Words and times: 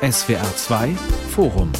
SWR 0.00 0.54
2 0.54 0.94
Forum 1.30 1.72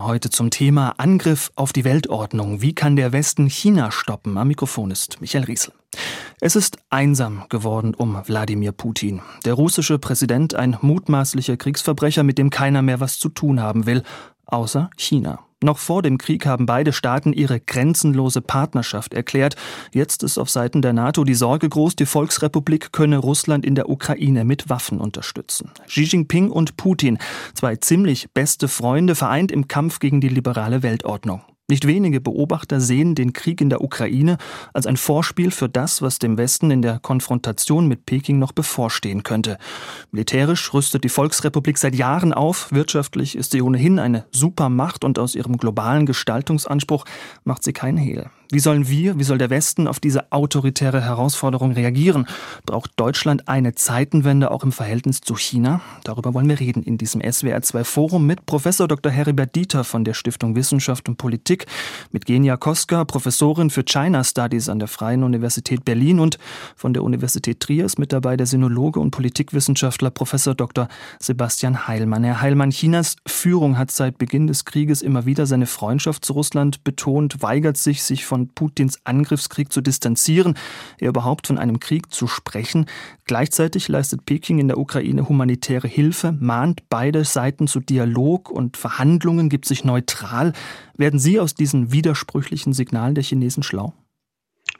Heute 0.00 0.30
zum 0.30 0.48
Thema 0.48 0.94
Angriff 0.96 1.52
auf 1.54 1.74
die 1.74 1.84
Weltordnung. 1.84 2.62
Wie 2.62 2.74
kann 2.74 2.96
der 2.96 3.12
Westen 3.12 3.50
China 3.50 3.90
stoppen? 3.90 4.38
Am 4.38 4.48
Mikrofon 4.48 4.90
ist 4.90 5.20
Michael 5.20 5.44
Riesel. 5.44 5.74
Es 6.40 6.56
ist 6.56 6.78
einsam 6.88 7.44
geworden 7.50 7.94
um 7.94 8.18
Wladimir 8.24 8.72
Putin. 8.72 9.20
Der 9.44 9.52
russische 9.52 9.98
Präsident, 9.98 10.54
ein 10.54 10.78
mutmaßlicher 10.80 11.58
Kriegsverbrecher, 11.58 12.22
mit 12.22 12.38
dem 12.38 12.48
keiner 12.48 12.80
mehr 12.80 13.00
was 13.00 13.18
zu 13.18 13.28
tun 13.28 13.60
haben 13.60 13.84
will, 13.84 14.02
außer 14.46 14.88
China. 14.96 15.40
Noch 15.62 15.78
vor 15.78 16.02
dem 16.02 16.18
Krieg 16.18 16.46
haben 16.46 16.66
beide 16.66 16.92
Staaten 16.92 17.32
ihre 17.32 17.60
grenzenlose 17.60 18.40
Partnerschaft 18.40 19.14
erklärt. 19.14 19.56
Jetzt 19.92 20.22
ist 20.22 20.38
auf 20.38 20.50
Seiten 20.50 20.82
der 20.82 20.92
NATO 20.92 21.24
die 21.24 21.34
Sorge 21.34 21.68
groß, 21.68 21.96
die 21.96 22.06
Volksrepublik 22.06 22.92
könne 22.92 23.18
Russland 23.18 23.64
in 23.64 23.74
der 23.74 23.88
Ukraine 23.88 24.44
mit 24.44 24.68
Waffen 24.68 25.00
unterstützen. 25.00 25.70
Xi 25.86 26.02
Jinping 26.02 26.50
und 26.50 26.76
Putin, 26.76 27.18
zwei 27.54 27.76
ziemlich 27.76 28.28
beste 28.32 28.68
Freunde, 28.68 29.14
vereint 29.14 29.52
im 29.52 29.68
Kampf 29.68 29.98
gegen 29.98 30.20
die 30.20 30.28
liberale 30.28 30.82
Weltordnung. 30.82 31.42
Nicht 31.72 31.86
wenige 31.86 32.20
Beobachter 32.20 32.82
sehen 32.82 33.14
den 33.14 33.32
Krieg 33.32 33.62
in 33.62 33.70
der 33.70 33.80
Ukraine 33.80 34.36
als 34.74 34.86
ein 34.86 34.98
Vorspiel 34.98 35.50
für 35.50 35.70
das, 35.70 36.02
was 36.02 36.18
dem 36.18 36.36
Westen 36.36 36.70
in 36.70 36.82
der 36.82 36.98
Konfrontation 36.98 37.88
mit 37.88 38.04
Peking 38.04 38.38
noch 38.38 38.52
bevorstehen 38.52 39.22
könnte. 39.22 39.56
Militärisch 40.10 40.74
rüstet 40.74 41.02
die 41.02 41.08
Volksrepublik 41.08 41.78
seit 41.78 41.94
Jahren 41.94 42.34
auf, 42.34 42.72
wirtschaftlich 42.72 43.38
ist 43.38 43.52
sie 43.52 43.62
ohnehin 43.62 43.98
eine 43.98 44.26
Supermacht 44.32 45.02
und 45.02 45.18
aus 45.18 45.34
ihrem 45.34 45.56
globalen 45.56 46.04
Gestaltungsanspruch 46.04 47.06
macht 47.44 47.64
sie 47.64 47.72
keinen 47.72 47.96
Hehl. 47.96 48.26
Wie 48.52 48.60
sollen 48.60 48.86
wir, 48.86 49.18
wie 49.18 49.24
soll 49.24 49.38
der 49.38 49.48
Westen 49.48 49.88
auf 49.88 49.98
diese 49.98 50.30
autoritäre 50.30 51.00
Herausforderung 51.00 51.72
reagieren? 51.72 52.26
Braucht 52.66 52.90
Deutschland 52.96 53.48
eine 53.48 53.74
Zeitenwende 53.74 54.50
auch 54.50 54.62
im 54.62 54.72
Verhältnis 54.72 55.22
zu 55.22 55.36
China? 55.36 55.80
Darüber 56.04 56.34
wollen 56.34 56.50
wir 56.50 56.60
reden 56.60 56.82
in 56.82 56.98
diesem 56.98 57.22
SWR2 57.22 57.82
Forum 57.82 58.26
mit 58.26 58.44
Professor 58.44 58.86
Dr. 58.86 59.10
Heribert 59.10 59.54
Dieter 59.54 59.84
von 59.84 60.04
der 60.04 60.12
Stiftung 60.12 60.54
Wissenschaft 60.54 61.08
und 61.08 61.16
Politik, 61.16 61.64
mit 62.10 62.26
Genia 62.26 62.58
Koska, 62.58 63.06
Professorin 63.06 63.70
für 63.70 63.84
China 63.84 64.22
Studies 64.22 64.68
an 64.68 64.80
der 64.80 64.88
Freien 64.88 65.22
Universität 65.22 65.86
Berlin 65.86 66.20
und 66.20 66.36
von 66.76 66.92
der 66.92 67.04
Universität 67.04 67.60
Triers 67.60 67.96
mit 67.96 68.12
dabei 68.12 68.36
der 68.36 68.46
Sinologe 68.46 69.00
und 69.00 69.12
Politikwissenschaftler 69.12 70.10
Professor 70.10 70.54
Dr. 70.54 70.88
Sebastian 71.20 71.88
Heilmann. 71.88 72.22
Herr 72.22 72.42
Heilmann, 72.42 72.68
Chinas 72.68 73.16
Führung 73.26 73.78
hat 73.78 73.90
seit 73.90 74.18
Beginn 74.18 74.46
des 74.46 74.66
Krieges 74.66 75.00
immer 75.00 75.24
wieder 75.24 75.46
seine 75.46 75.64
Freundschaft 75.64 76.22
zu 76.22 76.34
Russland 76.34 76.84
betont, 76.84 77.40
weigert 77.40 77.78
sich, 77.78 78.02
sich 78.02 78.26
von 78.26 78.41
Putins 78.48 79.00
Angriffskrieg 79.04 79.72
zu 79.72 79.80
distanzieren, 79.80 80.54
eher 80.98 81.10
überhaupt 81.10 81.46
von 81.46 81.58
einem 81.58 81.80
Krieg 81.80 82.12
zu 82.12 82.26
sprechen. 82.26 82.86
Gleichzeitig 83.24 83.88
leistet 83.88 84.26
Peking 84.26 84.58
in 84.58 84.68
der 84.68 84.78
Ukraine 84.78 85.28
humanitäre 85.28 85.88
Hilfe, 85.88 86.32
mahnt 86.38 86.88
beide 86.88 87.24
Seiten 87.24 87.66
zu 87.66 87.80
Dialog 87.80 88.50
und 88.50 88.76
Verhandlungen, 88.76 89.48
gibt 89.48 89.66
sich 89.66 89.84
neutral. 89.84 90.52
Werden 90.96 91.18
Sie 91.18 91.40
aus 91.40 91.54
diesen 91.54 91.92
widersprüchlichen 91.92 92.72
Signalen 92.72 93.14
der 93.14 93.24
Chinesen 93.24 93.62
schlau? 93.62 93.94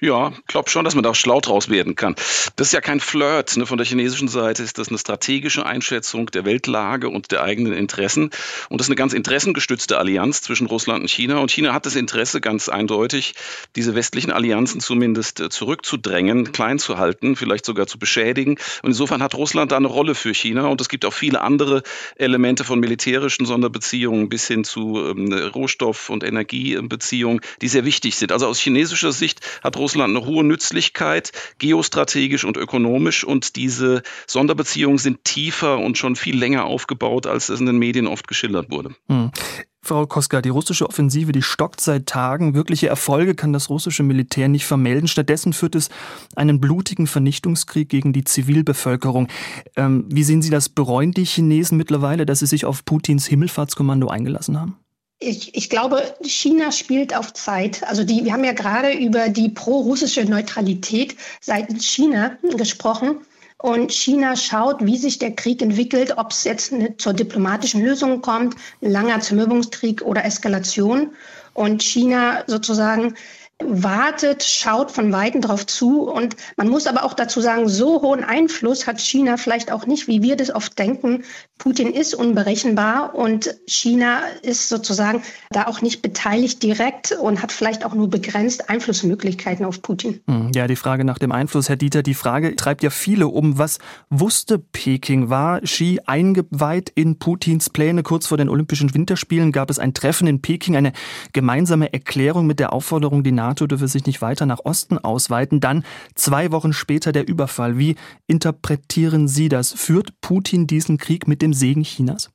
Ja, 0.03 0.33
glaube 0.49 0.69
schon, 0.69 0.85
dass 0.85 0.97
man 0.97 1.05
da 1.05 1.15
schlau 1.15 1.41
draus 1.41 1.69
werden 1.69 1.95
kann. 1.95 2.17
Das 2.57 2.67
ist 2.67 2.73
ja 2.73 2.81
kein 2.81 2.99
Flirt. 2.99 3.57
Ne? 3.57 3.67
Von 3.67 3.79
der 3.79 3.87
chinesischen 3.87 4.27
Seite 4.27 4.65
ist 4.65 4.77
das 4.79 4.89
eine 4.89 4.99
strategische 4.99 5.65
Einschätzung 5.65 6.27
der 6.27 6.45
Weltlage 6.45 7.09
und 7.09 7.31
der 7.31 7.45
eigenen 7.45 7.73
Interessen. 7.73 8.31
Und 8.69 8.81
das 8.81 8.87
ist 8.87 8.91
eine 8.91 8.97
ganz 8.97 9.13
interessengestützte 9.13 9.99
Allianz 9.99 10.43
zwischen 10.43 10.67
Russland 10.67 11.03
und 11.03 11.09
China. 11.09 11.39
Und 11.39 11.53
China 11.53 11.73
hat 11.73 11.87
das 11.87 11.95
Interesse 11.95 12.41
ganz 12.41 12.69
eindeutig, 12.69 13.37
diese 13.77 13.95
westlichen 13.95 14.33
Allianzen 14.33 14.81
zumindest 14.81 15.39
äh, 15.39 15.51
zurückzudrängen, 15.51 16.51
klein 16.51 16.81
zu 16.81 16.99
halten, 16.99 17.37
vielleicht 17.37 17.65
sogar 17.65 17.87
zu 17.87 18.01
beschädigen. 18.01 18.59
Und 18.83 18.91
insofern 18.91 19.23
hat 19.23 19.37
Russland 19.37 19.71
da 19.71 19.77
eine 19.77 19.87
Rolle 19.87 20.17
für 20.17 20.35
China. 20.35 20.67
Und 20.67 20.81
es 20.81 20.89
gibt 20.89 21.05
auch 21.05 21.15
viele 21.15 21.43
andere 21.43 21.85
Elemente 22.17 22.65
von 22.65 22.81
militärischen 22.81 23.47
Sonderbeziehungen 23.47 24.29
bis 24.29 24.49
hin 24.49 24.65
zu 24.65 24.99
ähm, 24.99 25.33
Rohstoff- 25.33 26.11
und 26.11 26.25
Energiebeziehungen, 26.25 27.41
die 27.61 27.69
sehr 27.69 27.85
wichtig 27.85 28.17
sind. 28.17 28.33
Also 28.33 28.49
aus 28.49 28.59
chinesischer 28.59 29.13
Sicht 29.13 29.43
hat 29.63 29.72
Russland 29.77 30.03
Russland 30.03 30.17
eine 30.17 30.27
hohe 30.27 30.45
Nützlichkeit, 30.45 31.33
geostrategisch 31.59 32.45
und 32.45 32.57
ökonomisch. 32.57 33.25
Und 33.25 33.57
diese 33.57 34.03
Sonderbeziehungen 34.27 34.99
sind 34.99 35.25
tiefer 35.25 35.79
und 35.79 35.99
schon 35.99 36.17
viel 36.17 36.39
länger 36.39 36.65
aufgebaut, 36.65 37.27
als 37.27 37.49
es 37.49 37.61
in 37.61 37.67
den 37.67 37.79
Medien 37.79 38.07
oft 38.07 38.27
geschildert 38.27 38.71
wurde. 38.71 38.95
Hm. 39.09 39.31
Frau 39.85 40.07
Koska, 40.07 40.41
die 40.41 40.49
russische 40.49 40.89
Offensive, 40.89 41.33
die 41.33 41.43
stockt 41.43 41.81
seit 41.81 42.07
Tagen. 42.07 42.55
Wirkliche 42.55 42.87
Erfolge 42.87 43.35
kann 43.35 43.53
das 43.53 43.69
russische 43.69 44.05
Militär 44.05 44.49
nicht 44.49 44.65
vermelden. 44.65 45.09
Stattdessen 45.09 45.53
führt 45.53 45.75
es 45.75 45.89
einen 46.37 46.61
blutigen 46.61 47.09
Vernichtungskrieg 47.09 47.89
gegen 47.89 48.13
die 48.13 48.23
Zivilbevölkerung. 48.23 49.27
Ähm, 49.75 50.05
wie 50.09 50.23
sehen 50.23 50.41
Sie 50.41 50.51
das? 50.51 50.69
Bereuen 50.69 51.11
die 51.11 51.25
Chinesen 51.25 51.79
mittlerweile, 51.79 52.27
dass 52.27 52.39
sie 52.39 52.47
sich 52.47 52.65
auf 52.65 52.85
Putins 52.85 53.27
Himmelfahrtskommando 53.27 54.07
eingelassen 54.07 54.61
haben? 54.61 54.77
Ich, 55.25 55.55
ich, 55.55 55.71
glaube, 55.71 56.03
China 56.23 56.73
spielt 56.73 57.17
auf 57.17 57.33
Zeit. 57.33 57.87
Also 57.87 58.03
die, 58.03 58.25
wir 58.25 58.33
haben 58.33 58.45
ja 58.45 58.53
gerade 58.53 58.93
über 58.93 59.29
die 59.29 59.49
pro-russische 59.49 60.25
Neutralität 60.25 61.17
seitens 61.41 61.87
China 61.87 62.37
gesprochen. 62.57 63.21
Und 63.59 63.93
China 63.93 64.35
schaut, 64.35 64.85
wie 64.85 64.97
sich 64.97 65.19
der 65.19 65.37
Krieg 65.37 65.63
entwickelt, 65.63 66.19
ob 66.19 66.33
es 66.33 66.43
jetzt 66.43 66.75
zur 66.99 67.13
diplomatischen 67.13 67.81
Lösung 67.85 68.21
kommt, 68.21 68.57
langer 68.81 69.21
Zermürbungskrieg 69.21 70.03
oder 70.03 70.25
Eskalation. 70.25 71.11
Und 71.55 71.83
China 71.83 72.43
sozusagen 72.49 73.15
wartet, 73.69 74.43
schaut 74.43 74.91
von 74.91 75.13
Weitem 75.13 75.41
drauf 75.41 75.67
zu. 75.67 76.03
Und 76.03 76.37
man 76.57 76.69
muss 76.69 76.87
aber 76.87 77.05
auch 77.05 77.15
dazu 77.15 77.41
sagen, 77.41 77.69
so 77.69 78.03
hohen 78.03 78.25
Einfluss 78.25 78.87
hat 78.87 79.01
China 79.01 79.37
vielleicht 79.37 79.73
auch 79.73 79.87
nicht, 79.87 80.09
wie 80.09 80.23
wir 80.23 80.37
das 80.37 80.55
oft 80.55 80.79
denken. 80.79 81.25
Putin 81.59 81.93
ist 81.93 82.15
unberechenbar 82.15 83.15
und 83.15 83.55
China 83.67 84.21
ist 84.43 84.69
sozusagen 84.69 85.23
da 85.51 85.67
auch 85.67 85.81
nicht 85.81 86.03
beteiligt 86.03 86.63
direkt 86.63 87.13
und 87.13 87.43
hat 87.43 87.53
vielleicht 87.53 87.85
auch 87.85 87.95
nur 87.95 88.11
begrenzt 88.11 88.69
Einflussmöglichkeiten 88.69 89.65
auf 89.65 89.83
Putin. 89.83 90.21
Hm, 90.27 90.51
ja, 90.55 90.67
die 90.67 90.77
Frage 90.77 91.05
nach 91.05 91.19
dem 91.19 91.31
Einfluss, 91.31 91.69
Herr 91.69 91.77
Dieter, 91.77 92.03
die 92.03 92.15
Frage 92.15 92.57
treibt 92.57 92.83
ja 92.83 92.91
viele 92.91 93.29
um. 93.29 93.59
Was 93.59 93.79
wusste 94.11 94.59
Peking? 94.59 95.31
War 95.31 95.61
Xi 95.61 96.01
eingeweiht 96.07 96.91
in 96.95 97.19
Putins 97.19 97.71
Pläne? 97.71 98.03
Kurz 98.03 98.27
vor 98.27 98.39
den 98.39 98.49
Olympischen 98.49 98.95
Winterspielen 98.95 99.53
gab 99.53 99.71
es 99.71 99.79
ein 99.79 99.95
Treffen 99.95 100.27
in 100.27 100.43
Peking, 100.43 100.77
eine 100.77 100.93
gemeinsame 101.33 101.93
Erklärung 101.93 102.47
mit 102.47 102.59
der 102.59 102.73
Aufforderung, 102.73 103.23
die 103.23 103.33
NATO 103.33 103.52
NATO 103.53 103.67
dürfe 103.67 103.87
sich 103.87 104.07
nicht 104.07 104.23
weiter 104.23 104.47
nach 104.47 104.61
Osten 104.65 104.97
ausweiten. 104.97 105.61
Dann 105.61 105.85
zwei 106.15 106.53
Wochen 106.53 106.73
später 106.73 107.13
der 107.13 107.29
Überfall. 107.29 107.77
Wie 107.77 107.97
interpretieren 108.27 109.29
Sie 109.29 109.51
das? 109.51 109.73
Führt 109.73 110.19
Putin 110.23 110.67
diesen 110.67 110.97
Krieg 110.97 111.29
mit 111.29 111.43
dem 111.43 111.53
Segen 111.53 111.83
Chinas? 111.83 112.31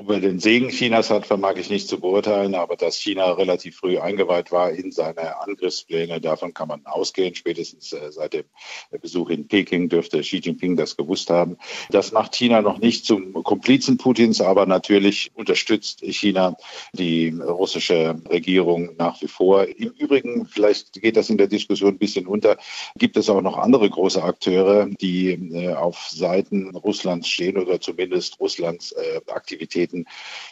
Ob 0.00 0.08
er 0.08 0.20
den 0.20 0.38
Segen 0.38 0.70
Chinas 0.70 1.10
hat, 1.10 1.26
vermag 1.26 1.56
ich 1.56 1.68
nicht 1.68 1.86
zu 1.86 2.00
beurteilen, 2.00 2.54
aber 2.54 2.74
dass 2.74 2.96
China 2.96 3.32
relativ 3.32 3.76
früh 3.76 3.98
eingeweiht 3.98 4.50
war 4.50 4.70
in 4.70 4.92
seine 4.92 5.42
Angriffspläne, 5.42 6.22
davon 6.22 6.54
kann 6.54 6.68
man 6.68 6.86
ausgehen. 6.86 7.34
Spätestens 7.34 7.92
äh, 7.92 8.10
seit 8.10 8.32
dem 8.32 8.44
Besuch 9.02 9.28
in 9.28 9.46
Peking 9.46 9.90
dürfte 9.90 10.20
Xi 10.22 10.38
Jinping 10.38 10.78
das 10.78 10.96
gewusst 10.96 11.28
haben. 11.28 11.58
Das 11.90 12.12
macht 12.12 12.34
China 12.34 12.62
noch 12.62 12.78
nicht 12.78 13.04
zum 13.04 13.34
Komplizen 13.34 13.98
Putins, 13.98 14.40
aber 14.40 14.64
natürlich 14.64 15.32
unterstützt 15.34 16.00
China 16.00 16.56
die 16.94 17.28
russische 17.38 18.22
Regierung 18.30 18.96
nach 18.96 19.20
wie 19.20 19.28
vor. 19.28 19.66
Im 19.66 19.90
Übrigen, 19.98 20.46
vielleicht 20.46 20.94
geht 20.94 21.18
das 21.18 21.28
in 21.28 21.36
der 21.36 21.48
Diskussion 21.48 21.92
ein 21.92 21.98
bisschen 21.98 22.26
unter, 22.26 22.56
gibt 22.96 23.18
es 23.18 23.28
auch 23.28 23.42
noch 23.42 23.58
andere 23.58 23.90
große 23.90 24.22
Akteure, 24.22 24.86
die 24.98 25.32
äh, 25.32 25.74
auf 25.74 26.08
Seiten 26.08 26.74
Russlands 26.74 27.28
stehen 27.28 27.58
oder 27.58 27.82
zumindest 27.82 28.40
Russlands 28.40 28.92
äh, 28.92 29.20
Aktivitäten 29.30 29.89
Aktivitäten 29.90 30.04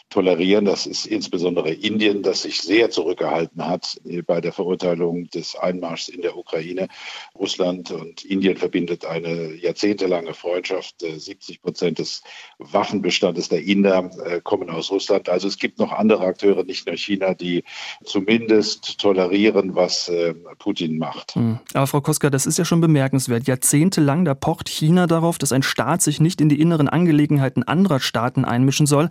tolerieren. 0.09 0.65
Das 0.65 0.87
ist 0.87 1.05
insbesondere 1.05 1.71
Indien, 1.71 2.23
das 2.23 2.41
sich 2.41 2.61
sehr 2.61 2.89
zurückgehalten 2.89 3.65
hat 3.65 3.99
bei 4.25 4.41
der 4.41 4.51
Verurteilung 4.51 5.29
des 5.29 5.55
Einmarschs 5.55 6.09
in 6.09 6.21
der 6.21 6.35
Ukraine. 6.35 6.87
Russland 7.35 7.91
und 7.91 8.25
Indien 8.25 8.57
verbindet 8.57 9.05
eine 9.05 9.53
jahrzehntelange 9.53 10.33
Freundschaft. 10.33 10.95
70 11.01 11.61
Prozent 11.61 11.99
des 11.99 12.23
Waffenbestandes 12.57 13.49
der 13.49 13.61
Inder 13.61 14.09
äh, 14.25 14.41
kommen 14.41 14.69
aus 14.71 14.89
Russland. 14.89 15.29
Also 15.29 15.47
es 15.47 15.59
gibt 15.59 15.77
noch 15.77 15.91
andere 15.91 16.25
Akteure, 16.25 16.63
nicht 16.63 16.87
nur 16.87 16.97
China, 16.97 17.35
die 17.35 17.63
zumindest 18.03 18.99
tolerieren, 18.99 19.75
was 19.75 20.09
äh, 20.09 20.33
Putin 20.57 20.97
macht. 20.97 21.35
Hm. 21.35 21.59
Aber 21.73 21.85
Frau 21.85 22.01
Koska, 22.01 22.31
das 22.31 22.47
ist 22.47 22.57
ja 22.57 22.65
schon 22.65 22.81
bemerkenswert. 22.81 23.47
Jahrzehntelang, 23.47 24.25
da 24.25 24.33
pocht 24.33 24.69
China 24.69 25.05
darauf, 25.05 25.37
dass 25.37 25.51
ein 25.51 25.61
Staat 25.61 26.01
sich 26.01 26.19
nicht 26.19 26.41
in 26.41 26.49
die 26.49 26.59
inneren 26.59 26.89
Angelegenheiten 26.89 27.61
anderer 27.61 27.99
Staaten 27.99 28.43
einmischen 28.43 28.87
soll. 28.87 29.09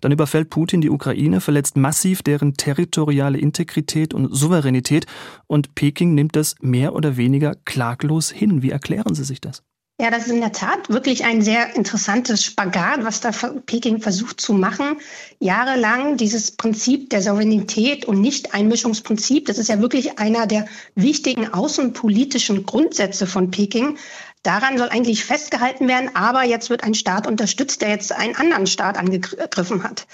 Dann 0.00 0.12
überfällt 0.12 0.50
Putin 0.50 0.80
die 0.80 0.90
Ukraine, 0.90 1.40
verletzt 1.40 1.76
massiv 1.76 2.22
deren 2.22 2.54
territoriale 2.54 3.38
Integrität 3.38 4.14
und 4.14 4.34
Souveränität 4.34 5.06
und 5.46 5.74
Peking 5.74 6.14
nimmt 6.14 6.36
das 6.36 6.54
mehr 6.60 6.94
oder 6.94 7.16
weniger 7.16 7.54
klaglos 7.64 8.30
hin. 8.30 8.62
Wie 8.62 8.70
erklären 8.70 9.14
Sie 9.14 9.24
sich 9.24 9.40
das? 9.40 9.62
Ja, 10.00 10.10
das 10.10 10.24
ist 10.24 10.32
in 10.32 10.40
der 10.40 10.52
Tat 10.52 10.88
wirklich 10.88 11.26
ein 11.26 11.42
sehr 11.42 11.76
interessantes 11.76 12.42
Spagat, 12.42 13.04
was 13.04 13.20
da 13.20 13.32
Peking 13.66 14.00
versucht 14.00 14.40
zu 14.40 14.54
machen. 14.54 14.96
Jahrelang 15.40 16.16
dieses 16.16 16.52
Prinzip 16.52 17.10
der 17.10 17.20
Souveränität 17.20 18.06
und 18.06 18.22
Nicht-Einmischungsprinzip, 18.22 19.44
das 19.44 19.58
ist 19.58 19.68
ja 19.68 19.78
wirklich 19.82 20.18
einer 20.18 20.46
der 20.46 20.64
wichtigen 20.94 21.52
außenpolitischen 21.52 22.64
Grundsätze 22.64 23.26
von 23.26 23.50
Peking, 23.50 23.98
Daran 24.42 24.78
soll 24.78 24.88
eigentlich 24.88 25.24
festgehalten 25.24 25.86
werden, 25.86 26.10
aber 26.14 26.44
jetzt 26.44 26.70
wird 26.70 26.82
ein 26.82 26.94
Staat 26.94 27.26
unterstützt, 27.26 27.82
der 27.82 27.90
jetzt 27.90 28.10
einen 28.12 28.36
anderen 28.36 28.66
Staat 28.66 28.96
angegriffen 28.96 29.82
hat. 29.82 30.06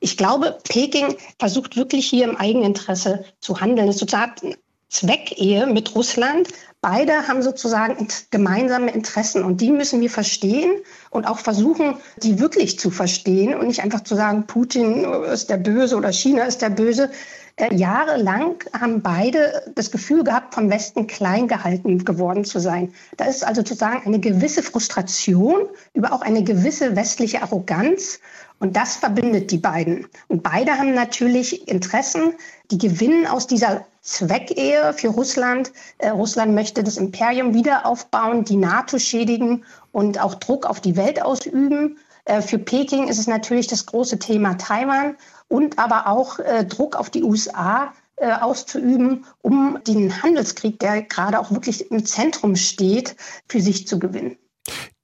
Ich 0.00 0.16
glaube, 0.16 0.58
Peking 0.64 1.16
versucht 1.38 1.76
wirklich 1.76 2.06
hier 2.06 2.24
im 2.24 2.36
Eigeninteresse 2.36 3.24
zu 3.40 3.60
handeln. 3.60 3.88
Es 3.88 3.96
ist 3.96 4.00
sozusagen 4.00 4.56
Zweckehe 4.88 5.66
mit 5.66 5.94
Russland. 5.94 6.48
Beide 6.80 7.28
haben 7.28 7.42
sozusagen 7.42 8.08
gemeinsame 8.30 8.90
Interessen 8.90 9.42
und 9.42 9.60
die 9.60 9.70
müssen 9.70 10.00
wir 10.00 10.10
verstehen 10.10 10.82
und 11.10 11.26
auch 11.26 11.38
versuchen, 11.38 11.96
die 12.22 12.38
wirklich 12.38 12.78
zu 12.78 12.90
verstehen 12.90 13.54
und 13.54 13.66
nicht 13.66 13.82
einfach 13.82 14.02
zu 14.02 14.14
sagen, 14.14 14.46
Putin 14.46 15.04
ist 15.04 15.50
der 15.50 15.56
Böse 15.56 15.96
oder 15.96 16.12
China 16.12 16.44
ist 16.44 16.62
der 16.62 16.70
Böse. 16.70 17.10
Äh, 17.56 17.72
jahrelang 17.72 18.56
haben 18.72 19.00
beide 19.00 19.62
das 19.76 19.92
Gefühl 19.92 20.24
gehabt, 20.24 20.54
vom 20.54 20.70
Westen 20.70 21.06
klein 21.06 21.46
gehalten 21.46 22.04
geworden 22.04 22.44
zu 22.44 22.58
sein. 22.58 22.92
Da 23.16 23.26
ist 23.26 23.44
also 23.44 23.60
sozusagen 23.60 24.04
eine 24.04 24.18
gewisse 24.18 24.62
Frustration 24.62 25.68
über 25.92 26.12
auch 26.12 26.22
eine 26.22 26.42
gewisse 26.42 26.96
westliche 26.96 27.42
Arroganz. 27.42 28.18
Und 28.58 28.76
das 28.76 28.96
verbindet 28.96 29.52
die 29.52 29.58
beiden. 29.58 30.06
Und 30.26 30.42
beide 30.42 30.78
haben 30.78 30.94
natürlich 30.94 31.68
Interessen, 31.68 32.34
die 32.70 32.78
gewinnen 32.78 33.26
aus 33.26 33.46
dieser 33.46 33.84
Zweckehe 34.00 34.92
für 34.92 35.08
Russland. 35.08 35.72
Äh, 35.98 36.08
Russland 36.10 36.54
möchte 36.54 36.82
das 36.82 36.96
Imperium 36.96 37.54
wieder 37.54 37.86
aufbauen, 37.86 38.44
die 38.44 38.56
NATO 38.56 38.98
schädigen 38.98 39.64
und 39.92 40.20
auch 40.20 40.34
Druck 40.34 40.66
auf 40.66 40.80
die 40.80 40.96
Welt 40.96 41.22
ausüben. 41.22 41.98
Äh, 42.24 42.42
für 42.42 42.58
Peking 42.58 43.08
ist 43.08 43.18
es 43.18 43.26
natürlich 43.26 43.66
das 43.66 43.86
große 43.86 44.18
Thema 44.18 44.54
Taiwan 44.54 45.16
und 45.48 45.78
aber 45.78 46.06
auch 46.06 46.38
äh, 46.38 46.64
Druck 46.64 46.96
auf 46.96 47.10
die 47.10 47.22
USA 47.22 47.92
äh, 48.16 48.32
auszuüben, 48.32 49.24
um 49.42 49.78
den 49.86 50.22
Handelskrieg, 50.22 50.78
der 50.78 51.02
gerade 51.02 51.38
auch 51.38 51.50
wirklich 51.50 51.90
im 51.90 52.04
Zentrum 52.04 52.56
steht, 52.56 53.16
für 53.48 53.60
sich 53.60 53.86
zu 53.86 53.98
gewinnen. 53.98 54.36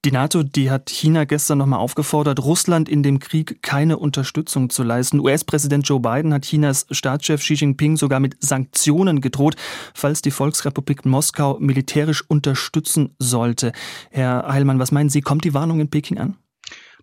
Die 0.06 0.12
NATO, 0.12 0.42
die 0.42 0.70
hat 0.70 0.88
China 0.88 1.24
gestern 1.24 1.58
nochmal 1.58 1.80
aufgefordert, 1.80 2.42
Russland 2.42 2.88
in 2.88 3.02
dem 3.02 3.18
Krieg 3.18 3.62
keine 3.62 3.98
Unterstützung 3.98 4.70
zu 4.70 4.82
leisten. 4.82 5.20
US-Präsident 5.20 5.86
Joe 5.86 6.00
Biden 6.00 6.32
hat 6.32 6.44
Chinas 6.44 6.86
Staatschef 6.90 7.42
Xi 7.42 7.52
Jinping 7.52 7.98
sogar 7.98 8.18
mit 8.18 8.42
Sanktionen 8.42 9.20
gedroht, 9.20 9.56
falls 9.92 10.22
die 10.22 10.30
Volksrepublik 10.30 11.04
Moskau 11.04 11.58
militärisch 11.60 12.24
unterstützen 12.26 13.14
sollte. 13.18 13.72
Herr 14.10 14.46
Heilmann, 14.48 14.78
was 14.78 14.90
meinen 14.90 15.10
Sie, 15.10 15.20
kommt 15.20 15.44
die 15.44 15.52
Warnung 15.52 15.80
in 15.80 15.90
Peking 15.90 16.16
an? 16.16 16.38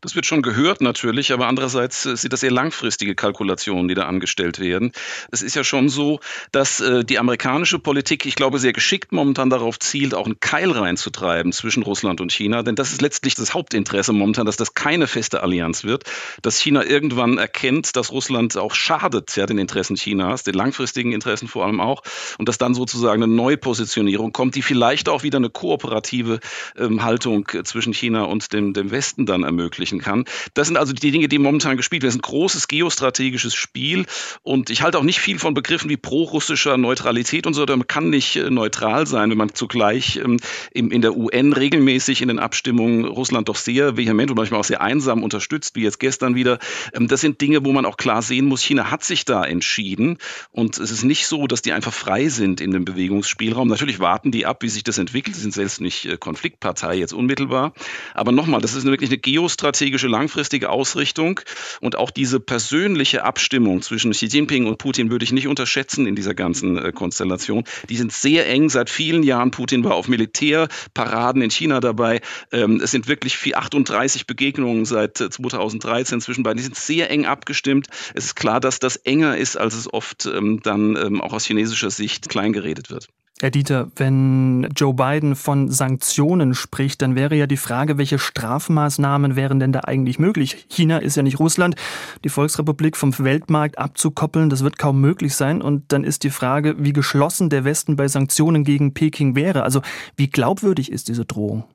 Das 0.01 0.15
wird 0.15 0.25
schon 0.25 0.41
gehört 0.41 0.81
natürlich, 0.81 1.33
aber 1.33 1.47
andererseits 1.47 2.05
äh, 2.05 2.15
sind 2.15 2.31
das 2.33 2.41
sehr 2.41 2.51
langfristige 2.51 3.15
Kalkulationen, 3.15 3.87
die 3.87 3.95
da 3.95 4.03
angestellt 4.03 4.59
werden. 4.59 4.91
Es 5.31 5.41
ist 5.41 5.55
ja 5.55 5.63
schon 5.63 5.89
so, 5.89 6.19
dass 6.51 6.79
äh, 6.79 7.03
die 7.03 7.17
amerikanische 7.17 7.79
Politik, 7.79 8.25
ich 8.25 8.35
glaube, 8.35 8.59
sehr 8.59 8.73
geschickt 8.73 9.11
momentan 9.11 9.49
darauf 9.49 9.79
zielt, 9.79 10.13
auch 10.13 10.25
einen 10.25 10.39
Keil 10.39 10.71
reinzutreiben 10.71 11.51
zwischen 11.51 11.83
Russland 11.83 12.21
und 12.21 12.31
China, 12.31 12.61
denn 12.61 12.75
das 12.75 12.91
ist 12.91 13.01
letztlich 13.01 13.35
das 13.35 13.53
Hauptinteresse 13.53 14.13
momentan, 14.13 14.45
dass 14.45 14.57
das 14.57 14.75
keine 14.75 15.07
feste 15.07 15.41
Allianz 15.41 15.83
wird, 15.83 16.03
dass 16.41 16.59
China 16.59 16.85
irgendwann 16.85 17.37
erkennt, 17.37 17.95
dass 17.95 18.11
Russland 18.11 18.55
auch 18.57 18.75
schadet, 18.75 19.35
ja, 19.35 19.45
den 19.45 19.57
Interessen 19.57 19.95
Chinas, 19.95 20.43
den 20.43 20.53
langfristigen 20.53 21.11
Interessen 21.11 21.47
vor 21.47 21.65
allem 21.65 21.81
auch, 21.81 22.03
und 22.37 22.47
dass 22.47 22.57
dann 22.57 22.75
sozusagen 22.75 23.23
eine 23.23 23.33
Neupositionierung 23.33 24.31
kommt, 24.31 24.55
die 24.55 24.61
vielleicht 24.61 25.09
auch 25.09 25.23
wieder 25.23 25.37
eine 25.37 25.49
kooperative 25.49 26.39
ähm, 26.77 27.03
Haltung 27.03 27.47
zwischen 27.63 27.93
China 27.93 28.23
und 28.23 28.53
dem, 28.53 28.73
dem 28.73 28.91
Westen 28.91 29.25
dann 29.25 29.43
ermöglicht 29.43 29.86
ermöglichen 29.87 29.99
kann. 29.99 30.25
Das 30.53 30.67
sind 30.67 30.77
also 30.77 30.93
die 30.93 31.11
Dinge, 31.11 31.27
die 31.27 31.37
momentan 31.37 31.77
gespielt 31.77 32.03
werden. 32.03 32.09
Das 32.09 32.15
ist 32.15 32.21
ein 32.21 32.29
großes 32.29 32.67
geostrategisches 32.67 33.53
Spiel 33.55 34.05
und 34.43 34.69
ich 34.69 34.81
halte 34.81 34.97
auch 34.97 35.03
nicht 35.03 35.19
viel 35.19 35.39
von 35.39 35.53
Begriffen 35.53 35.89
wie 35.89 35.97
pro-russischer 35.97 36.77
Neutralität 36.77 37.47
und 37.47 37.53
so. 37.53 37.65
Man 37.65 37.87
kann 37.87 38.09
nicht 38.09 38.35
äh, 38.35 38.49
neutral 38.49 39.07
sein, 39.07 39.29
wenn 39.29 39.37
man 39.37 39.53
zugleich 39.53 40.17
ähm, 40.17 40.37
in 40.71 41.01
der 41.01 41.15
UN 41.15 41.53
regelmäßig 41.53 42.21
in 42.21 42.27
den 42.27 42.39
Abstimmungen 42.39 43.05
Russland 43.05 43.49
doch 43.49 43.55
sehr 43.55 43.97
vehement 43.97 44.31
und 44.31 44.37
manchmal 44.37 44.59
auch 44.59 44.65
sehr 44.65 44.81
einsam 44.81 45.23
unterstützt, 45.23 45.75
wie 45.75 45.83
jetzt 45.83 45.99
gestern 45.99 46.35
wieder. 46.35 46.59
Ähm, 46.93 47.07
das 47.07 47.21
sind 47.21 47.41
Dinge, 47.41 47.65
wo 47.65 47.71
man 47.71 47.85
auch 47.85 47.97
klar 47.97 48.21
sehen 48.21 48.45
muss, 48.45 48.61
China 48.61 48.91
hat 48.91 49.03
sich 49.03 49.25
da 49.25 49.43
entschieden 49.43 50.17
und 50.51 50.77
es 50.77 50.91
ist 50.91 51.03
nicht 51.03 51.27
so, 51.27 51.47
dass 51.47 51.61
die 51.61 51.73
einfach 51.73 51.93
frei 51.93 52.29
sind 52.29 52.61
in 52.61 52.71
dem 52.71 52.85
Bewegungsspielraum. 52.85 53.67
Natürlich 53.67 53.99
warten 53.99 54.31
die 54.31 54.45
ab, 54.45 54.63
wie 54.63 54.69
sich 54.69 54.83
das 54.83 54.97
entwickelt. 54.97 55.35
Sie 55.35 55.41
sind 55.41 55.53
selbst 55.53 55.81
nicht 55.81 56.05
äh, 56.05 56.17
Konfliktpartei 56.17 56.95
jetzt 56.95 57.13
unmittelbar. 57.13 57.73
Aber 58.13 58.31
nochmal, 58.31 58.61
das 58.61 58.73
ist 58.73 58.85
wirklich 58.85 59.09
eine 59.09 59.17
Geostrategie 59.17 59.76
strategische 59.77 60.07
langfristige 60.07 60.69
Ausrichtung 60.69 61.39
und 61.81 61.95
auch 61.95 62.11
diese 62.11 62.39
persönliche 62.39 63.23
Abstimmung 63.23 63.81
zwischen 63.81 64.11
Xi 64.11 64.25
Jinping 64.25 64.65
und 64.65 64.77
Putin 64.77 65.11
würde 65.11 65.23
ich 65.23 65.31
nicht 65.31 65.47
unterschätzen 65.47 66.07
in 66.07 66.15
dieser 66.15 66.33
ganzen 66.33 66.77
äh, 66.77 66.91
Konstellation. 66.91 67.63
Die 67.87 67.95
sind 67.95 68.11
sehr 68.11 68.49
eng 68.49 68.69
seit 68.69 68.89
vielen 68.89 69.23
Jahren. 69.23 69.51
Putin 69.51 69.83
war 69.83 69.95
auf 69.95 70.07
Militärparaden 70.07 71.41
in 71.41 71.51
China 71.51 71.79
dabei. 71.79 72.21
Ähm, 72.51 72.81
es 72.83 72.91
sind 72.91 73.07
wirklich 73.07 73.55
38 73.55 74.27
Begegnungen 74.27 74.85
seit 74.85 75.17
2013 75.17 76.17
äh, 76.17 76.21
zwischen 76.21 76.43
beiden. 76.43 76.57
Die 76.57 76.63
sind 76.63 76.75
sehr 76.75 77.09
eng 77.09 77.25
abgestimmt. 77.25 77.87
Es 78.13 78.25
ist 78.25 78.35
klar, 78.35 78.59
dass 78.59 78.79
das 78.79 78.97
enger 78.97 79.37
ist, 79.37 79.57
als 79.57 79.75
es 79.75 79.91
oft 79.93 80.25
ähm, 80.25 80.59
dann 80.63 80.95
ähm, 80.95 81.21
auch 81.21 81.33
aus 81.33 81.45
chinesischer 81.45 81.91
Sicht 81.91 82.29
kleingeredet 82.29 82.89
wird. 82.89 83.07
Herr 83.39 83.51
Dieter, 83.51 83.91
wenn 83.95 84.67
Joe 84.75 84.95
Biden 84.95 85.35
von 85.35 85.69
Sanktionen 85.69 86.55
spricht, 86.55 87.03
dann 87.03 87.15
wäre 87.15 87.35
ja 87.35 87.45
die 87.45 87.55
Frage, 87.57 87.99
welche 87.99 88.17
Strafmaßnahmen 88.17 89.35
wären 89.35 89.59
denn 89.59 89.71
da 89.71 89.81
eigentlich 89.81 90.17
möglich? 90.17 90.65
China 90.69 90.97
ist 90.97 91.17
ja 91.17 91.21
nicht 91.21 91.37
Russland. 91.37 91.75
Die 92.23 92.29
Volksrepublik 92.29 92.97
vom 92.97 93.13
Weltmarkt 93.19 93.77
abzukoppeln, 93.77 94.49
das 94.49 94.63
wird 94.63 94.79
kaum 94.79 95.01
möglich 95.01 95.35
sein. 95.35 95.61
Und 95.61 95.91
dann 95.91 96.03
ist 96.03 96.23
die 96.23 96.31
Frage, 96.31 96.77
wie 96.79 96.93
geschlossen 96.93 97.51
der 97.51 97.63
Westen 97.63 97.95
bei 97.95 98.07
Sanktionen 98.07 98.63
gegen 98.63 98.95
Peking 98.95 99.35
wäre. 99.35 99.61
Also 99.61 99.83
wie 100.15 100.31
glaubwürdig 100.31 100.91
ist 100.91 101.07
diese 101.07 101.25
Drohung? 101.25 101.65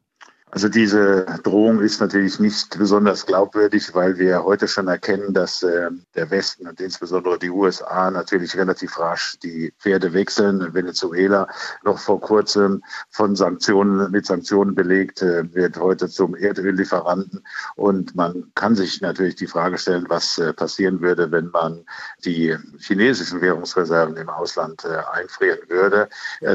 Also 0.55 0.69
diese 0.69 1.25
Drohung 1.45 1.81
ist 1.81 1.99
natürlich 2.03 2.39
nicht 2.39 2.79
besonders 2.79 3.25
glaubwürdig, 3.25 3.95
weil 3.95 4.19
wir 4.19 4.45
heute 4.45 4.69
schon 4.69 4.87
erkennen, 4.87 5.33
dass 5.33 5.63
äh, 5.63 5.89
der 6.15 6.31
Westen 6.31 6.69
und 6.69 6.79
insbesondere 6.79 7.39
die 7.39 7.49
USA 7.49 8.11
natürlich 8.11 8.55
relativ 8.55 8.99
rasch 8.99 9.39
die 9.43 9.73
Pferde 9.79 10.13
wechseln. 10.13 10.75
Venezuela 10.75 11.49
noch 11.85 11.99
vor 11.99 12.21
kurzem 12.21 12.83
von 13.09 13.35
Sanktionen 13.35 14.11
mit 14.11 14.27
Sanktionen 14.27 14.75
belegt, 14.75 15.23
äh, 15.23 15.55
wird 15.55 15.79
heute 15.79 16.11
zum 16.11 16.35
Erdöllieferanten. 16.35 17.43
Und 17.75 18.15
man 18.15 18.53
kann 18.55 18.77
sich 18.77 19.01
natürlich 19.01 19.37
die 19.37 19.47
Frage 19.47 19.79
stellen, 19.79 20.05
was 20.11 20.37
äh, 20.37 20.53
passieren 20.53 21.01
würde, 21.01 21.33
wenn 21.33 21.49
man 21.49 21.87
die 22.27 22.55
chinesischen 22.79 23.41
Währungsreserven 23.41 24.19
im 24.19 24.29
Ausland 24.29 24.85
einfrieren 24.85 25.61
würde. 25.69 26.09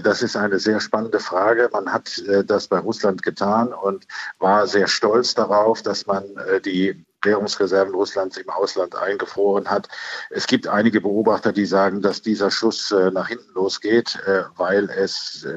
Das 0.03 0.21
ist 0.21 0.35
eine 0.35 0.59
sehr 0.59 0.79
spannende 0.79 1.19
Frage. 1.19 1.69
Man 1.73 1.91
hat 1.91 2.23
das 2.45 2.67
bei 2.67 2.77
Russland 2.77 3.23
getan 3.23 3.73
und 3.87 4.05
war 4.39 4.67
sehr 4.67 4.87
stolz 4.87 5.33
darauf, 5.33 5.81
dass 5.81 6.05
man 6.05 6.23
äh, 6.37 6.61
die 6.61 7.05
Währungsreserven 7.23 7.93
Russlands 7.93 8.37
im 8.37 8.49
Ausland 8.49 8.95
eingefroren 8.95 9.69
hat. 9.69 9.87
Es 10.29 10.45
gibt 10.45 10.67
einige 10.67 11.01
Beobachter, 11.01 11.51
die 11.51 11.65
sagen, 11.65 12.01
dass 12.01 12.21
dieser 12.21 12.51
Schuss 12.51 12.91
äh, 12.91 13.11
nach 13.11 13.29
hinten 13.29 13.51
losgeht, 13.53 14.19
äh, 14.25 14.43
weil 14.55 14.89
es 14.89 15.47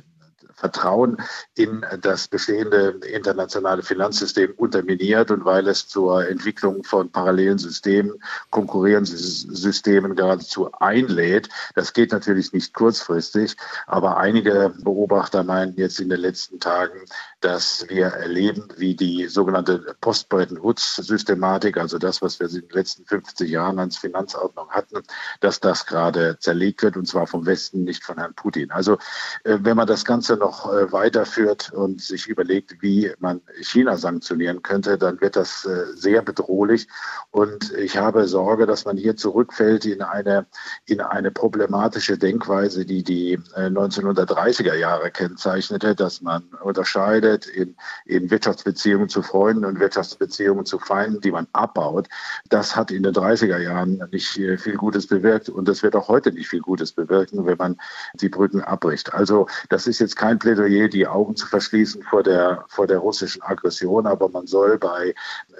Vertrauen 0.60 1.16
in 1.54 1.84
das 2.02 2.28
bestehende 2.28 3.00
internationale 3.10 3.82
Finanzsystem 3.82 4.52
unterminiert 4.56 5.30
und 5.30 5.44
weil 5.46 5.66
es 5.68 5.88
zur 5.88 6.28
Entwicklung 6.28 6.84
von 6.84 7.10
parallelen 7.10 7.58
Systemen, 7.58 8.22
konkurrierenden 8.50 9.16
Systemen 9.16 10.14
geradezu 10.14 10.70
einlädt. 10.72 11.48
Das 11.74 11.94
geht 11.94 12.12
natürlich 12.12 12.52
nicht 12.52 12.74
kurzfristig, 12.74 13.56
aber 13.86 14.18
einige 14.18 14.74
Beobachter 14.78 15.44
meinen 15.44 15.76
jetzt 15.76 15.98
in 15.98 16.10
den 16.10 16.20
letzten 16.20 16.60
Tagen, 16.60 17.00
dass 17.40 17.86
wir 17.88 18.06
erleben, 18.08 18.68
wie 18.76 18.94
die 18.94 19.28
sogenannte 19.28 19.96
Post-Bretton 20.00 20.62
Woods-Systematik, 20.62 21.78
also 21.78 21.98
das, 21.98 22.20
was 22.20 22.38
wir 22.38 22.48
in 22.48 22.60
den 22.60 22.70
letzten 22.70 23.06
50 23.06 23.48
Jahren 23.48 23.78
als 23.78 23.96
Finanzordnung 23.96 24.68
hatten, 24.68 25.02
dass 25.40 25.58
das 25.60 25.86
gerade 25.86 26.38
zerlegt 26.38 26.82
wird 26.82 26.98
und 26.98 27.06
zwar 27.06 27.26
vom 27.26 27.46
Westen, 27.46 27.84
nicht 27.84 28.04
von 28.04 28.18
Herrn 28.18 28.34
Putin. 28.34 28.70
Also 28.70 28.98
äh, 29.44 29.58
wenn 29.60 29.76
man 29.76 29.86
das 29.86 30.04
Ganze 30.04 30.36
noch 30.36 30.49
noch 30.50 30.72
äh, 30.72 30.90
weiterführt 30.90 31.72
und 31.72 32.00
sich 32.00 32.26
überlegt, 32.26 32.82
wie 32.82 33.12
man 33.20 33.40
China 33.60 33.96
sanktionieren 33.96 34.62
könnte, 34.62 34.98
dann 34.98 35.20
wird 35.20 35.36
das 35.36 35.64
äh, 35.64 35.84
sehr 35.94 36.22
bedrohlich. 36.22 36.88
Und 37.30 37.72
ich 37.74 37.98
habe 37.98 38.26
Sorge, 38.26 38.66
dass 38.66 38.84
man 38.84 38.96
hier 38.96 39.14
zurückfällt 39.14 39.86
in 39.86 40.02
eine, 40.02 40.46
in 40.86 41.00
eine 41.00 41.30
problematische 41.30 42.18
Denkweise, 42.18 42.84
die 42.84 43.04
die 43.04 43.38
1930er 43.38 44.72
äh, 44.72 44.80
Jahre 44.80 45.12
kennzeichnete, 45.12 45.94
dass 45.94 46.20
man 46.20 46.42
unterscheidet 46.64 47.46
in, 47.46 47.76
in 48.04 48.28
Wirtschaftsbeziehungen 48.30 49.08
zu 49.08 49.22
Freunden 49.22 49.64
und 49.64 49.78
Wirtschaftsbeziehungen 49.78 50.66
zu 50.66 50.80
Feinden, 50.80 51.20
die 51.20 51.30
man 51.30 51.46
abbaut. 51.52 52.08
Das 52.48 52.74
hat 52.74 52.90
in 52.90 53.04
den 53.04 53.14
30er 53.14 53.58
Jahren 53.58 54.02
nicht 54.10 54.28
viel 54.30 54.76
Gutes 54.76 55.06
bewirkt 55.06 55.48
und 55.48 55.68
das 55.68 55.84
wird 55.84 55.94
auch 55.94 56.08
heute 56.08 56.32
nicht 56.32 56.48
viel 56.48 56.60
Gutes 56.60 56.90
bewirken, 56.90 57.46
wenn 57.46 57.56
man 57.56 57.76
die 58.14 58.28
Brücken 58.28 58.62
abbricht. 58.62 59.14
Also 59.14 59.46
das 59.68 59.86
ist 59.86 60.00
jetzt 60.00 60.16
kein 60.16 60.39
Plädoyer, 60.40 60.88
die 60.88 61.06
Augen 61.06 61.36
zu 61.36 61.46
verschließen 61.46 62.02
vor 62.02 62.24
der, 62.24 62.64
vor 62.66 62.88
der 62.88 62.98
russischen 62.98 63.42
Aggression, 63.42 64.08
aber 64.08 64.28
man 64.28 64.48
soll 64.48 64.76
bei 64.78 65.14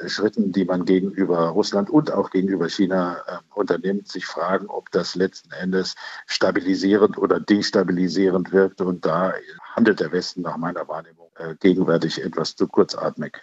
Schritten, 0.06 0.50
die 0.50 0.64
man 0.64 0.84
gegenüber 0.84 1.50
Russland 1.50 1.88
und 1.88 2.10
auch 2.10 2.30
gegenüber 2.30 2.68
China 2.68 3.18
äh, 3.28 3.36
unternimmt, 3.54 4.08
sich 4.08 4.26
fragen, 4.26 4.66
ob 4.66 4.90
das 4.90 5.14
letzten 5.14 5.52
Endes 5.52 5.94
stabilisierend 6.26 7.16
oder 7.16 7.38
destabilisierend 7.38 8.50
wirkt. 8.52 8.80
Und 8.80 9.06
da 9.06 9.34
handelt 9.76 10.00
der 10.00 10.10
Westen 10.10 10.42
nach 10.42 10.56
meiner 10.56 10.88
Wahrnehmung 10.88 11.30
äh, 11.36 11.54
gegenwärtig 11.54 12.20
etwas 12.24 12.56
zu 12.56 12.66
kurzatmig. 12.66 13.38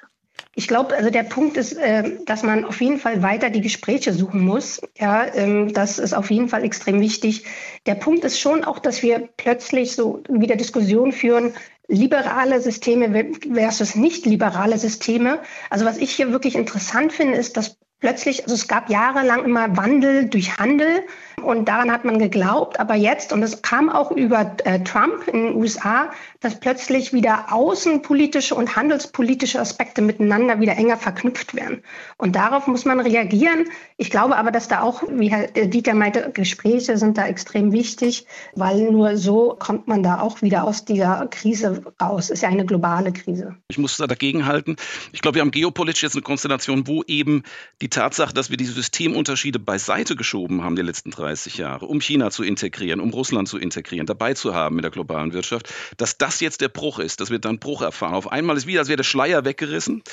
Ich 0.58 0.68
glaube, 0.68 0.98
also 0.98 1.12
der 1.12 1.22
Punkt 1.22 1.56
ist, 1.56 1.74
äh, 1.74 2.18
dass 2.26 2.42
man 2.42 2.66
auf 2.66 2.82
jeden 2.82 2.98
Fall 2.98 3.22
weiter 3.22 3.52
die 3.52 3.62
Gespräche 3.62 4.12
suchen 4.12 4.42
muss. 4.42 4.82
Ja, 4.98 5.24
ähm, 5.36 5.72
das 5.72 6.00
ist 6.00 6.14
auf 6.14 6.32
jeden 6.32 6.50
Fall 6.50 6.64
extrem 6.64 7.00
wichtig. 7.00 7.44
Der 7.86 7.94
Punkt 7.94 8.26
ist 8.26 8.40
schon 8.40 8.64
auch, 8.64 8.80
dass 8.80 9.04
wir 9.04 9.30
plötzlich 9.38 9.96
so 9.96 10.24
wieder 10.28 10.56
Diskussionen 10.56 11.12
führen, 11.12 11.54
liberale 11.88 12.60
Systeme 12.60 13.34
versus 13.54 13.94
nicht 13.94 14.26
liberale 14.26 14.80
Systeme. 14.80 15.42
Also 15.70 15.86
was 15.86 16.00
ich 16.00 16.10
hier 16.10 16.32
wirklich 16.32 16.56
interessant 16.56 17.14
finde, 17.14 17.38
ist, 17.38 17.56
dass 17.56 17.78
plötzlich, 18.00 18.42
also 18.42 18.56
es 18.56 18.68
gab 18.68 18.90
jahrelang 18.90 19.46
immer 19.46 19.78
Wandel 19.78 20.26
durch 20.26 20.58
Handel 20.58 21.04
und 21.44 21.65
daran 21.65 21.91
hat 21.91 22.03
man 22.03 22.20
geglaubt, 22.20 22.79
aber 22.79 22.96
jetzt, 22.96 23.32
und 23.32 23.44
es 23.44 23.62
kam 23.62 23.89
auch 23.89 24.12
über 24.12 24.56
äh, 24.65 24.79
Trump 24.79 25.27
in 25.27 25.44
den 25.46 25.56
USA, 25.56 26.12
dass 26.39 26.60
plötzlich 26.60 27.13
wieder 27.13 27.53
außenpolitische 27.53 28.56
und 28.56 28.75
handelspolitische 28.75 29.60
Aspekte 29.60 30.01
miteinander 30.01 30.60
wieder 30.60 30.75
enger 30.75 30.98
verknüpft 30.98 31.56
werden. 31.56 31.84
Und 32.17 32.36
darauf 32.36 32.67
muss 32.67 32.86
man 32.86 33.00
reagieren. 33.00 33.65
Ich 33.98 34.10
glaube 34.10 34.36
aber, 34.36 34.51
dass 34.51 34.67
da 34.67 34.82
auch, 34.82 35.03
wie 35.10 35.29
Herr 35.29 35.48
Dieter 35.48 35.94
meinte, 35.94 36.32
Gespräche 36.34 36.98
sind 36.98 37.17
da 37.17 37.27
extrem 37.27 37.72
wichtig, 37.72 38.25
weil 38.56 38.91
nur 38.91 39.17
so 39.17 39.56
kommt 39.58 39.88
man 39.88 40.03
da 40.03 40.20
auch 40.20 40.41
wieder 40.41 40.63
aus 40.63 40.86
dieser 40.86 41.27
Krise 41.27 41.84
raus. 42.01 42.29
Ist 42.29 42.41
ja 42.41 42.50
eine 42.50 42.65
globale 42.65 43.13
Krise. 43.13 43.56
Ich 43.70 43.77
muss 43.77 43.98
da 43.98 44.08
dagegen 44.08 44.46
halten. 44.48 44.75
Ich 45.12 45.22
glaube, 45.22 45.36
wir 45.36 45.41
haben 45.41 45.51
geopolitisch 45.51 46.03
jetzt 46.03 46.15
eine 46.15 46.24
Konstellation, 46.24 46.88
wo 46.88 47.03
eben 47.03 47.44
die 47.82 47.89
Tatsache, 47.89 48.34
dass 48.34 48.50
wir 48.50 48.58
diese 48.58 48.74
Systemunterschiede 48.74 49.60
beiseite 49.60 50.15
geschoben 50.15 50.63
haben 50.63 50.75
die 50.75 50.82
letzten 50.82 51.12
30 51.27 51.57
Jahre, 51.57 51.86
um 51.86 52.00
China 52.00 52.31
zu 52.31 52.43
integrieren, 52.43 53.01
um 53.01 53.10
Russland 53.10 53.50
zu 53.50 53.57
integrieren, 53.57 54.05
dabei 54.05 54.34
zu 54.34 54.55
haben 54.55 54.77
in 54.77 54.81
der 54.81 54.91
globalen 54.91 55.34
Wirtschaft, 55.34 55.74
dass 55.98 56.17
das 56.17 56.39
jetzt 56.39 56.62
der 56.62 56.69
Bruch 56.69 57.00
ist, 57.00 57.19
dass 57.19 57.29
wir 57.29 57.39
dann 57.39 57.60
Bruch 57.60 57.81
erfahren. 57.81 58.13
Auf 58.13 58.31
einmal 58.31 58.55
ist 58.55 58.65
wieder, 58.65 58.79
als 58.79 58.88
wäre 58.88 58.98
der 58.98 59.03
Schleier 59.03 59.43
weggerissen. 59.43 60.03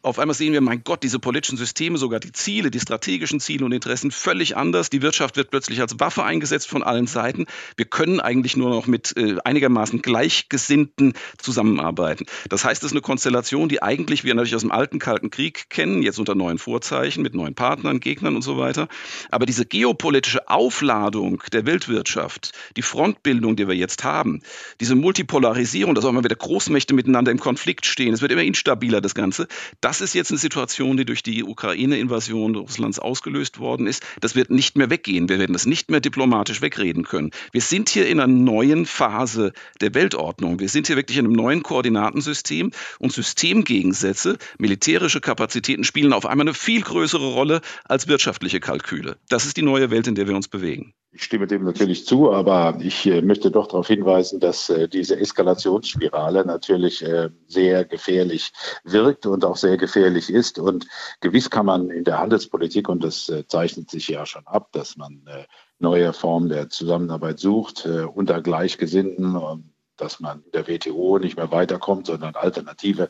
Auf 0.00 0.18
einmal 0.18 0.34
sehen 0.34 0.54
wir, 0.54 0.62
mein 0.62 0.82
Gott, 0.82 1.02
diese 1.02 1.18
politischen 1.18 1.58
Systeme, 1.58 1.98
sogar 1.98 2.20
die 2.20 2.32
Ziele, 2.32 2.70
die 2.70 2.80
strategischen 2.80 3.38
Ziele 3.38 3.66
und 3.66 3.72
Interessen 3.72 4.10
völlig 4.10 4.56
anders. 4.56 4.88
Die 4.88 5.02
Wirtschaft 5.02 5.36
wird 5.36 5.50
plötzlich 5.50 5.80
als 5.80 6.00
Waffe 6.00 6.24
eingesetzt 6.24 6.68
von 6.68 6.82
allen 6.82 7.06
Seiten. 7.06 7.46
Wir 7.76 7.84
können 7.84 8.20
eigentlich 8.20 8.56
nur 8.56 8.70
noch 8.70 8.86
mit 8.86 9.14
äh, 9.16 9.36
einigermaßen 9.44 10.00
Gleichgesinnten 10.00 11.12
zusammenarbeiten. 11.36 12.24
Das 12.48 12.64
heißt, 12.64 12.82
es 12.82 12.86
ist 12.86 12.92
eine 12.92 13.02
Konstellation, 13.02 13.68
die 13.68 13.82
eigentlich 13.82 14.24
wir 14.24 14.34
natürlich 14.34 14.54
aus 14.54 14.62
dem 14.62 14.72
alten 14.72 14.98
Kalten 14.98 15.30
Krieg 15.30 15.68
kennen, 15.68 16.02
jetzt 16.02 16.18
unter 16.18 16.34
neuen 16.34 16.58
Vorzeichen, 16.58 17.22
mit 17.22 17.34
neuen 17.34 17.54
Partnern, 17.54 18.00
Gegnern 18.00 18.34
und 18.36 18.42
so 18.42 18.56
weiter. 18.56 18.88
Aber 19.30 19.44
diese 19.44 19.66
geopolitische 19.66 20.48
Aufladung 20.62 21.42
der 21.52 21.66
Weltwirtschaft, 21.66 22.52
die 22.76 22.82
Frontbildung, 22.82 23.56
die 23.56 23.66
wir 23.66 23.74
jetzt 23.74 24.04
haben, 24.04 24.42
diese 24.80 24.94
Multipolarisierung, 24.94 25.42
Polarisierung, 25.42 25.94
dass 25.94 26.04
auch 26.04 26.10
immer 26.10 26.22
wieder 26.22 26.36
Großmächte 26.36 26.94
miteinander 26.94 27.32
im 27.32 27.40
Konflikt 27.40 27.84
stehen. 27.84 28.14
Es 28.14 28.22
wird 28.22 28.30
immer 28.30 28.42
instabiler, 28.42 29.00
das 29.00 29.14
Ganze. 29.14 29.48
Das 29.80 30.00
ist 30.00 30.14
jetzt 30.14 30.30
eine 30.30 30.38
Situation, 30.38 30.96
die 30.96 31.04
durch 31.04 31.22
die 31.22 31.42
Ukraine-Invasion 31.42 32.54
Russlands 32.54 32.98
ausgelöst 32.98 33.58
worden 33.58 33.86
ist. 33.88 34.04
Das 34.20 34.36
wird 34.36 34.50
nicht 34.50 34.76
mehr 34.76 34.88
weggehen. 34.88 35.28
Wir 35.28 35.40
werden 35.40 35.52
das 35.52 35.66
nicht 35.66 35.90
mehr 35.90 36.00
diplomatisch 36.00 36.62
wegreden 36.62 37.04
können. 37.04 37.32
Wir 37.50 37.60
sind 37.60 37.88
hier 37.88 38.06
in 38.06 38.20
einer 38.20 38.32
neuen 38.32 38.86
Phase 38.86 39.52
der 39.80 39.94
Weltordnung. 39.94 40.60
Wir 40.60 40.68
sind 40.68 40.86
hier 40.86 40.96
wirklich 40.96 41.18
in 41.18 41.26
einem 41.26 41.34
neuen 41.34 41.62
Koordinatensystem 41.62 42.70
und 43.00 43.12
Systemgegensätze, 43.12 44.38
militärische 44.58 45.20
Kapazitäten 45.20 45.84
spielen 45.84 46.12
auf 46.12 46.24
einmal 46.24 46.46
eine 46.46 46.54
viel 46.54 46.82
größere 46.82 47.26
Rolle 47.26 47.62
als 47.84 48.06
wirtschaftliche 48.06 48.60
Kalküle. 48.60 49.16
Das 49.28 49.44
ist 49.44 49.56
die 49.56 49.62
neue 49.62 49.90
Welt, 49.90 50.06
in 50.06 50.14
der 50.14 50.28
wir 50.28 50.36
uns 50.36 50.48
bewegen. 50.52 50.94
Ich 51.14 51.24
stimme 51.24 51.46
dem 51.46 51.64
natürlich 51.64 52.06
zu, 52.06 52.32
aber 52.32 52.78
ich 52.80 53.04
äh, 53.04 53.20
möchte 53.20 53.50
doch 53.50 53.66
darauf 53.66 53.88
hinweisen, 53.88 54.40
dass 54.40 54.70
äh, 54.70 54.88
diese 54.88 55.20
Eskalationsspirale 55.20 56.46
natürlich 56.46 57.04
äh, 57.04 57.28
sehr 57.46 57.84
gefährlich 57.84 58.50
wirkt 58.82 59.26
und 59.26 59.44
auch 59.44 59.58
sehr 59.58 59.76
gefährlich 59.76 60.30
ist. 60.30 60.58
Und 60.58 60.86
gewiss 61.20 61.50
kann 61.50 61.66
man 61.66 61.90
in 61.90 62.04
der 62.04 62.18
Handelspolitik, 62.18 62.88
und 62.88 63.04
das 63.04 63.30
zeichnet 63.48 63.90
sich 63.90 64.08
ja 64.08 64.24
schon 64.24 64.46
ab, 64.46 64.68
dass 64.72 64.96
man 64.96 65.22
neue 65.78 66.14
Formen 66.14 66.48
der 66.48 66.70
Zusammenarbeit 66.70 67.38
sucht 67.38 67.86
unter 67.86 68.40
Gleichgesinnten 68.40 69.36
dass 69.96 70.20
man 70.20 70.42
in 70.42 70.50
der 70.52 70.66
WTO 70.66 71.18
nicht 71.18 71.36
mehr 71.36 71.52
weiterkommt, 71.52 72.06
sondern 72.06 72.34
alternative 72.34 73.08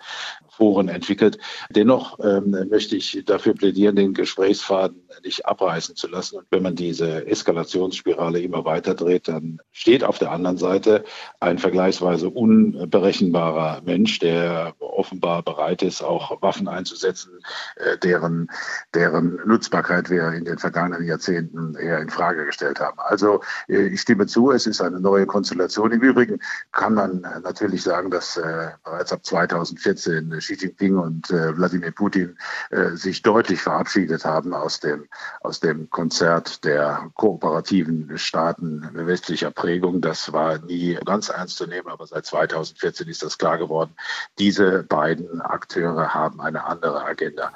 Foren 0.53 0.89
entwickelt. 0.89 1.39
Dennoch 1.71 2.19
ähm, 2.23 2.51
möchte 2.69 2.95
ich 2.95 3.23
dafür 3.25 3.55
plädieren, 3.55 3.97
den 3.97 4.13
Gesprächsfaden 4.13 5.03
nicht 5.25 5.47
abreißen 5.47 5.97
zu 5.97 6.09
lassen. 6.09 6.37
Und 6.37 6.47
wenn 6.51 6.63
man 6.63 6.77
diese 6.77 7.27
Eskalationsspirale 7.27 8.41
immer 8.41 8.67
weiter 8.67 8.95
dreht, 8.95 9.29
dann 9.29 9.61
steht 9.73 10.05
auf 10.05 10.19
der 10.19 10.31
anderen 10.31 10.59
Seite 10.59 11.05
ein 11.41 11.59
vergleichsweise 11.59 12.29
unberechenbarer 12.29 13.81
Mensch, 13.87 14.19
der 14.19 14.75
offenbar 14.79 15.43
bereit 15.43 15.83
ist, 15.83 16.03
auch 16.03 16.43
Waffen 16.43 16.69
einzusetzen, 16.69 17.33
äh, 17.77 17.97
deren, 17.97 18.51
deren 18.95 19.41
Nutzbarkeit 19.47 20.11
wir 20.11 20.33
in 20.33 20.45
den 20.45 20.59
vergangenen 20.59 21.07
Jahrzehnten 21.07 21.77
eher 21.77 21.99
in 21.99 22.11
Frage 22.11 22.45
gestellt 22.45 22.79
haben. 22.79 22.99
Also 22.99 23.41
äh, 23.69 23.87
ich 23.87 24.03
stimme 24.03 24.27
zu, 24.27 24.51
es 24.51 24.67
ist 24.67 24.83
eine 24.83 25.01
neue 25.01 25.25
Konstellation. 25.25 25.93
Im 25.93 26.03
Übrigen 26.03 26.41
kann 26.73 26.93
man 26.93 27.23
natürlich 27.43 27.83
sagen, 27.83 28.11
dass 28.11 28.37
äh, 28.37 28.69
bereits 28.85 29.15
ab 29.15 29.25
2014 29.25 30.42
Xi 30.43 30.55
Jinping 30.55 30.99
und 30.99 31.31
äh, 31.31 31.57
Wladimir 31.57 31.93
Putin 31.93 32.37
äh, 32.71 32.91
sich 32.91 33.23
deutlich 33.23 33.63
verabschiedet 33.63 34.25
haben 34.25 34.53
aus 34.55 34.81
dem, 34.81 35.09
aus 35.41 35.61
dem 35.61 35.89
Konzert 35.91 36.65
der 36.65 37.11
kooperativen 37.15 38.19
Staaten 38.19 38.89
westlicher 38.93 39.51
Prägung. 39.51 40.01
Das 40.01 40.33
war 40.33 40.59
nie 40.59 40.99
ganz 41.05 41.29
ernst 41.29 41.57
zu 41.57 41.67
nehmen, 41.67 41.89
aber 41.89 42.07
seit 42.07 42.27
2014 42.27 43.09
ist 43.09 43.23
das 43.23 43.39
klar 43.39 43.59
geworden. 43.59 43.95
Diese 44.39 44.83
beiden 44.83 45.41
Akteure 45.41 46.13
haben 46.13 46.41
eine 46.41 46.65
andere 46.65 47.05
Agenda. 47.05 47.53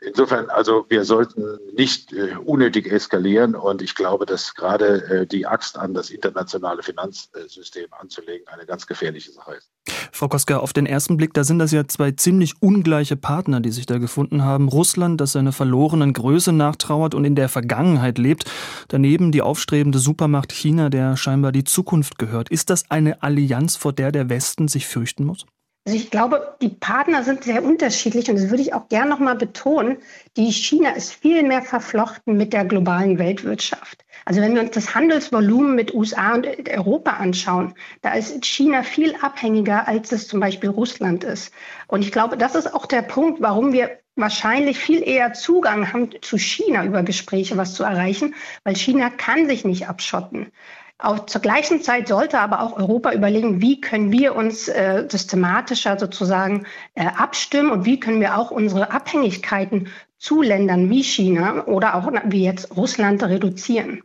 Insofern, 0.00 0.50
also 0.50 0.86
wir 0.88 1.04
sollten 1.04 1.58
nicht 1.74 2.12
äh, 2.12 2.36
unnötig 2.36 2.90
eskalieren 2.90 3.54
und 3.54 3.82
ich 3.82 3.94
glaube, 3.94 4.26
dass 4.26 4.54
gerade 4.54 5.02
äh, 5.04 5.26
die 5.26 5.46
Axt 5.46 5.78
an 5.78 5.94
das 5.94 6.10
internationale 6.10 6.82
Finanzsystem 6.82 7.86
anzulegen 7.92 8.48
eine 8.48 8.66
ganz 8.66 8.86
gefährliche 8.86 9.32
Sache 9.32 9.54
ist. 9.54 9.73
Frau 10.12 10.28
Koska, 10.28 10.58
auf 10.58 10.72
den 10.72 10.86
ersten 10.86 11.16
Blick, 11.16 11.34
da 11.34 11.44
sind 11.44 11.58
das 11.58 11.72
ja 11.72 11.86
zwei 11.86 12.12
ziemlich 12.12 12.54
ungleiche 12.60 13.16
Partner, 13.16 13.60
die 13.60 13.70
sich 13.70 13.86
da 13.86 13.98
gefunden 13.98 14.42
haben. 14.42 14.68
Russland, 14.68 15.20
das 15.20 15.32
seiner 15.32 15.52
verlorenen 15.52 16.12
Größe 16.12 16.52
nachtrauert 16.52 17.14
und 17.14 17.24
in 17.24 17.34
der 17.34 17.48
Vergangenheit 17.48 18.18
lebt. 18.18 18.50
Daneben 18.88 19.32
die 19.32 19.42
aufstrebende 19.42 19.98
Supermacht 19.98 20.52
China, 20.52 20.88
der 20.88 21.16
scheinbar 21.16 21.52
die 21.52 21.64
Zukunft 21.64 22.18
gehört. 22.18 22.48
Ist 22.48 22.70
das 22.70 22.90
eine 22.90 23.22
Allianz, 23.22 23.76
vor 23.76 23.92
der 23.92 24.12
der 24.12 24.28
Westen 24.28 24.68
sich 24.68 24.86
fürchten 24.86 25.24
muss? 25.24 25.46
Also 25.86 25.98
ich 25.98 26.10
glaube, 26.10 26.56
die 26.62 26.70
Partner 26.70 27.24
sind 27.24 27.44
sehr 27.44 27.62
unterschiedlich 27.62 28.30
und 28.30 28.36
das 28.36 28.48
würde 28.48 28.62
ich 28.62 28.72
auch 28.72 28.88
gerne 28.88 29.10
noch 29.10 29.18
mal 29.18 29.34
betonen. 29.34 29.98
Die 30.36 30.50
China 30.50 30.90
ist 30.90 31.12
viel 31.12 31.42
mehr 31.42 31.60
verflochten 31.60 32.38
mit 32.38 32.54
der 32.54 32.64
globalen 32.64 33.18
Weltwirtschaft. 33.18 34.03
Also 34.24 34.40
wenn 34.40 34.54
wir 34.54 34.62
uns 34.62 34.70
das 34.70 34.94
Handelsvolumen 34.94 35.74
mit 35.74 35.94
USA 35.94 36.34
und 36.34 36.46
Europa 36.68 37.12
anschauen, 37.12 37.74
da 38.02 38.14
ist 38.14 38.44
China 38.44 38.82
viel 38.82 39.14
abhängiger, 39.20 39.86
als 39.86 40.12
es 40.12 40.28
zum 40.28 40.40
Beispiel 40.40 40.70
Russland 40.70 41.24
ist. 41.24 41.52
Und 41.88 42.02
ich 42.02 42.12
glaube, 42.12 42.36
das 42.36 42.54
ist 42.54 42.72
auch 42.72 42.86
der 42.86 43.02
Punkt, 43.02 43.42
warum 43.42 43.72
wir 43.72 43.98
wahrscheinlich 44.16 44.78
viel 44.78 45.02
eher 45.02 45.32
Zugang 45.32 45.92
haben 45.92 46.10
zu 46.22 46.38
China 46.38 46.84
über 46.84 47.02
Gespräche 47.02 47.56
was 47.56 47.74
zu 47.74 47.82
erreichen, 47.82 48.34
weil 48.62 48.76
China 48.76 49.10
kann 49.10 49.46
sich 49.46 49.64
nicht 49.64 49.88
abschotten. 49.88 50.52
Auch 50.98 51.26
zur 51.26 51.40
gleichen 51.40 51.82
Zeit 51.82 52.06
sollte 52.06 52.38
aber 52.38 52.60
auch 52.60 52.76
Europa 52.76 53.12
überlegen, 53.12 53.60
wie 53.60 53.80
können 53.80 54.12
wir 54.12 54.36
uns 54.36 54.68
äh, 54.68 55.06
systematischer 55.08 55.98
sozusagen 55.98 56.66
äh, 56.94 57.04
abstimmen 57.04 57.70
und 57.70 57.84
wie 57.84 57.98
können 57.98 58.20
wir 58.20 58.38
auch 58.38 58.52
unsere 58.52 58.92
Abhängigkeiten 58.92 59.88
zu 60.18 60.40
Ländern 60.40 60.88
wie 60.88 61.02
China 61.02 61.66
oder 61.66 61.96
auch 61.96 62.10
wie 62.26 62.44
jetzt 62.44 62.76
Russland 62.76 63.22
reduzieren. 63.24 64.02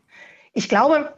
Ich 0.60 0.68
glaube, 0.68 1.14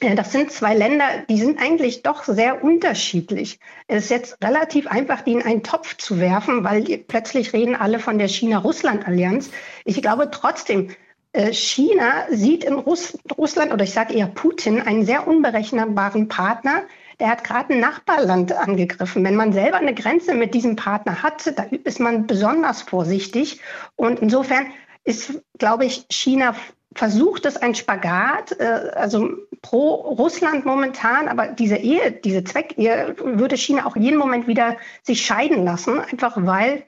äh, 0.00 0.16
das 0.16 0.32
sind 0.32 0.50
zwei 0.50 0.74
Länder, 0.74 1.04
die 1.28 1.38
sind 1.38 1.60
eigentlich 1.62 2.02
doch 2.02 2.24
sehr 2.24 2.64
unterschiedlich. 2.64 3.60
Es 3.86 4.06
ist 4.06 4.10
jetzt 4.10 4.38
relativ 4.42 4.88
einfach, 4.88 5.20
die 5.20 5.34
in 5.34 5.42
einen 5.42 5.62
Topf 5.62 5.96
zu 5.98 6.18
werfen, 6.18 6.64
weil 6.64 6.82
plötzlich 7.06 7.52
reden 7.52 7.76
alle 7.76 8.00
von 8.00 8.18
der 8.18 8.26
China-Russland-Allianz. 8.26 9.52
Ich 9.84 10.02
glaube 10.02 10.32
trotzdem, 10.32 10.90
äh, 11.32 11.52
China 11.52 12.26
sieht 12.30 12.64
in 12.64 12.74
Russ 12.74 13.16
Russland 13.38 13.72
oder 13.72 13.84
ich 13.84 13.92
sage 13.92 14.14
eher 14.14 14.26
Putin 14.26 14.82
einen 14.82 15.06
sehr 15.06 15.28
unberechenbaren 15.28 16.26
Partner. 16.26 16.82
Der 17.20 17.28
hat 17.28 17.44
gerade 17.44 17.74
ein 17.74 17.78
Nachbarland 17.78 18.50
angegriffen. 18.50 19.22
Wenn 19.24 19.36
man 19.36 19.52
selber 19.52 19.76
eine 19.76 19.94
Grenze 19.94 20.34
mit 20.34 20.54
diesem 20.54 20.74
Partner 20.74 21.22
hat, 21.22 21.56
da 21.56 21.66
ist 21.84 22.00
man 22.00 22.26
besonders 22.26 22.82
vorsichtig. 22.82 23.60
Und 23.94 24.18
insofern 24.18 24.66
ist, 25.04 25.40
glaube 25.56 25.84
ich, 25.84 26.04
China 26.10 26.56
versucht 26.94 27.46
es 27.46 27.56
ein 27.56 27.74
Spagat, 27.74 28.58
äh, 28.58 28.64
also 28.94 29.30
pro 29.62 29.94
Russland 29.94 30.64
momentan, 30.64 31.28
aber 31.28 31.48
diese 31.48 31.76
Ehe, 31.76 32.12
diese 32.12 32.44
Zweckehe 32.44 33.14
würde 33.18 33.56
China 33.56 33.86
auch 33.86 33.96
jeden 33.96 34.18
Moment 34.18 34.46
wieder 34.46 34.76
sich 35.02 35.24
scheiden 35.24 35.64
lassen, 35.64 36.00
einfach 36.00 36.36
weil 36.36 36.84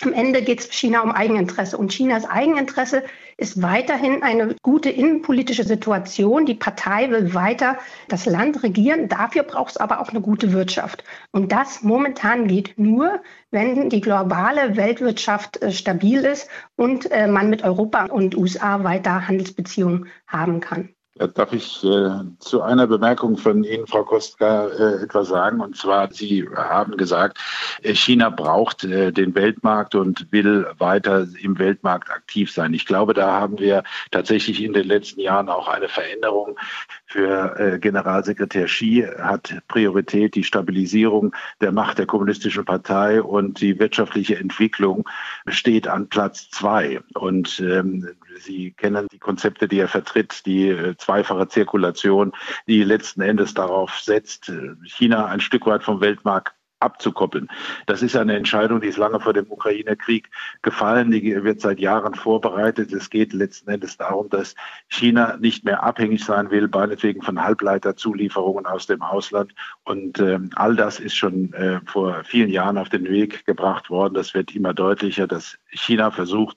am 0.00 0.12
Ende 0.12 0.42
geht 0.42 0.60
es 0.60 0.72
China 0.72 1.02
um 1.02 1.12
Eigeninteresse. 1.12 1.76
Und 1.76 1.92
Chinas 1.92 2.24
Eigeninteresse 2.28 3.04
ist 3.36 3.62
weiterhin 3.62 4.22
eine 4.22 4.56
gute 4.62 4.90
innenpolitische 4.90 5.64
Situation. 5.64 6.46
Die 6.46 6.54
Partei 6.54 7.10
will 7.10 7.34
weiter 7.34 7.78
das 8.08 8.26
Land 8.26 8.62
regieren. 8.62 9.08
Dafür 9.08 9.42
braucht 9.42 9.72
es 9.72 9.76
aber 9.76 10.00
auch 10.00 10.10
eine 10.10 10.20
gute 10.20 10.52
Wirtschaft. 10.52 11.04
Und 11.30 11.52
das 11.52 11.82
momentan 11.82 12.46
geht 12.46 12.78
nur, 12.78 13.20
wenn 13.50 13.88
die 13.90 14.00
globale 14.00 14.76
Weltwirtschaft 14.76 15.62
äh, 15.62 15.72
stabil 15.72 16.24
ist 16.24 16.48
und 16.76 17.10
äh, 17.10 17.26
man 17.26 17.50
mit 17.50 17.64
Europa 17.64 18.06
und 18.06 18.36
USA 18.36 18.84
weiter 18.84 19.28
Handelsbeziehungen 19.28 20.06
haben 20.26 20.60
kann. 20.60 20.94
Darf 21.28 21.52
ich 21.52 21.84
äh, 21.84 22.10
zu 22.38 22.62
einer 22.62 22.86
Bemerkung 22.86 23.36
von 23.36 23.64
Ihnen, 23.64 23.86
Frau 23.86 24.04
Kostka, 24.04 24.68
äh, 24.68 25.02
etwas 25.02 25.28
sagen? 25.28 25.60
Und 25.60 25.76
zwar, 25.76 26.12
Sie 26.12 26.48
haben 26.54 26.96
gesagt, 26.96 27.38
äh, 27.82 27.94
China 27.94 28.30
braucht 28.30 28.84
äh, 28.84 29.12
den 29.12 29.34
Weltmarkt 29.34 29.94
und 29.94 30.30
will 30.32 30.66
weiter 30.78 31.26
im 31.40 31.58
Weltmarkt 31.58 32.10
aktiv 32.10 32.50
sein. 32.50 32.74
Ich 32.74 32.86
glaube, 32.86 33.14
da 33.14 33.32
haben 33.32 33.58
wir 33.58 33.84
tatsächlich 34.10 34.62
in 34.62 34.72
den 34.72 34.86
letzten 34.86 35.20
Jahren 35.20 35.48
auch 35.48 35.68
eine 35.68 35.88
Veränderung. 35.88 36.58
Für 37.06 37.58
äh, 37.58 37.78
Generalsekretär 37.78 38.66
Xi 38.66 39.06
hat 39.18 39.54
Priorität 39.68 40.34
die 40.34 40.44
Stabilisierung 40.44 41.34
der 41.60 41.72
Macht 41.72 41.98
der 41.98 42.06
kommunistischen 42.06 42.64
Partei 42.64 43.22
und 43.22 43.60
die 43.60 43.78
wirtschaftliche 43.78 44.38
Entwicklung 44.38 45.08
steht 45.46 45.88
an 45.88 46.08
Platz 46.08 46.50
zwei. 46.50 47.00
Und 47.14 47.60
ähm, 47.60 48.08
Sie 48.40 48.72
kennen 48.72 49.08
die 49.12 49.18
Konzepte, 49.18 49.68
die 49.68 49.78
er 49.78 49.88
vertritt, 49.88 50.46
die 50.46 50.68
äh, 50.68 50.96
zweifache 51.12 51.48
Zirkulation, 51.48 52.32
die 52.66 52.82
letzten 52.82 53.20
Endes 53.20 53.52
darauf 53.52 53.98
setzt, 54.00 54.48
äh, 54.48 54.74
China 54.84 55.26
ein 55.26 55.40
Stück 55.40 55.66
weit 55.66 55.82
vom 55.82 56.00
Weltmarkt 56.00 56.54
abzukoppeln. 56.80 57.48
Das 57.86 58.02
ist 58.02 58.16
eine 58.16 58.34
Entscheidung, 58.34 58.80
die 58.80 58.88
ist 58.88 58.96
lange 58.96 59.20
vor 59.20 59.32
dem 59.32 59.48
Ukraine-Krieg 59.48 60.28
gefallen. 60.62 61.12
Die 61.12 61.44
wird 61.44 61.60
seit 61.60 61.78
Jahren 61.78 62.16
vorbereitet. 62.16 62.92
Es 62.92 63.08
geht 63.08 63.32
letzten 63.32 63.70
Endes 63.70 63.98
darum, 63.98 64.28
dass 64.30 64.56
China 64.88 65.36
nicht 65.36 65.64
mehr 65.64 65.84
abhängig 65.84 66.24
sein 66.24 66.50
will, 66.50 66.68
meinetwegen 66.68 67.22
von 67.22 67.40
Halbleiterzulieferungen 67.40 68.66
aus 68.66 68.88
dem 68.88 69.00
Ausland. 69.00 69.54
Und 69.84 70.18
äh, 70.18 70.40
all 70.56 70.74
das 70.74 70.98
ist 70.98 71.14
schon 71.14 71.52
äh, 71.52 71.80
vor 71.86 72.24
vielen 72.24 72.50
Jahren 72.50 72.78
auf 72.78 72.88
den 72.88 73.04
Weg 73.04 73.46
gebracht 73.46 73.88
worden. 73.88 74.14
Das 74.14 74.34
wird 74.34 74.52
immer 74.56 74.74
deutlicher, 74.74 75.28
dass 75.28 75.58
China 75.68 76.10
versucht, 76.10 76.56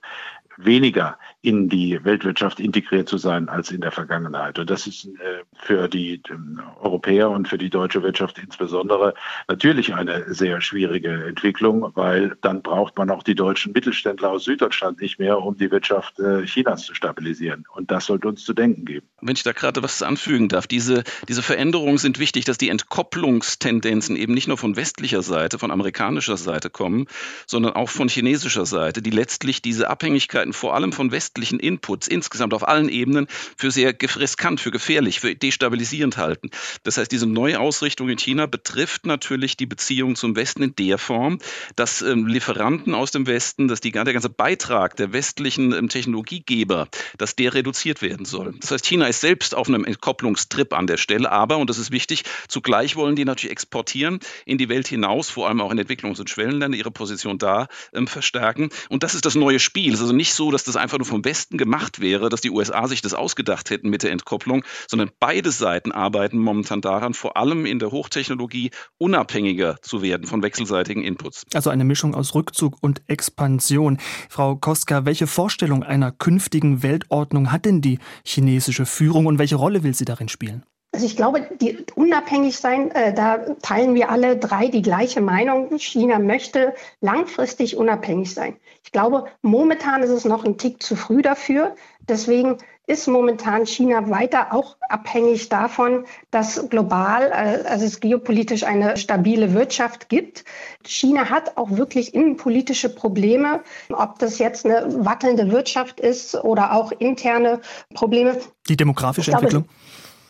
weniger 0.58 1.18
in 1.46 1.70
die 1.70 2.04
Weltwirtschaft 2.04 2.60
integriert 2.60 3.08
zu 3.08 3.18
sein 3.18 3.50
als 3.50 3.70
in 3.70 3.82
der 3.82 3.92
Vergangenheit. 3.92 4.58
Und 4.58 4.68
das 4.72 4.88
ist 4.88 5.06
äh, 5.06 5.44
für 5.54 5.88
die 5.88 6.20
ähm, 6.32 6.60
Europäer 6.82 7.30
und 7.30 7.48
für 7.48 7.60
die 7.60 7.70
deutsche 7.70 8.02
Wirtschaft 8.02 8.40
insbesondere 8.40 9.14
natürlich 9.48 9.94
eine 9.94 10.34
sehr 10.34 10.60
schwierige 10.62 11.26
Entwicklung, 11.28 11.92
weil 11.94 12.36
dann 12.42 12.64
braucht 12.64 12.98
man 12.98 13.12
auch 13.12 13.22
die 13.22 13.36
deutschen 13.36 13.74
Mittelständler 13.74 14.32
aus 14.32 14.46
Süddeutschland 14.46 15.02
nicht 15.02 15.20
mehr, 15.20 15.40
um 15.40 15.56
die 15.56 15.70
Wirtschaft 15.70 16.20
äh, 16.20 16.46
Chinas 16.46 16.84
zu 16.84 16.96
stabilisieren. 16.96 17.66
Und 17.76 17.92
das 17.92 18.08
sollte 18.08 18.28
uns 18.28 18.44
zu 18.44 18.54
denken 18.54 18.86
geben. 18.86 19.06
Wenn 19.22 19.36
ich 19.36 19.44
da 19.44 19.52
gerade 19.52 19.84
was 19.84 20.02
anfügen 20.02 20.50
darf, 20.50 20.66
diese, 20.66 21.04
diese 21.28 21.44
Veränderungen 21.44 22.00
sind 22.00 22.18
wichtig, 22.18 22.46
dass 22.46 22.58
die 22.58 22.70
Entkopplungstendenzen 22.70 24.16
eben 24.16 24.34
nicht 24.34 24.48
nur 24.48 24.58
von 24.58 24.78
westlicher 24.78 25.22
Seite, 25.22 25.60
von 25.60 25.70
amerikanischer 25.70 26.38
Seite 26.38 26.72
kommen, 26.72 27.06
sondern 27.46 27.74
auch 27.74 27.90
von 27.90 28.10
chinesischer 28.10 28.66
Seite, 28.66 29.04
die 29.04 29.12
letztlich 29.12 29.62
diese 29.62 29.92
Abhängigkeiten 29.92 30.52
vor 30.52 30.74
allem 30.74 30.92
von 30.92 31.12
West 31.12 31.35
westlichen 31.36 31.60
Inputs 31.60 32.08
insgesamt 32.08 32.54
auf 32.54 32.66
allen 32.66 32.88
Ebenen 32.88 33.28
für 33.58 33.70
sehr 33.70 33.94
riskant, 34.16 34.62
für 34.62 34.72
gefährlich, 34.72 35.20
für 35.20 35.36
destabilisierend 35.36 36.16
halten. 36.16 36.50
Das 36.84 36.98
heißt, 36.98 37.12
diese 37.12 37.26
neue 37.26 37.60
Ausrichtung 37.60 38.08
in 38.08 38.18
China 38.18 38.46
betrifft 38.46 39.06
natürlich 39.06 39.58
die 39.58 39.66
Beziehung 39.66 40.16
zum 40.16 40.38
Westen 40.38 40.64
in 40.64 40.76
der 40.76 40.98
Form, 40.98 41.40
dass 41.76 42.02
ähm, 42.02 42.28
Lieferanten 42.28 42.96
aus 42.96 43.12
dem 43.12 43.28
Westen, 43.28 43.68
dass 43.68 43.82
die, 43.82 43.92
der 43.92 44.06
ganze 44.06 44.30
Beitrag 44.30 44.96
der 44.96 45.12
westlichen 45.12 45.74
ähm, 45.74 45.90
Technologiegeber, 45.90 46.88
dass 47.18 47.36
der 47.36 47.54
reduziert 47.54 48.02
werden 48.02 48.26
soll. 48.26 48.54
Das 48.62 48.72
heißt, 48.72 48.86
China 48.86 49.08
ist 49.08 49.20
selbst 49.20 49.56
auf 49.56 49.68
einem 49.68 49.84
Entkopplungstrip 49.84 50.72
an 50.72 50.88
der 50.88 50.98
Stelle, 50.98 51.34
aber, 51.34 51.58
und 51.58 51.70
das 51.70 51.80
ist 51.80 51.92
wichtig, 51.92 52.24
zugleich 52.48 52.96
wollen 52.96 53.18
die 53.18 53.26
natürlich 53.26 53.52
exportieren 53.52 54.20
in 54.46 54.58
die 54.58 54.70
Welt 54.70 54.88
hinaus, 54.88 55.30
vor 55.30 55.50
allem 55.50 55.60
auch 55.60 55.72
in 55.72 55.80
Entwicklungs- 55.80 56.20
und 56.20 56.30
Schwellenländern, 56.30 56.72
ihre 56.72 56.92
Position 56.92 57.38
da 57.38 57.68
ähm, 57.94 58.08
verstärken. 58.08 58.70
Und 58.88 59.04
das 59.04 59.16
ist 59.16 59.26
das 59.26 59.36
neue 59.36 59.60
Spiel. 59.60 59.90
Es 59.90 59.96
ist 59.96 60.04
also 60.04 60.14
nicht 60.14 60.34
so, 60.34 60.52
dass 60.52 60.64
das 60.64 60.78
einfach 60.78 60.98
nur 60.98 61.06
vom 61.06 61.25
Westen 61.26 61.58
gemacht 61.58 62.00
wäre, 62.00 62.30
dass 62.30 62.42
die 62.42 62.52
USA 62.52 62.88
sich 62.88 63.02
das 63.02 63.14
ausgedacht 63.14 63.70
hätten 63.70 63.90
mit 63.90 64.04
der 64.04 64.12
Entkopplung, 64.12 64.64
sondern 64.88 65.10
beide 65.20 65.52
Seiten 65.52 65.92
arbeiten 65.92 66.38
momentan 66.38 66.82
daran, 66.82 67.14
vor 67.14 67.38
allem 67.38 67.66
in 67.66 67.80
der 67.80 67.92
Hochtechnologie 67.92 68.72
unabhängiger 68.98 69.78
zu 69.82 70.02
werden 70.02 70.28
von 70.28 70.44
wechselseitigen 70.44 71.04
Inputs. 71.04 71.44
Also 71.54 71.70
eine 71.70 71.84
Mischung 71.84 72.16
aus 72.16 72.36
Rückzug 72.36 72.78
und 72.82 73.02
Expansion. 73.08 74.00
Frau 74.30 74.56
Koska, 74.56 75.06
welche 75.06 75.28
Vorstellung 75.28 75.84
einer 75.84 76.12
künftigen 76.12 76.84
Weltordnung 76.84 77.52
hat 77.52 77.66
denn 77.66 77.82
die 77.82 78.00
chinesische 78.24 78.86
Führung 78.86 79.26
und 79.26 79.40
welche 79.40 79.56
Rolle 79.56 79.84
will 79.84 79.94
sie 79.94 80.06
darin 80.06 80.30
spielen? 80.30 80.64
Also 80.96 81.08
ich 81.08 81.18
glaube, 81.18 81.46
die 81.60 81.86
unabhängig 81.96 82.56
sein, 82.56 82.90
äh, 82.92 83.14
da 83.14 83.40
teilen 83.62 83.96
wir 83.96 84.10
alle 84.10 84.38
drei 84.38 84.70
die 84.70 84.82
gleiche 84.82 85.20
Meinung. 85.20 85.78
China 85.78 86.20
möchte 86.20 86.74
langfristig 87.02 87.76
unabhängig 87.76 88.34
sein. 88.34 88.56
Ich 88.82 88.94
glaube, 88.94 89.26
momentan 89.42 90.04
ist 90.04 90.10
es 90.10 90.24
noch 90.24 90.46
ein 90.46 90.58
Tick 90.58 90.82
zu 90.82 90.96
früh 90.96 91.22
dafür. 91.22 91.76
Deswegen 92.08 92.60
ist 92.88 93.10
momentan 93.10 93.66
China 93.66 94.10
weiter 94.10 94.54
auch 94.54 94.78
abhängig 94.88 95.50
davon, 95.50 96.06
dass 96.32 96.70
global, 96.70 97.24
äh, 97.24 97.68
also 97.68 97.84
es 97.84 98.00
geopolitisch 98.00 98.64
eine 98.64 98.96
stabile 98.96 99.54
Wirtschaft 99.54 100.08
gibt. 100.08 100.46
China 100.86 101.30
hat 101.30 101.58
auch 101.58 101.72
wirklich 101.72 102.14
innenpolitische 102.14 102.88
Probleme, 102.88 103.60
ob 103.92 104.20
das 104.20 104.40
jetzt 104.40 104.66
eine 104.66 105.04
wackelnde 105.04 105.52
Wirtschaft 105.52 106.00
ist 106.00 106.36
oder 106.36 106.72
auch 106.72 106.94
interne 106.94 107.60
Probleme. 107.94 108.38
Die 108.70 108.78
demografische 108.78 109.32
glaube, 109.32 109.48
Entwicklung? 109.48 109.70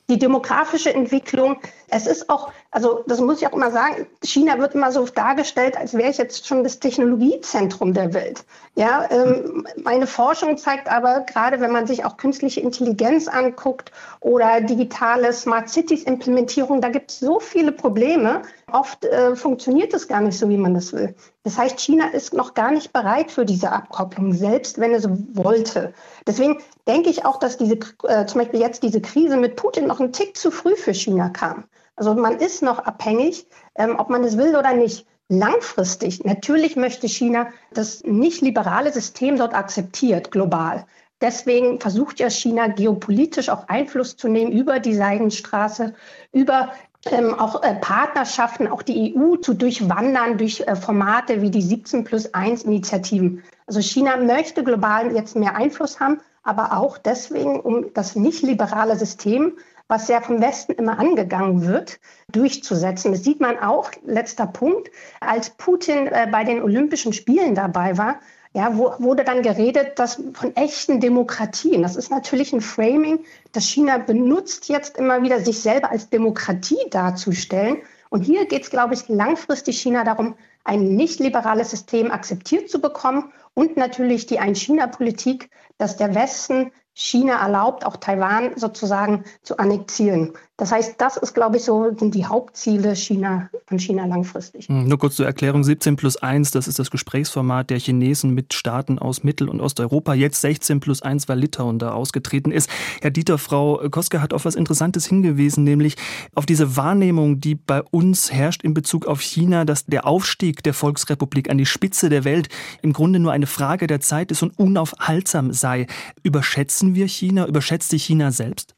Die 0.10 0.20
demografische 0.20 0.94
Entwicklung. 0.94 1.58
Es 1.89 2.08
ist 2.08 2.30
auch, 2.30 2.52
also 2.71 3.04
das 3.08 3.19
muss 3.21 3.41
ich 3.41 3.48
auch 3.48 3.54
immer 3.54 3.71
sagen, 3.71 4.08
China 4.24 4.60
wird 4.60 4.76
immer 4.76 4.91
so 4.91 5.06
dargestellt, 5.06 5.78
als 5.78 5.93
wäre 5.93 6.10
ich 6.10 6.17
jetzt 6.17 6.48
schon 6.48 6.63
das 6.63 6.80
Technologiezentrum 6.80 7.93
der 7.93 8.13
Welt. 8.13 8.43
Ja, 8.76 9.08
ähm, 9.10 9.65
meine 9.84 10.08
Forschung 10.08 10.58
zeigt 10.58 10.91
aber, 10.91 11.21
gerade 11.21 11.62
wenn 11.62 11.71
man 11.71 11.88
sich 11.88 12.04
auch 12.04 12.17
künstliche 12.17 12.60
Intelligenz 12.60 13.28
anguckt 13.28 13.91
oder 14.19 14.62
digitale 14.62 15.32
Smart 15.32 15.69
Cities 15.69 16.04
Implementierung, 16.04 16.82
da 16.82 16.89
gibt 16.89 17.12
es 17.12 17.19
so 17.19 17.39
viele 17.39 17.71
Probleme. 17.71 18.41
Oft 18.71 19.06
äh, 19.06 19.36
funktioniert 19.36 19.93
es 19.93 20.08
gar 20.08 20.21
nicht 20.21 20.38
so, 20.38 20.50
wie 20.50 20.58
man 20.58 20.74
das 20.74 20.91
will. 20.91 21.15
Das 21.43 21.58
heißt, 21.58 21.80
China 21.80 22.08
ist 22.08 22.34
noch 22.34 22.56
gar 22.56 22.71
nicht 22.71 22.91
bereit 22.91 23.32
für 23.32 23.45
diese 23.45 23.71
Abkopplung, 23.71 24.34
selbst 24.34 24.80
wenn 24.80 24.93
es 24.93 25.08
wollte. 25.36 25.93
Deswegen 26.28 26.58
denke 26.88 27.10
ich 27.10 27.24
auch, 27.24 27.38
dass 27.38 27.58
diese, 27.58 27.78
äh, 28.04 28.26
zum 28.26 28.41
Beispiel 28.41 28.60
jetzt 28.60 28.84
diese 28.84 29.00
Krise 29.00 29.38
mit 29.38 29.56
Putin 29.56 29.88
noch 29.88 30.00
ein 30.00 30.12
Tick 30.12 30.36
zu 30.36 30.52
früh 30.52 30.76
für 30.76 30.93
China 30.93 31.30
kam. 31.30 31.65
Also 31.96 32.14
man 32.14 32.38
ist 32.38 32.62
noch 32.62 32.80
abhängig, 32.80 33.48
ähm, 33.76 33.96
ob 33.98 34.10
man 34.10 34.24
es 34.24 34.38
will 34.38 34.56
oder 34.56 34.74
nicht. 34.74 35.06
Langfristig, 35.28 36.24
natürlich 36.24 36.76
möchte 36.76 37.08
China 37.08 37.48
das 37.74 38.04
nicht 38.04 38.42
liberale 38.42 38.94
System 38.94 39.38
dort 39.38 39.56
akzeptiert, 39.56 40.30
global. 40.30 40.86
Deswegen 41.20 41.80
versucht 41.80 42.20
ja 42.20 42.30
China 42.30 42.68
geopolitisch 42.68 43.50
auch 43.50 43.68
Einfluss 43.68 44.18
zu 44.18 44.28
nehmen 44.28 44.52
über 44.52 44.80
die 44.80 44.94
Seidenstraße, 44.94 45.96
über 46.32 46.74
ähm, 47.06 47.34
auch 47.34 47.64
äh, 47.64 47.76
Partnerschaften, 47.76 48.68
auch 48.68 48.82
die 48.82 49.16
EU 49.16 49.38
zu 49.38 49.54
durchwandern 49.54 50.38
durch 50.38 50.62
äh, 50.62 50.76
Formate 50.76 51.42
wie 51.42 51.52
die 51.52 51.62
17 51.62 52.04
plus 52.04 52.34
1 52.34 52.64
Initiativen. 52.64 53.44
Also 53.68 53.80
China 53.82 54.18
möchte 54.18 54.64
global 54.64 55.16
jetzt 55.16 55.36
mehr 55.36 55.56
Einfluss 55.56 56.00
haben, 56.00 56.20
aber 56.44 56.78
auch 56.78 56.98
deswegen, 56.98 57.60
um 57.60 57.94
das 57.94 58.16
nicht 58.16 58.44
liberale 58.44 58.96
System, 58.96 59.54
was 59.88 60.08
ja 60.08 60.21
vom 60.21 60.41
Westen 60.41 60.74
immer 60.74 61.00
angegangen 61.00 61.65
wird, 61.65 62.00
durchzusetzen. 62.32 63.12
Das 63.12 63.24
sieht 63.24 63.39
man 63.39 63.60
auch, 63.60 63.91
letzter 64.04 64.48
Punkt, 64.48 64.89
als 65.19 65.52
Putin 65.52 66.08
äh, 66.08 66.28
bei 66.32 66.43
den 66.43 66.62
Olympischen 66.62 67.13
Spielen 67.13 67.56
dabei 67.56 67.98
war, 67.98 68.19
ja, 68.54 68.78
wo, 68.78 68.93
wurde 69.00 69.26
dann 69.26 69.41
geredet, 69.41 70.00
dass 70.00 70.21
von 70.34 70.56
echten 70.56 71.02
Demokratien. 71.02 71.82
Das 71.82 71.98
ist 71.98 72.10
natürlich 72.10 72.54
ein 72.54 72.62
Framing, 72.62 73.19
das 73.52 73.65
China 73.65 73.98
benutzt 73.98 74.69
jetzt 74.69 74.98
immer 74.98 75.21
wieder, 75.21 75.41
sich 75.41 75.60
selber 75.60 75.91
als 75.91 76.10
Demokratie 76.10 76.89
darzustellen. 76.89 77.80
Und 78.10 78.21
hier 78.21 78.45
geht 78.45 78.63
es, 78.63 78.69
glaube 78.69 78.93
ich, 78.93 79.10
langfristig 79.10 79.82
China 79.82 80.06
darum, 80.06 80.36
ein 80.63 80.95
nicht 80.95 81.19
liberales 81.19 81.71
System 81.71 82.12
akzeptiert 82.12 82.69
zu 82.69 82.80
bekommen 82.80 83.34
und 83.54 83.76
natürlich 83.76 84.26
die 84.26 84.39
Ein-China-Politik, 84.39 85.50
dass 85.78 85.98
der 85.98 86.15
Westen 86.15 86.71
China 86.98 87.34
erlaubt, 87.34 87.86
auch 87.86 87.98
Taiwan 87.98 88.54
sozusagen 88.56 89.26
zu 89.44 89.58
annektieren. 89.58 90.32
Das 90.58 90.72
heißt, 90.72 90.96
das 91.00 91.18
ist, 91.18 91.34
glaube 91.34 91.58
ich, 91.58 91.66
so 91.66 91.94
sind 91.98 92.16
die 92.16 92.26
Hauptziele 92.26 92.96
China 92.96 93.50
von 93.68 93.78
China 93.78 94.06
langfristig. 94.06 94.70
Hm, 94.70 94.88
nur 94.88 94.98
kurz 94.98 95.18
zur 95.18 95.26
Erklärung, 95.26 95.66
17 95.66 95.98
plus 95.98 96.16
1, 96.16 96.52
das 96.52 96.70
ist 96.70 96.80
das 96.80 96.92
Gesprächsformat 96.92 97.70
der 97.70 97.78
Chinesen 97.78 98.34
mit 98.34 98.54
Staaten 98.54 98.98
aus 98.98 99.26
Mittel- 99.26 99.50
und 99.50 99.60
Osteuropa. 99.60 100.14
Jetzt 100.14 100.40
16 100.40 100.80
plus 100.80 101.02
1, 101.02 101.28
weil 101.28 101.40
Litauen 101.40 101.78
da 101.78 101.92
ausgetreten 101.92 102.52
ist. 102.52 102.70
Herr 103.02 103.12
Dieter, 103.12 103.38
Frau 103.38 103.82
Koske 103.92 104.22
hat 104.22 104.34
auf 104.34 104.46
was 104.46 104.56
Interessantes 104.56 105.06
hingewiesen, 105.06 105.66
nämlich 105.66 105.98
auf 106.36 106.46
diese 106.46 106.78
Wahrnehmung, 106.78 107.42
die 107.42 107.56
bei 107.56 107.84
uns 107.84 108.32
herrscht 108.32 108.64
in 108.64 108.74
Bezug 108.74 109.08
auf 109.08 109.20
China, 109.20 109.66
dass 109.66 109.86
der 109.86 110.08
Aufstieg 110.08 110.64
der 110.64 110.74
Volksrepublik 110.74 111.50
an 111.50 111.58
die 111.58 111.66
Spitze 111.66 112.08
der 112.08 112.24
Welt 112.24 112.48
im 112.82 112.94
Grunde 112.94 113.20
nur 113.20 113.34
eine 113.34 113.48
Frage 113.48 113.88
der 113.88 114.00
Zeit 114.00 114.32
ist 114.32 114.42
und 114.42 114.58
unaufhaltsam 114.58 115.52
sei. 115.52 115.88
Überschätzen 116.24 116.85
wir 116.93 117.08
China? 117.08 117.48
Überschätzt 117.48 117.89
sich 117.89 118.04
China 118.04 118.32
selbst? 118.32 118.76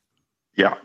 Ja, 0.55 0.77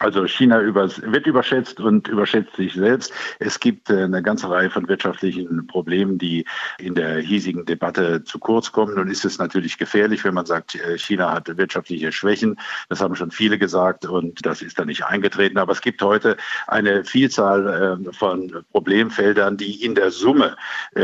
also 0.00 0.26
China 0.26 0.60
übers, 0.62 1.00
wird 1.02 1.26
überschätzt 1.26 1.78
und 1.78 2.08
überschätzt 2.08 2.56
sich 2.56 2.72
selbst. 2.72 3.12
Es 3.38 3.60
gibt 3.60 3.90
äh, 3.90 4.04
eine 4.04 4.22
ganze 4.22 4.48
Reihe 4.48 4.70
von 4.70 4.88
wirtschaftlichen 4.88 5.66
Problemen, 5.66 6.16
die 6.16 6.46
in 6.78 6.94
der 6.94 7.18
hiesigen 7.18 7.66
Debatte 7.66 8.24
zu 8.24 8.38
kurz 8.38 8.72
kommen. 8.72 8.94
Nun 8.94 9.10
ist 9.10 9.26
es 9.26 9.38
natürlich 9.38 9.76
gefährlich, 9.76 10.24
wenn 10.24 10.32
man 10.32 10.46
sagt, 10.46 10.74
äh, 10.74 10.96
China 10.96 11.32
hat 11.32 11.54
wirtschaftliche 11.54 12.12
Schwächen. 12.12 12.58
Das 12.88 13.02
haben 13.02 13.14
schon 13.14 13.30
viele 13.30 13.58
gesagt 13.58 14.06
und 14.06 14.44
das 14.46 14.62
ist 14.62 14.78
da 14.78 14.86
nicht 14.86 15.04
eingetreten. 15.04 15.58
Aber 15.58 15.72
es 15.72 15.82
gibt 15.82 16.00
heute 16.00 16.38
eine 16.66 17.04
Vielzahl 17.04 18.00
äh, 18.08 18.12
von 18.14 18.64
Problemfeldern, 18.72 19.58
die 19.58 19.84
in 19.84 19.94
der 19.94 20.10
Summe 20.10 20.56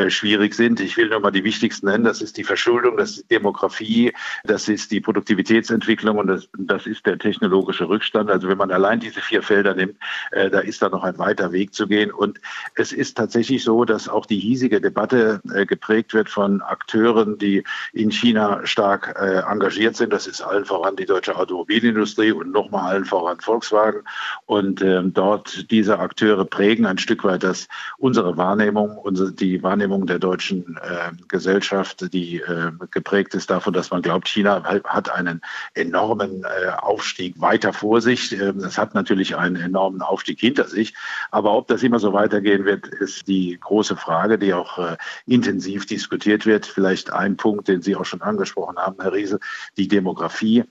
schwierig 0.08 0.54
sind. 0.54 0.80
Ich 0.80 0.96
will 0.96 1.08
nur 1.08 1.20
mal 1.20 1.30
die 1.30 1.44
wichtigsten 1.44 1.86
nennen. 1.86 2.04
Das 2.04 2.22
ist 2.22 2.36
die 2.36 2.44
Verschuldung, 2.44 2.96
das 2.96 3.10
ist 3.10 3.30
die 3.30 3.34
Demografie, 3.36 4.12
das 4.44 4.68
ist 4.68 4.90
die 4.90 5.00
Produktivitätsentwicklung 5.00 6.18
und 6.18 6.26
das, 6.26 6.48
das 6.58 6.86
ist 6.86 7.06
der 7.06 7.18
technologische 7.18 7.88
Rückstand. 7.88 8.30
Also 8.30 8.48
wenn 8.48 8.58
man 8.58 8.70
allein 8.70 8.85
allein 8.86 9.00
diese 9.00 9.20
vier 9.20 9.42
Felder 9.42 9.74
nimmt, 9.74 9.96
äh, 10.30 10.48
da 10.48 10.60
ist 10.60 10.80
da 10.80 10.88
noch 10.88 11.02
ein 11.02 11.18
weiter 11.18 11.52
Weg 11.52 11.74
zu 11.74 11.86
gehen. 11.86 12.10
Und 12.12 12.40
es 12.76 12.92
ist 12.92 13.16
tatsächlich 13.16 13.64
so, 13.64 13.84
dass 13.84 14.08
auch 14.08 14.26
die 14.26 14.38
hiesige 14.38 14.80
Debatte 14.80 15.40
äh, 15.52 15.66
geprägt 15.66 16.14
wird 16.14 16.30
von 16.30 16.62
Akteuren, 16.62 17.38
die 17.38 17.64
in 17.92 18.10
China 18.10 18.60
stark 18.64 19.16
äh, 19.20 19.40
engagiert 19.40 19.96
sind. 19.96 20.12
Das 20.12 20.26
ist 20.26 20.40
allen 20.40 20.64
voran 20.64 20.96
die 20.96 21.06
deutsche 21.06 21.36
Automobilindustrie 21.36 22.32
und 22.32 22.52
nochmal 22.52 22.92
allen 22.92 23.04
voran 23.04 23.40
Volkswagen. 23.40 24.02
Und 24.46 24.82
ähm, 24.82 25.12
dort 25.12 25.70
diese 25.70 25.98
Akteure 25.98 26.44
prägen 26.44 26.86
ein 26.86 26.98
Stück 26.98 27.24
weit 27.24 27.42
das, 27.42 27.66
unsere 27.98 28.36
Wahrnehmung, 28.36 28.96
unsere, 28.96 29.32
die 29.32 29.62
Wahrnehmung 29.62 30.06
der 30.06 30.18
deutschen 30.18 30.78
äh, 30.82 31.10
Gesellschaft, 31.28 32.12
die 32.12 32.36
äh, 32.40 32.70
geprägt 32.90 33.34
ist 33.34 33.50
davon, 33.50 33.72
dass 33.72 33.90
man 33.90 34.02
glaubt, 34.02 34.28
China 34.28 34.62
hat 34.84 35.10
einen 35.10 35.40
enormen 35.74 36.44
äh, 36.44 36.68
Aufstieg 36.70 37.40
weiter 37.40 37.72
vor 37.72 38.00
sich. 38.00 38.32
Ähm, 38.32 38.60
hat 38.78 38.94
natürlich 38.94 39.36
einen 39.36 39.56
enormen 39.56 40.02
Aufstieg 40.02 40.40
hinter 40.40 40.68
sich. 40.68 40.94
Aber 41.30 41.52
ob 41.54 41.68
das 41.68 41.82
immer 41.82 41.98
so 41.98 42.12
weitergehen 42.12 42.64
wird, 42.64 42.86
ist 42.86 43.28
die 43.28 43.58
große 43.60 43.96
Frage, 43.96 44.38
die 44.38 44.54
auch 44.54 44.78
äh, 44.78 44.96
intensiv 45.26 45.86
diskutiert 45.86 46.46
wird. 46.46 46.66
Vielleicht 46.66 47.12
ein 47.12 47.36
Punkt, 47.36 47.68
den 47.68 47.82
Sie 47.82 47.96
auch 47.96 48.04
schon 48.04 48.22
angesprochen 48.22 48.76
haben, 48.76 48.96
Herr 49.00 49.12
Riese, 49.12 49.40
die 49.76 49.88
Demografie. 49.88 50.64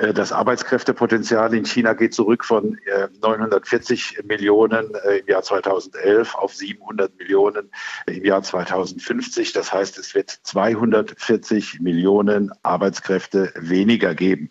Äh, 0.00 0.14
das 0.14 0.32
Arbeitskräftepotenzial 0.32 1.54
in 1.54 1.64
China 1.64 1.92
geht 1.92 2.14
zurück 2.14 2.44
von 2.44 2.78
940 3.22 4.18
äh, 4.18 4.22
Millionen 4.24 4.94
äh, 4.94 5.18
im 5.18 5.26
Jahr 5.26 5.42
2011 5.42 6.34
auf 6.34 6.54
700 6.54 7.16
Millionen 7.18 7.70
im 8.06 8.24
Jahr 8.24 8.42
2050. 8.42 9.52
Das 9.52 9.72
heißt, 9.72 9.98
es 9.98 10.14
wird 10.14 10.30
240 10.30 11.80
Millionen 11.80 12.50
Arbeitskräfte 12.62 13.52
weniger 13.56 14.14
geben. 14.14 14.50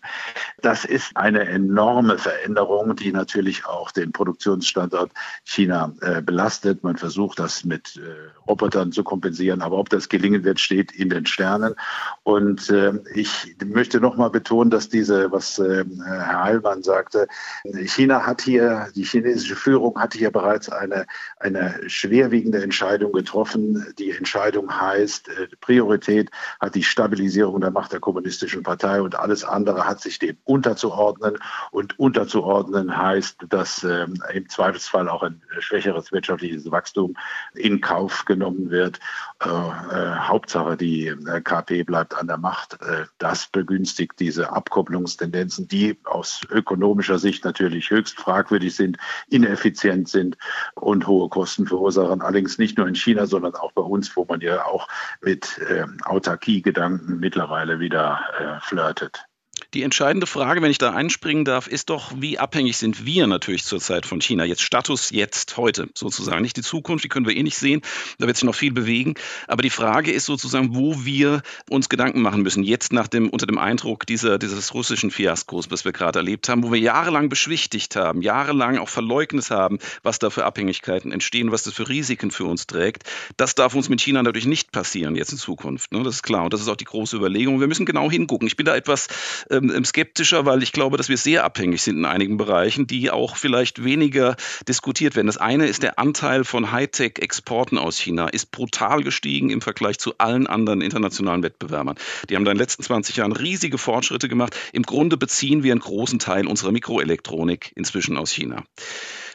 Das 0.62 0.84
ist 0.84 1.16
eine 1.16 1.46
enorme 1.46 2.18
Veränderung, 2.18 2.94
die 2.96 3.12
natürlich 3.12 3.66
auch 3.66 3.90
den 3.90 4.12
Produktionsstandort 4.12 5.12
China 5.44 5.94
belastet. 6.24 6.82
Man 6.84 6.96
versucht 6.96 7.38
das 7.38 7.64
mit 7.64 8.00
Robotern 8.46 8.92
zu 8.92 9.02
kompensieren, 9.02 9.62
aber 9.62 9.78
ob 9.78 9.88
das 9.88 10.08
gelingen 10.08 10.44
wird, 10.44 10.60
steht 10.60 10.92
in 10.92 11.08
den 11.08 11.26
Sternen. 11.26 11.74
Und 12.22 12.72
ich 13.14 13.56
möchte 13.64 14.00
noch 14.00 14.16
mal 14.16 14.30
betonen, 14.30 14.70
dass 14.70 14.88
diese, 14.88 15.32
was 15.32 15.39
ähm, 15.58 16.02
Herr 16.04 16.44
Heilmann 16.44 16.82
sagte. 16.82 17.28
China 17.84 18.26
hat 18.26 18.42
hier, 18.42 18.88
die 18.94 19.04
chinesische 19.04 19.56
Führung 19.56 19.98
hat 19.98 20.14
hier 20.14 20.30
bereits 20.30 20.68
eine, 20.68 21.06
eine 21.38 21.80
schwerwiegende 21.88 22.62
Entscheidung 22.62 23.12
getroffen. 23.12 23.86
Die 23.98 24.10
Entscheidung 24.10 24.80
heißt, 24.80 25.28
äh, 25.28 25.48
Priorität 25.60 26.30
hat 26.60 26.74
die 26.74 26.82
Stabilisierung 26.82 27.60
der 27.60 27.70
Macht 27.70 27.92
der 27.92 28.00
kommunistischen 28.00 28.62
Partei 28.62 29.00
und 29.00 29.16
alles 29.16 29.44
andere 29.44 29.86
hat 29.86 30.00
sich 30.00 30.18
dem 30.18 30.36
unterzuordnen. 30.44 31.38
Und 31.70 31.98
unterzuordnen 31.98 32.96
heißt, 32.96 33.46
dass 33.48 33.84
ähm, 33.84 34.22
im 34.32 34.48
Zweifelsfall 34.48 35.08
auch 35.08 35.22
ein 35.22 35.42
schwächeres 35.58 36.12
wirtschaftliches 36.12 36.70
Wachstum 36.70 37.16
in 37.54 37.80
Kauf 37.80 38.24
genommen 38.24 38.70
wird. 38.70 39.00
Äh, 39.42 39.48
äh, 39.48 40.16
Hauptsache, 40.18 40.76
die 40.76 41.06
äh, 41.06 41.40
KP 41.40 41.84
bleibt 41.84 42.14
an 42.14 42.26
der 42.26 42.36
Macht. 42.36 42.78
Das 43.18 43.46
begünstigt 43.46 44.20
diese 44.20 44.52
Abkopplungstendenz 44.52 45.56
Tendenzen, 45.56 45.68
die 45.68 45.98
aus 46.04 46.42
ökonomischer 46.50 47.18
Sicht 47.18 47.44
natürlich 47.44 47.90
höchst 47.90 48.18
fragwürdig 48.18 48.74
sind, 48.76 48.98
ineffizient 49.28 50.08
sind 50.08 50.36
und 50.74 51.06
hohe 51.06 51.28
Kosten 51.28 51.66
verursachen. 51.66 52.20
Allerdings 52.20 52.58
nicht 52.58 52.76
nur 52.76 52.86
in 52.86 52.94
China, 52.94 53.26
sondern 53.26 53.54
auch 53.54 53.72
bei 53.72 53.82
uns, 53.82 54.14
wo 54.16 54.24
man 54.24 54.40
ja 54.40 54.64
auch 54.64 54.88
mit 55.22 55.60
Autarkie-Gedanken 56.04 57.18
mittlerweile 57.18 57.80
wieder 57.80 58.60
flirtet. 58.62 59.29
Die 59.72 59.84
entscheidende 59.84 60.26
Frage, 60.26 60.62
wenn 60.62 60.70
ich 60.72 60.78
da 60.78 60.90
einspringen 60.90 61.44
darf, 61.44 61.68
ist 61.68 61.90
doch, 61.90 62.10
wie 62.16 62.40
abhängig 62.40 62.76
sind 62.76 63.06
wir 63.06 63.28
natürlich 63.28 63.62
zurzeit 63.64 64.04
von 64.04 64.20
China? 64.20 64.44
Jetzt 64.44 64.62
Status 64.62 65.10
jetzt, 65.10 65.56
heute 65.56 65.88
sozusagen. 65.94 66.42
Nicht 66.42 66.56
die 66.56 66.62
Zukunft, 66.62 67.04
die 67.04 67.08
können 67.08 67.24
wir 67.24 67.36
eh 67.36 67.42
nicht 67.44 67.56
sehen. 67.56 67.80
Da 68.18 68.26
wird 68.26 68.36
sich 68.36 68.44
noch 68.44 68.56
viel 68.56 68.72
bewegen. 68.72 69.14
Aber 69.46 69.62
die 69.62 69.70
Frage 69.70 70.10
ist 70.10 70.24
sozusagen, 70.24 70.74
wo 70.74 71.04
wir 71.04 71.42
uns 71.68 71.88
Gedanken 71.88 72.20
machen 72.20 72.42
müssen. 72.42 72.64
Jetzt 72.64 72.92
nach 72.92 73.06
dem, 73.06 73.30
unter 73.30 73.46
dem 73.46 73.58
Eindruck 73.58 74.06
dieser, 74.06 74.38
dieses 74.38 74.74
russischen 74.74 75.12
Fiaskos, 75.12 75.70
was 75.70 75.84
wir 75.84 75.92
gerade 75.92 76.18
erlebt 76.18 76.48
haben, 76.48 76.64
wo 76.64 76.72
wir 76.72 76.80
jahrelang 76.80 77.28
beschwichtigt 77.28 77.94
haben, 77.94 78.22
jahrelang 78.22 78.76
auch 78.78 78.88
verleugnet 78.88 79.50
haben, 79.50 79.78
was 80.02 80.18
da 80.18 80.30
für 80.30 80.46
Abhängigkeiten 80.46 81.12
entstehen, 81.12 81.52
was 81.52 81.62
das 81.62 81.74
für 81.74 81.88
Risiken 81.88 82.32
für 82.32 82.44
uns 82.44 82.66
trägt. 82.66 83.04
Das 83.36 83.54
darf 83.54 83.76
uns 83.76 83.88
mit 83.88 84.00
China 84.00 84.24
natürlich 84.24 84.48
nicht 84.48 84.72
passieren 84.72 85.14
jetzt 85.14 85.30
in 85.30 85.38
Zukunft. 85.38 85.92
Ne? 85.92 86.02
Das 86.02 86.16
ist 86.16 86.22
klar. 86.24 86.42
Und 86.42 86.52
das 86.52 86.60
ist 86.60 86.68
auch 86.68 86.76
die 86.76 86.86
große 86.86 87.16
Überlegung. 87.16 87.60
Wir 87.60 87.68
müssen 87.68 87.86
genau 87.86 88.10
hingucken. 88.10 88.48
Ich 88.48 88.56
bin 88.56 88.66
da 88.66 88.74
etwas 88.74 89.06
äh, 89.48 89.59
ähm, 89.62 89.84
skeptischer, 89.84 90.46
weil 90.46 90.62
ich 90.62 90.72
glaube, 90.72 90.96
dass 90.96 91.08
wir 91.08 91.16
sehr 91.16 91.44
abhängig 91.44 91.82
sind 91.82 91.98
in 91.98 92.04
einigen 92.04 92.36
Bereichen, 92.36 92.86
die 92.86 93.10
auch 93.10 93.36
vielleicht 93.36 93.84
weniger 93.84 94.36
diskutiert 94.66 95.16
werden. 95.16 95.26
Das 95.26 95.36
eine 95.36 95.66
ist 95.66 95.82
der 95.82 95.98
Anteil 95.98 96.44
von 96.44 96.72
Hightech-Exporten 96.72 97.78
aus 97.78 97.98
China, 97.98 98.28
ist 98.28 98.50
brutal 98.50 99.02
gestiegen 99.02 99.50
im 99.50 99.60
Vergleich 99.60 99.98
zu 99.98 100.18
allen 100.18 100.46
anderen 100.46 100.80
internationalen 100.80 101.42
Wettbewerbern. 101.42 101.96
Die 102.28 102.36
haben 102.36 102.44
da 102.44 102.50
in 102.50 102.56
den 102.56 102.62
letzten 102.62 102.82
20 102.82 103.16
Jahren 103.16 103.32
riesige 103.32 103.78
Fortschritte 103.78 104.28
gemacht. 104.28 104.56
Im 104.72 104.82
Grunde 104.82 105.16
beziehen 105.16 105.62
wir 105.62 105.72
einen 105.72 105.80
großen 105.80 106.18
Teil 106.18 106.46
unserer 106.46 106.72
Mikroelektronik 106.72 107.72
inzwischen 107.74 108.16
aus 108.16 108.32
China. 108.32 108.64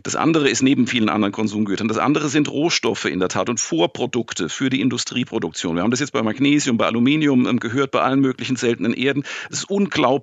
Das 0.03 0.15
andere 0.15 0.49
ist 0.49 0.61
neben 0.61 0.88
vielen 0.88 1.09
anderen 1.09 1.31
Konsumgütern, 1.31 1.88
das 1.88 1.97
andere 1.97 2.29
sind 2.29 2.49
Rohstoffe 2.49 3.05
in 3.05 3.19
der 3.19 3.29
Tat 3.29 3.49
und 3.49 3.59
Vorprodukte 3.59 4.49
für 4.49 4.69
die 4.69 4.81
Industrieproduktion. 4.81 5.75
Wir 5.75 5.83
haben 5.83 5.91
das 5.91 5.99
jetzt 5.99 6.11
bei 6.11 6.21
Magnesium, 6.21 6.77
bei 6.77 6.85
Aluminium 6.85 7.47
ähm, 7.47 7.59
gehört, 7.59 7.91
bei 7.91 8.01
allen 8.01 8.19
möglichen 8.19 8.55
seltenen 8.55 8.93
Erden. 8.93 9.23
Es 9.49 9.59
ist 9.59 9.69
unglaublich, 9.69 10.14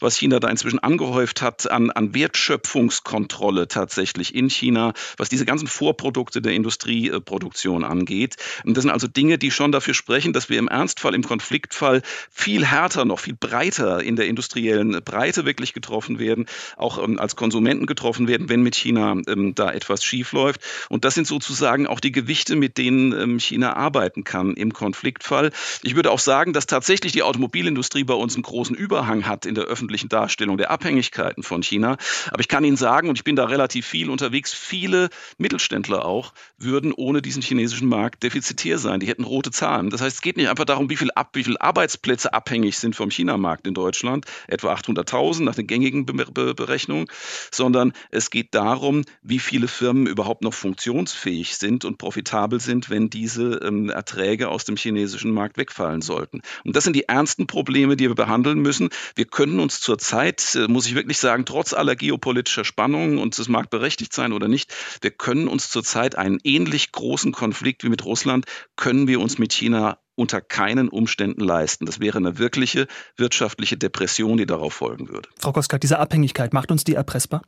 was 0.00 0.16
China 0.16 0.40
da 0.40 0.48
inzwischen 0.48 0.78
angehäuft 0.78 1.42
hat 1.42 1.70
an, 1.70 1.90
an 1.90 2.14
Wertschöpfungskontrolle 2.14 3.68
tatsächlich 3.68 4.34
in 4.34 4.50
China, 4.50 4.92
was 5.16 5.28
diese 5.28 5.44
ganzen 5.44 5.68
Vorprodukte 5.68 6.42
der 6.42 6.52
Industrieproduktion 6.52 7.84
angeht. 7.84 8.36
Und 8.64 8.76
das 8.76 8.82
sind 8.82 8.90
also 8.90 9.06
Dinge, 9.06 9.38
die 9.38 9.50
schon 9.50 9.72
dafür 9.72 9.94
sprechen, 9.94 10.32
dass 10.32 10.48
wir 10.48 10.58
im 10.58 10.68
Ernstfall, 10.68 11.14
im 11.14 11.22
Konfliktfall 11.22 12.02
viel 12.30 12.64
härter 12.64 13.04
noch, 13.04 13.20
viel 13.20 13.34
breiter 13.34 14.02
in 14.02 14.16
der 14.16 14.26
industriellen 14.26 15.00
Breite 15.04 15.44
wirklich 15.44 15.72
getroffen 15.72 16.18
werden, 16.18 16.46
auch 16.76 17.02
ähm, 17.02 17.18
als 17.18 17.36
Konsumenten 17.36 17.86
getroffen 17.86 18.28
werden, 18.28 18.48
wenn 18.48 18.62
mit 18.62 18.74
China 18.74 19.16
ähm, 19.28 19.54
da 19.54 19.70
etwas 19.72 20.04
schief 20.04 20.32
läuft. 20.32 20.60
Und 20.88 21.04
das 21.04 21.14
sind 21.14 21.26
sozusagen 21.26 21.86
auch 21.86 22.00
die 22.00 22.12
Gewichte, 22.12 22.56
mit 22.56 22.78
denen 22.78 23.12
ähm, 23.12 23.38
China 23.38 23.76
arbeiten 23.76 24.24
kann 24.24 24.54
im 24.54 24.72
Konfliktfall. 24.72 25.50
Ich 25.82 25.96
würde 25.96 26.10
auch 26.10 26.18
sagen, 26.18 26.52
dass 26.52 26.66
tatsächlich 26.66 27.12
die 27.12 27.22
Automobilindustrie 27.22 28.04
bei 28.04 28.14
uns 28.14 28.34
einen 28.34 28.42
großen 28.42 28.76
Überhang 28.76 29.26
hat 29.26 29.29
in 29.46 29.54
der 29.54 29.64
öffentlichen 29.64 30.08
Darstellung 30.08 30.58
der 30.58 30.70
Abhängigkeiten 30.70 31.42
von 31.42 31.62
China. 31.62 31.96
Aber 32.30 32.40
ich 32.40 32.48
kann 32.48 32.64
Ihnen 32.64 32.76
sagen, 32.76 33.08
und 33.08 33.16
ich 33.16 33.24
bin 33.24 33.36
da 33.36 33.46
relativ 33.46 33.86
viel 33.86 34.10
unterwegs, 34.10 34.52
viele 34.52 35.08
Mittelständler 35.38 36.04
auch 36.04 36.32
würden 36.58 36.92
ohne 36.92 37.22
diesen 37.22 37.42
chinesischen 37.42 37.88
Markt 37.88 38.22
defizitär 38.22 38.78
sein. 38.78 39.00
Die 39.00 39.06
hätten 39.06 39.24
rote 39.24 39.50
Zahlen. 39.50 39.90
Das 39.90 40.00
heißt, 40.00 40.16
es 40.16 40.22
geht 40.22 40.36
nicht 40.36 40.48
einfach 40.48 40.64
darum, 40.64 40.90
wie 40.90 40.96
viel, 40.96 41.10
ab, 41.12 41.30
wie 41.34 41.44
viel 41.44 41.56
Arbeitsplätze 41.58 42.32
abhängig 42.34 42.78
sind 42.78 42.94
vom 42.94 43.10
China-Markt 43.10 43.66
in 43.66 43.74
Deutschland, 43.74 44.26
etwa 44.46 44.74
800.000 44.74 45.44
nach 45.44 45.54
den 45.54 45.66
gängigen 45.66 46.06
Berechnungen, 46.06 47.06
sondern 47.50 47.92
es 48.10 48.30
geht 48.30 48.54
darum, 48.54 49.04
wie 49.22 49.38
viele 49.38 49.68
Firmen 49.68 50.06
überhaupt 50.06 50.42
noch 50.42 50.54
funktionsfähig 50.54 51.56
sind 51.56 51.84
und 51.84 51.98
profitabel 51.98 52.60
sind, 52.60 52.90
wenn 52.90 53.10
diese 53.10 53.60
ähm, 53.64 53.88
Erträge 53.88 54.48
aus 54.48 54.64
dem 54.64 54.76
chinesischen 54.76 55.30
Markt 55.30 55.56
wegfallen 55.56 56.02
sollten. 56.02 56.42
Und 56.64 56.76
das 56.76 56.84
sind 56.84 56.94
die 56.94 57.08
ernsten 57.08 57.46
Probleme, 57.46 57.96
die 57.96 58.08
wir 58.08 58.14
behandeln 58.14 58.60
müssen. 58.60 58.90
Wir 59.20 59.26
können 59.26 59.60
uns 59.60 59.82
zurzeit, 59.82 60.54
äh, 60.54 60.66
muss 60.66 60.86
ich 60.86 60.94
wirklich 60.94 61.18
sagen, 61.18 61.44
trotz 61.44 61.74
aller 61.74 61.94
geopolitischer 61.94 62.64
Spannungen, 62.64 63.18
und 63.18 63.38
es 63.38 63.48
mag 63.48 63.68
berechtigt 63.68 64.14
sein 64.14 64.32
oder 64.32 64.48
nicht, 64.48 64.72
wir 65.02 65.10
können 65.10 65.46
uns 65.46 65.68
zurzeit 65.68 66.16
einen 66.16 66.38
ähnlich 66.42 66.90
großen 66.90 67.30
Konflikt 67.30 67.84
wie 67.84 67.90
mit 67.90 68.02
Russland, 68.06 68.46
können 68.76 69.08
wir 69.08 69.20
uns 69.20 69.36
mit 69.36 69.52
China 69.52 69.98
unter 70.14 70.40
keinen 70.40 70.88
Umständen 70.88 71.42
leisten. 71.42 71.84
Das 71.84 72.00
wäre 72.00 72.16
eine 72.16 72.38
wirkliche 72.38 72.86
wirtschaftliche 73.18 73.76
Depression, 73.76 74.38
die 74.38 74.46
darauf 74.46 74.72
folgen 74.72 75.10
würde. 75.10 75.28
Frau 75.38 75.52
Koska, 75.52 75.76
diese 75.76 75.98
Abhängigkeit, 75.98 76.54
macht 76.54 76.70
uns 76.70 76.84
die 76.84 76.94
erpressbar? 76.94 77.42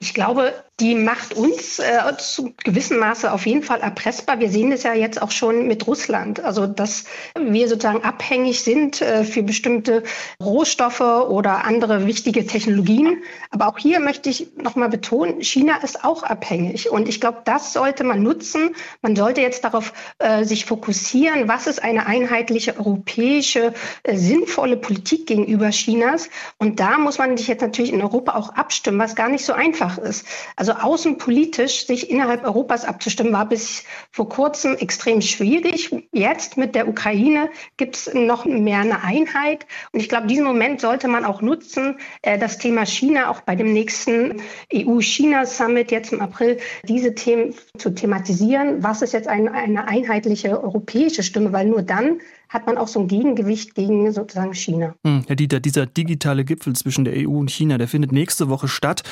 Ich 0.00 0.14
glaube, 0.14 0.52
die 0.80 0.94
macht 0.94 1.34
uns 1.34 1.80
äh, 1.80 2.16
zu 2.18 2.54
gewissem 2.62 2.98
Maße 2.98 3.32
auf 3.32 3.46
jeden 3.46 3.64
Fall 3.64 3.80
erpressbar. 3.80 4.38
Wir 4.38 4.48
sehen 4.48 4.70
es 4.70 4.84
ja 4.84 4.94
jetzt 4.94 5.20
auch 5.20 5.32
schon 5.32 5.66
mit 5.66 5.88
Russland. 5.88 6.38
Also, 6.38 6.68
dass 6.68 7.04
wir 7.36 7.68
sozusagen 7.68 8.04
abhängig 8.04 8.62
sind 8.62 9.02
äh, 9.02 9.24
für 9.24 9.42
bestimmte 9.42 10.04
Rohstoffe 10.40 11.00
oder 11.00 11.64
andere 11.64 12.06
wichtige 12.06 12.46
Technologien. 12.46 13.22
Aber 13.50 13.66
auch 13.66 13.78
hier 13.78 13.98
möchte 13.98 14.30
ich 14.30 14.54
nochmal 14.56 14.88
betonen, 14.88 15.42
China 15.42 15.78
ist 15.82 16.04
auch 16.04 16.22
abhängig. 16.22 16.90
Und 16.90 17.08
ich 17.08 17.20
glaube, 17.20 17.38
das 17.44 17.72
sollte 17.72 18.04
man 18.04 18.22
nutzen. 18.22 18.76
Man 19.02 19.16
sollte 19.16 19.40
jetzt 19.40 19.64
darauf 19.64 19.92
äh, 20.18 20.44
sich 20.44 20.64
fokussieren, 20.64 21.48
was 21.48 21.66
ist 21.66 21.82
eine 21.82 22.06
einheitliche 22.06 22.78
europäische, 22.78 23.74
äh, 24.04 24.16
sinnvolle 24.16 24.76
Politik 24.76 25.26
gegenüber 25.26 25.70
Chinas. 25.70 26.30
Und 26.58 26.78
da 26.78 26.98
muss 26.98 27.18
man 27.18 27.36
sich 27.36 27.48
jetzt 27.48 27.62
natürlich 27.62 27.92
in 27.92 28.02
Europa 28.02 28.36
auch 28.36 28.50
abstimmen, 28.50 29.00
was 29.00 29.16
gar 29.16 29.28
nicht 29.28 29.44
so 29.44 29.54
einfach 29.54 29.87
einfach 29.88 29.98
ist. 30.02 30.26
Also 30.56 30.72
außenpolitisch 30.72 31.86
sich 31.86 32.10
innerhalb 32.10 32.44
Europas 32.44 32.84
abzustimmen, 32.84 33.32
war 33.32 33.48
bis 33.48 33.84
vor 34.10 34.28
kurzem 34.28 34.76
extrem 34.76 35.20
schwierig. 35.22 35.94
Jetzt 36.12 36.56
mit 36.56 36.74
der 36.74 36.88
Ukraine 36.88 37.48
gibt 37.76 37.96
es 37.96 38.12
noch 38.14 38.44
mehr 38.44 38.80
eine 38.80 39.02
Einheit. 39.02 39.66
Und 39.92 40.00
ich 40.00 40.08
glaube, 40.08 40.26
diesen 40.26 40.44
Moment 40.44 40.80
sollte 40.80 41.08
man 41.08 41.24
auch 41.24 41.40
nutzen, 41.40 41.96
äh, 42.22 42.38
das 42.38 42.58
Thema 42.58 42.84
China 42.86 43.30
auch 43.30 43.40
bei 43.40 43.56
dem 43.56 43.72
nächsten 43.72 44.42
EU-China-Summit 44.72 45.90
jetzt 45.90 46.12
im 46.12 46.20
April, 46.20 46.58
diese 46.84 47.14
Themen 47.14 47.54
zu 47.78 47.90
thematisieren. 47.90 48.82
Was 48.82 49.02
ist 49.02 49.12
jetzt 49.12 49.28
eine, 49.28 49.52
eine 49.52 49.88
einheitliche 49.88 50.62
europäische 50.62 51.22
Stimme? 51.22 51.52
Weil 51.52 51.66
nur 51.66 51.82
dann 51.82 52.20
hat 52.48 52.66
man 52.66 52.78
auch 52.78 52.88
so 52.88 53.00
ein 53.00 53.08
Gegengewicht 53.08 53.74
gegen 53.74 54.10
sozusagen 54.12 54.54
China. 54.54 54.94
Hm, 55.04 55.24
Herr 55.26 55.36
Dieter, 55.36 55.60
dieser 55.60 55.86
digitale 55.86 56.44
Gipfel 56.44 56.74
zwischen 56.74 57.04
der 57.04 57.14
EU 57.14 57.38
und 57.38 57.50
China, 57.50 57.78
der 57.78 57.88
findet 57.88 58.12
nächste 58.12 58.48
Woche 58.48 58.68
statt. 58.68 59.02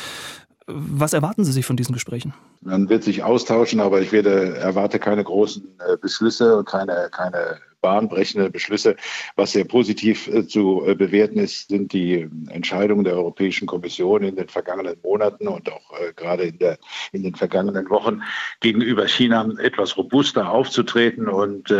Was 0.66 1.12
erwarten 1.12 1.44
Sie 1.44 1.52
sich 1.52 1.64
von 1.64 1.76
diesen 1.76 1.92
Gesprächen? 1.92 2.34
Man 2.60 2.88
wird 2.88 3.04
sich 3.04 3.22
austauschen, 3.22 3.80
aber 3.80 4.00
ich 4.00 4.10
werde, 4.10 4.56
erwarte 4.56 4.98
keine 4.98 5.22
großen 5.22 5.62
äh, 5.78 5.96
Beschlüsse 5.96 6.58
und 6.58 6.66
keine, 6.66 7.08
keine 7.12 7.58
bahnbrechende 7.86 8.50
Beschlüsse. 8.50 8.96
Was 9.36 9.52
sehr 9.52 9.64
positiv 9.64 10.26
äh, 10.26 10.44
zu 10.44 10.82
äh, 10.84 10.96
bewerten 10.96 11.38
ist, 11.38 11.68
sind 11.68 11.92
die 11.92 12.28
Entscheidungen 12.48 13.04
der 13.04 13.14
Europäischen 13.14 13.68
Kommission 13.68 14.24
in 14.24 14.34
den 14.34 14.48
vergangenen 14.48 14.96
Monaten 15.04 15.46
und 15.46 15.70
auch 15.70 15.92
äh, 16.00 16.12
gerade 16.12 16.42
in, 16.46 16.58
der, 16.58 16.78
in 17.12 17.22
den 17.22 17.36
vergangenen 17.36 17.88
Wochen 17.88 18.22
gegenüber 18.58 19.06
China 19.06 19.48
etwas 19.58 19.96
robuster 19.96 20.50
aufzutreten 20.50 21.28
und 21.28 21.72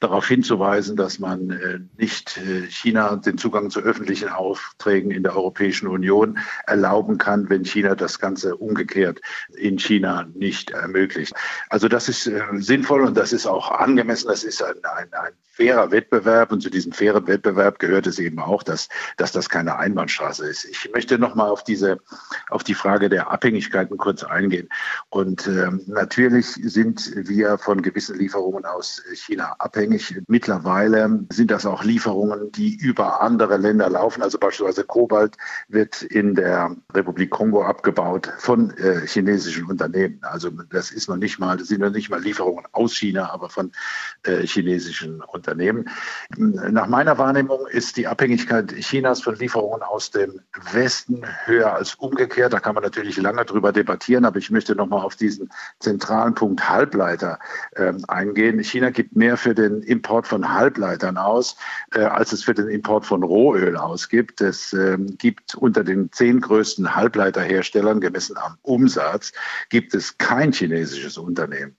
darauf 0.00 0.28
hinzuweisen, 0.28 0.96
dass 0.96 1.18
man 1.18 1.88
nicht 1.96 2.38
China 2.68 3.16
den 3.16 3.38
Zugang 3.38 3.70
zu 3.70 3.80
öffentlichen 3.80 4.28
Aufträgen 4.28 5.10
in 5.10 5.22
der 5.22 5.36
Europäischen 5.36 5.86
Union 5.86 6.38
erlauben 6.66 7.18
kann, 7.18 7.48
wenn 7.48 7.64
China 7.64 7.94
das 7.94 8.18
Ganze 8.18 8.56
umgekehrt 8.56 9.20
in 9.56 9.78
China 9.78 10.26
nicht 10.34 10.70
ermöglicht. 10.70 11.32
Also 11.70 11.88
das 11.88 12.08
ist 12.08 12.30
sinnvoll 12.54 13.02
und 13.02 13.16
das 13.16 13.32
ist 13.32 13.46
auch 13.46 13.70
angemessen. 13.70 14.28
Das 14.28 14.44
ist 14.44 14.62
ein, 14.62 14.74
ein, 14.84 15.12
ein 15.12 15.32
fairer 15.54 15.92
Wettbewerb 15.92 16.50
und 16.50 16.60
zu 16.62 16.70
diesem 16.70 16.92
fairen 16.92 17.26
Wettbewerb 17.28 17.78
gehört 17.78 18.08
es 18.08 18.18
eben 18.18 18.40
auch, 18.40 18.64
dass, 18.64 18.88
dass 19.16 19.30
das 19.30 19.48
keine 19.48 19.78
Einbahnstraße 19.78 20.46
ist. 20.46 20.64
Ich 20.64 20.90
möchte 20.92 21.18
noch 21.18 21.36
mal 21.36 21.48
auf 21.48 21.62
diese, 21.62 22.00
auf 22.50 22.64
die 22.64 22.74
Frage 22.74 23.08
der 23.08 23.30
Abhängigkeiten 23.30 23.96
kurz 23.96 24.24
eingehen. 24.24 24.68
Und 25.10 25.46
ähm, 25.46 25.82
natürlich 25.86 26.46
sind 26.46 27.12
wir 27.14 27.56
von 27.58 27.82
gewissen 27.82 28.18
Lieferungen 28.18 28.64
aus 28.64 29.02
China 29.14 29.54
abhängig. 29.58 30.20
Mittlerweile 30.26 31.24
sind 31.30 31.52
das 31.52 31.66
auch 31.66 31.84
Lieferungen, 31.84 32.50
die 32.50 32.74
über 32.74 33.20
andere 33.20 33.56
Länder 33.56 33.88
laufen. 33.88 34.22
Also 34.22 34.38
beispielsweise 34.38 34.82
Kobalt 34.82 35.36
wird 35.68 36.02
in 36.02 36.34
der 36.34 36.74
Republik 36.92 37.30
Kongo 37.30 37.62
abgebaut 37.62 38.32
von 38.38 38.76
äh, 38.78 39.06
chinesischen 39.06 39.66
Unternehmen. 39.66 40.18
Also 40.22 40.50
das 40.50 40.90
ist 40.90 41.08
noch 41.08 41.16
nicht 41.16 41.38
mal, 41.38 41.56
das 41.56 41.68
sind 41.68 41.80
noch 41.80 41.90
nicht 41.90 42.10
mal 42.10 42.20
Lieferungen 42.20 42.64
aus 42.72 42.96
China, 42.96 43.30
aber 43.30 43.50
von 43.50 43.70
äh, 44.24 44.44
chinesischen 44.46 45.20
Unternehmen. 45.22 45.43
Unternehmen. 45.44 45.88
Nach 46.36 46.86
meiner 46.86 47.18
Wahrnehmung 47.18 47.66
ist 47.66 47.96
die 47.98 48.06
Abhängigkeit 48.06 48.74
Chinas 48.76 49.20
von 49.20 49.36
Lieferungen 49.36 49.82
aus 49.82 50.10
dem 50.10 50.40
Westen 50.72 51.22
höher 51.44 51.74
als 51.74 51.94
umgekehrt. 51.96 52.52
Da 52.52 52.60
kann 52.60 52.74
man 52.74 52.82
natürlich 52.82 53.18
lange 53.18 53.44
drüber 53.44 53.72
debattieren, 53.72 54.24
aber 54.24 54.38
ich 54.38 54.50
möchte 54.50 54.74
noch 54.74 54.86
mal 54.86 55.02
auf 55.02 55.16
diesen 55.16 55.50
zentralen 55.80 56.34
Punkt 56.34 56.68
Halbleiter 56.68 57.38
äh, 57.72 57.92
eingehen. 58.08 58.58
China 58.60 58.90
gibt 58.90 59.16
mehr 59.16 59.36
für 59.36 59.54
den 59.54 59.82
Import 59.82 60.26
von 60.26 60.54
Halbleitern 60.54 61.18
aus, 61.18 61.56
äh, 61.94 62.00
als 62.00 62.32
es 62.32 62.44
für 62.44 62.54
den 62.54 62.68
Import 62.68 63.04
von 63.04 63.22
Rohöl 63.22 63.76
ausgibt. 63.76 64.40
Es 64.40 64.72
äh, 64.72 64.96
gibt 65.18 65.54
unter 65.54 65.84
den 65.84 66.10
zehn 66.10 66.40
größten 66.40 66.96
Halbleiterherstellern, 66.96 68.00
gemessen 68.00 68.36
am 68.38 68.56
Umsatz, 68.62 69.32
gibt 69.68 69.94
es 69.94 70.16
kein 70.16 70.52
chinesisches 70.52 71.18
Unternehmen. 71.18 71.76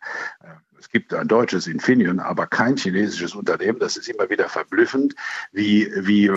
Es 0.96 1.02
gibt 1.02 1.14
ein 1.14 1.28
deutsches 1.28 1.68
Infineon, 1.68 2.22
aber 2.22 2.48
kein 2.48 2.78
chinesisches 2.78 3.36
Unternehmen. 3.36 3.80
Das 3.80 3.98
ist 3.98 4.08
immer 4.08 4.30
wieder 4.30 4.48
verblüffend, 4.48 5.14
wie, 5.52 5.92
wie 5.94 6.32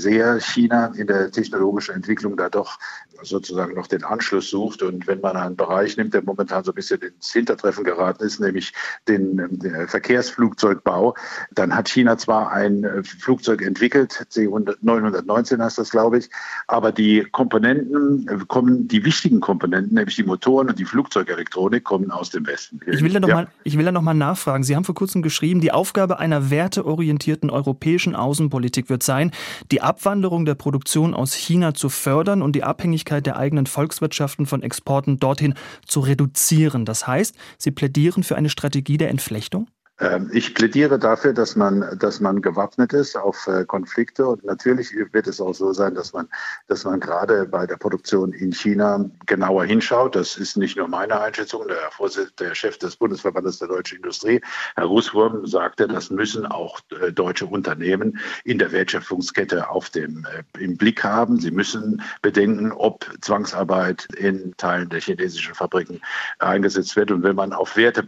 sehr 0.00 0.40
China 0.40 0.86
in 0.96 1.06
der 1.06 1.30
technologischen 1.30 1.94
Entwicklung 1.94 2.36
da 2.36 2.48
doch 2.48 2.76
sozusagen 3.22 3.74
noch 3.74 3.86
den 3.86 4.02
Anschluss 4.02 4.50
sucht. 4.50 4.82
Und 4.82 5.06
wenn 5.06 5.20
man 5.20 5.36
einen 5.36 5.54
Bereich 5.54 5.96
nimmt, 5.96 6.14
der 6.14 6.22
momentan 6.22 6.64
so 6.64 6.72
ein 6.72 6.74
bisschen 6.74 7.00
ins 7.00 7.32
Hintertreffen 7.32 7.84
geraten 7.84 8.24
ist, 8.24 8.40
nämlich 8.40 8.72
den, 9.06 9.36
den 9.36 9.86
Verkehrsflugzeugbau, 9.86 11.14
dann 11.52 11.74
hat 11.76 11.88
China 11.88 12.18
zwar 12.18 12.50
ein 12.50 13.04
Flugzeug 13.04 13.62
entwickelt, 13.62 14.26
C919 14.32 15.62
heißt 15.62 15.78
das, 15.78 15.90
glaube 15.90 16.18
ich, 16.18 16.30
aber 16.66 16.92
die 16.92 17.26
Komponenten 17.30 18.46
kommen, 18.48 18.88
die 18.88 19.04
wichtigen 19.04 19.40
Komponenten, 19.40 19.94
nämlich 19.94 20.16
die 20.16 20.24
Motoren 20.24 20.68
und 20.68 20.78
die 20.78 20.84
Flugzeugelektronik, 20.84 21.84
kommen 21.84 22.10
aus 22.10 22.30
dem 22.30 22.46
Westen. 22.46 22.80
Ich 22.86 23.02
will 23.02 23.12
da 23.12 23.20
noch 23.20 23.28
ja. 23.28 23.34
mal, 23.34 23.48
ich 23.62 23.78
will 23.78 23.84
da 23.84 23.92
noch 23.92 23.99
mal 24.02 24.14
nachfragen. 24.14 24.64
Sie 24.64 24.76
haben 24.76 24.84
vor 24.84 24.94
kurzem 24.94 25.22
geschrieben, 25.22 25.60
die 25.60 25.72
Aufgabe 25.72 26.18
einer 26.18 26.50
werteorientierten 26.50 27.50
europäischen 27.50 28.14
Außenpolitik 28.14 28.88
wird 28.88 29.02
sein, 29.02 29.30
die 29.70 29.82
Abwanderung 29.82 30.44
der 30.44 30.54
Produktion 30.54 31.14
aus 31.14 31.34
China 31.34 31.74
zu 31.74 31.88
fördern 31.88 32.42
und 32.42 32.52
die 32.52 32.64
Abhängigkeit 32.64 33.26
der 33.26 33.36
eigenen 33.36 33.66
Volkswirtschaften 33.66 34.46
von 34.46 34.62
Exporten 34.62 35.18
dorthin 35.18 35.54
zu 35.86 36.00
reduzieren. 36.00 36.84
Das 36.84 37.06
heißt, 37.06 37.34
Sie 37.58 37.70
plädieren 37.70 38.22
für 38.22 38.36
eine 38.36 38.48
Strategie 38.48 38.96
der 38.96 39.10
Entflechtung? 39.10 39.68
Ähm, 40.00 40.30
ich 40.32 40.54
plädiere 40.54 40.98
dafür, 40.98 41.32
dass 41.32 41.56
man, 41.56 41.98
dass 41.98 42.20
man 42.20 42.40
gewappnet 42.40 42.92
ist 42.92 43.16
auf 43.16 43.46
äh, 43.46 43.64
Konflikte. 43.64 44.26
Und 44.26 44.44
natürlich 44.44 44.94
wird 45.12 45.26
es 45.26 45.40
auch 45.40 45.54
so 45.54 45.72
sein, 45.72 45.94
dass 45.94 46.12
man, 46.12 46.28
dass 46.68 46.84
man 46.84 47.00
gerade 47.00 47.44
bei 47.46 47.66
der 47.66 47.76
Produktion 47.76 48.32
in 48.32 48.52
China 48.52 49.04
genauer 49.26 49.64
hinschaut. 49.64 50.16
Das 50.16 50.36
ist 50.36 50.56
nicht 50.56 50.76
nur 50.76 50.88
meine 50.88 51.20
Einschätzung. 51.20 51.66
Der, 51.68 51.90
der 52.38 52.54
Chef 52.54 52.78
des 52.78 52.96
Bundesverbandes 52.96 53.58
der 53.58 53.68
deutschen 53.68 53.96
Industrie, 53.96 54.40
Herr 54.76 54.86
Rußwurm, 54.86 55.46
sagte, 55.46 55.86
das 55.86 56.10
müssen 56.10 56.46
auch 56.46 56.80
äh, 57.00 57.12
deutsche 57.12 57.46
Unternehmen 57.46 58.18
in 58.44 58.58
der 58.58 58.72
Wertschöpfungskette 58.72 59.68
auf 59.68 59.90
dem, 59.90 60.26
äh, 60.26 60.62
im 60.62 60.76
Blick 60.76 61.04
haben. 61.04 61.38
Sie 61.38 61.50
müssen 61.50 62.02
bedenken, 62.22 62.72
ob 62.72 63.06
Zwangsarbeit 63.20 64.08
in 64.16 64.54
Teilen 64.56 64.88
der 64.88 65.00
chinesischen 65.00 65.54
Fabriken 65.54 66.00
eingesetzt 66.38 66.96
wird. 66.96 67.10
Und 67.10 67.22
wenn 67.22 67.36
man 67.36 67.52
auf 67.52 67.76
Werte, 67.76 68.00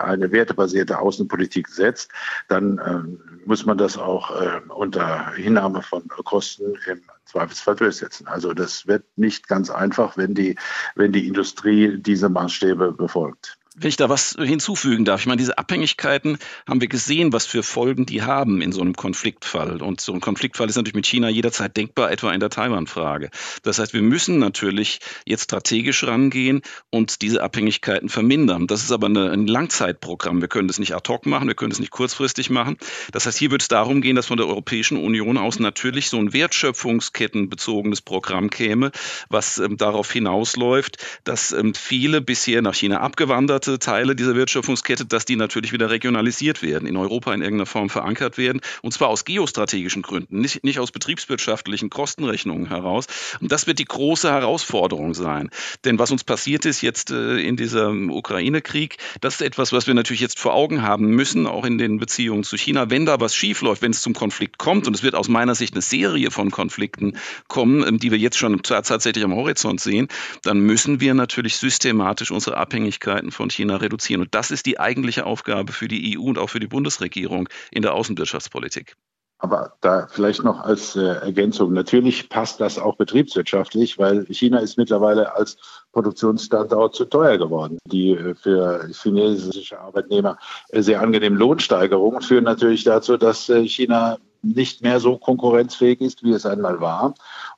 eine 0.00 0.32
wertebasierte 0.32 0.98
Außen 0.98 1.25
Außenpolitik 1.26 1.68
setzt, 1.68 2.10
dann 2.48 2.78
äh, 2.78 3.46
muss 3.46 3.66
man 3.66 3.78
das 3.78 3.98
auch 3.98 4.40
äh, 4.40 4.60
unter 4.68 5.32
Hinnahme 5.34 5.82
von 5.82 6.06
Kosten 6.08 6.74
im 6.86 7.02
Zweifelsfall 7.24 7.76
durchsetzen. 7.76 8.26
Also 8.26 8.54
das 8.54 8.86
wird 8.86 9.04
nicht 9.16 9.48
ganz 9.48 9.70
einfach, 9.70 10.16
wenn 10.16 10.34
die, 10.34 10.56
wenn 10.94 11.12
die 11.12 11.26
Industrie 11.26 11.98
diese 11.98 12.28
Maßstäbe 12.28 12.92
befolgt. 12.92 13.58
Wenn 13.78 13.90
ich 13.90 13.96
da 13.98 14.08
was 14.08 14.34
hinzufügen 14.38 15.04
darf, 15.04 15.20
ich 15.20 15.26
meine, 15.26 15.36
diese 15.36 15.58
Abhängigkeiten 15.58 16.38
haben 16.66 16.80
wir 16.80 16.88
gesehen, 16.88 17.34
was 17.34 17.44
für 17.44 17.62
Folgen 17.62 18.06
die 18.06 18.22
haben 18.22 18.62
in 18.62 18.72
so 18.72 18.80
einem 18.80 18.94
Konfliktfall. 18.94 19.82
Und 19.82 20.00
so 20.00 20.14
ein 20.14 20.20
Konfliktfall 20.22 20.70
ist 20.70 20.76
natürlich 20.76 20.94
mit 20.94 21.06
China 21.06 21.28
jederzeit 21.28 21.76
denkbar, 21.76 22.10
etwa 22.10 22.32
in 22.32 22.40
der 22.40 22.48
Taiwan-Frage. 22.48 23.28
Das 23.64 23.78
heißt, 23.78 23.92
wir 23.92 24.00
müssen 24.00 24.38
natürlich 24.38 25.00
jetzt 25.26 25.44
strategisch 25.44 26.04
rangehen 26.04 26.62
und 26.88 27.20
diese 27.20 27.42
Abhängigkeiten 27.42 28.08
vermindern. 28.08 28.66
Das 28.66 28.82
ist 28.82 28.92
aber 28.92 29.08
eine, 29.08 29.30
ein 29.30 29.46
Langzeitprogramm. 29.46 30.40
Wir 30.40 30.48
können 30.48 30.68
das 30.68 30.78
nicht 30.78 30.94
ad 30.94 31.06
hoc 31.12 31.26
machen, 31.26 31.46
wir 31.46 31.54
können 31.54 31.68
das 31.70 31.78
nicht 31.78 31.92
kurzfristig 31.92 32.48
machen. 32.48 32.78
Das 33.12 33.26
heißt, 33.26 33.36
hier 33.36 33.50
wird 33.50 33.60
es 33.60 33.68
darum 33.68 34.00
gehen, 34.00 34.16
dass 34.16 34.24
von 34.24 34.38
der 34.38 34.46
Europäischen 34.46 34.96
Union 34.96 35.36
aus 35.36 35.58
natürlich 35.58 36.08
so 36.08 36.16
ein 36.16 36.32
wertschöpfungskettenbezogenes 36.32 38.00
Programm 38.00 38.48
käme, 38.48 38.90
was 39.28 39.58
ähm, 39.58 39.76
darauf 39.76 40.10
hinausläuft, 40.10 40.96
dass 41.24 41.52
ähm, 41.52 41.74
viele 41.74 42.22
bisher 42.22 42.62
nach 42.62 42.74
China 42.74 43.00
abgewandert 43.00 43.65
geforderte 43.66 43.78
Teile 43.78 44.14
dieser 44.14 44.36
Wertschöpfungskette, 44.36 45.04
dass 45.04 45.24
die 45.24 45.36
natürlich 45.36 45.72
wieder 45.72 45.90
regionalisiert 45.90 46.62
werden, 46.62 46.86
in 46.86 46.96
Europa 46.96 47.34
in 47.34 47.42
irgendeiner 47.42 47.66
Form 47.66 47.90
verankert 47.90 48.38
werden. 48.38 48.60
Und 48.82 48.92
zwar 48.92 49.08
aus 49.08 49.24
geostrategischen 49.24 50.02
Gründen, 50.02 50.40
nicht, 50.40 50.62
nicht 50.64 50.78
aus 50.78 50.92
betriebswirtschaftlichen 50.92 51.90
Kostenrechnungen 51.90 52.68
heraus. 52.68 53.06
Und 53.40 53.50
das 53.50 53.66
wird 53.66 53.78
die 53.78 53.84
große 53.84 54.30
Herausforderung 54.30 55.14
sein. 55.14 55.50
Denn 55.84 55.98
was 55.98 56.10
uns 56.10 56.24
passiert 56.24 56.64
ist 56.64 56.80
jetzt 56.80 57.10
äh, 57.10 57.38
in 57.38 57.56
diesem 57.56 58.10
Ukraine-Krieg, 58.10 58.98
das 59.20 59.34
ist 59.34 59.42
etwas, 59.42 59.72
was 59.72 59.86
wir 59.86 59.94
natürlich 59.94 60.20
jetzt 60.20 60.38
vor 60.38 60.54
Augen 60.54 60.82
haben 60.82 61.06
müssen, 61.06 61.46
auch 61.46 61.64
in 61.64 61.78
den 61.78 61.98
Beziehungen 61.98 62.44
zu 62.44 62.56
China. 62.56 62.90
Wenn 62.90 63.06
da 63.06 63.20
was 63.20 63.34
schiefläuft, 63.34 63.82
wenn 63.82 63.90
es 63.90 64.02
zum 64.02 64.14
Konflikt 64.14 64.58
kommt, 64.58 64.86
und 64.86 64.94
es 64.94 65.02
wird 65.02 65.14
aus 65.14 65.28
meiner 65.28 65.54
Sicht 65.54 65.74
eine 65.74 65.82
Serie 65.82 66.30
von 66.30 66.50
Konflikten 66.50 67.16
kommen, 67.48 67.86
ähm, 67.86 67.98
die 67.98 68.10
wir 68.10 68.18
jetzt 68.18 68.38
schon 68.38 68.62
tatsächlich 68.62 69.24
am 69.24 69.34
Horizont 69.34 69.80
sehen, 69.80 70.08
dann 70.42 70.60
müssen 70.60 71.00
wir 71.00 71.14
natürlich 71.14 71.56
systematisch 71.56 72.30
unsere 72.30 72.56
Abhängigkeiten 72.56 73.32
von 73.32 73.50
China 73.56 73.76
reduzieren. 73.76 74.20
Und 74.20 74.34
das 74.34 74.50
ist 74.50 74.66
die 74.66 74.78
eigentliche 74.78 75.26
Aufgabe 75.26 75.72
für 75.72 75.88
die 75.88 76.16
EU 76.16 76.22
und 76.22 76.38
auch 76.38 76.50
für 76.50 76.60
die 76.60 76.68
Bundesregierung 76.68 77.48
in 77.70 77.82
der 77.82 77.94
Außenwirtschaftspolitik. 77.94 78.96
Aber 79.38 79.74
da 79.82 80.06
vielleicht 80.10 80.44
noch 80.44 80.60
als 80.60 80.96
äh, 80.96 81.02
Ergänzung. 81.02 81.74
Natürlich 81.74 82.30
passt 82.30 82.58
das 82.58 82.78
auch 82.78 82.96
betriebswirtschaftlich, 82.96 83.98
weil 83.98 84.24
China 84.26 84.60
ist 84.60 84.78
mittlerweile 84.78 85.36
als 85.36 85.58
Produktionsstandort 85.92 86.94
zu 86.94 87.04
teuer 87.04 87.36
geworden. 87.36 87.78
Die 87.86 88.12
äh, 88.12 88.34
für 88.34 88.88
chinesische 88.90 89.78
Arbeitnehmer 89.78 90.38
äh, 90.70 90.80
sehr 90.80 91.02
angenehmen 91.02 91.38
Lohnsteigerungen 91.38 92.22
führen 92.22 92.44
natürlich 92.44 92.84
dazu, 92.84 93.18
dass 93.18 93.46
China 93.46 94.16
nicht 94.42 94.82
mehr 94.82 95.00
so 95.00 95.18
konkurrenzfähig 95.18 96.00
ist, 96.00 96.22
wie 96.22 96.32
es 96.32 96.46
einmal 96.46 96.80
war. 96.80 97.14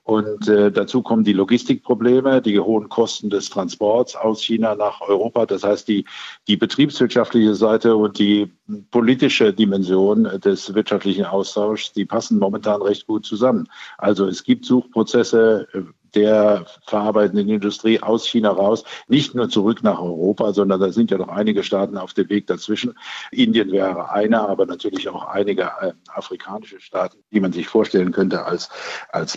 Und 0.08 0.48
äh, 0.48 0.72
dazu 0.72 1.02
kommen 1.02 1.22
die 1.22 1.34
Logistikprobleme, 1.34 2.40
die 2.40 2.58
hohen 2.58 2.88
Kosten 2.88 3.28
des 3.28 3.50
Transports 3.50 4.16
aus 4.16 4.42
China 4.42 4.74
nach 4.74 5.02
Europa. 5.02 5.44
Das 5.44 5.64
heißt, 5.64 5.86
die, 5.86 6.06
die 6.46 6.56
betriebswirtschaftliche 6.56 7.54
Seite 7.54 7.94
und 7.94 8.18
die 8.18 8.50
politische 8.90 9.52
Dimension 9.52 10.24
des 10.42 10.72
wirtschaftlichen 10.72 11.26
Austauschs, 11.26 11.92
die 11.92 12.06
passen 12.06 12.38
momentan 12.38 12.80
recht 12.80 13.06
gut 13.06 13.26
zusammen. 13.26 13.68
Also 13.98 14.26
es 14.26 14.44
gibt 14.44 14.64
Suchprozesse, 14.64 15.68
der 16.14 16.66
verarbeitenden 16.86 17.48
Industrie 17.48 18.00
aus 18.00 18.26
China 18.26 18.50
raus, 18.50 18.84
nicht 19.08 19.34
nur 19.34 19.48
zurück 19.48 19.82
nach 19.82 20.00
Europa, 20.00 20.52
sondern 20.52 20.80
da 20.80 20.90
sind 20.92 21.10
ja 21.10 21.18
noch 21.18 21.28
einige 21.28 21.62
Staaten 21.62 21.96
auf 21.96 22.14
dem 22.14 22.28
Weg 22.28 22.46
dazwischen. 22.46 22.94
Indien 23.30 23.70
wäre 23.72 24.10
einer, 24.10 24.48
aber 24.48 24.66
natürlich 24.66 25.08
auch 25.08 25.26
einige 25.26 25.70
äh, 25.80 25.92
afrikanische 26.08 26.80
Staaten, 26.80 27.18
die 27.32 27.40
man 27.40 27.52
sich 27.52 27.68
vorstellen 27.68 28.12
könnte 28.12 28.44
als, 28.44 28.68
als 29.10 29.36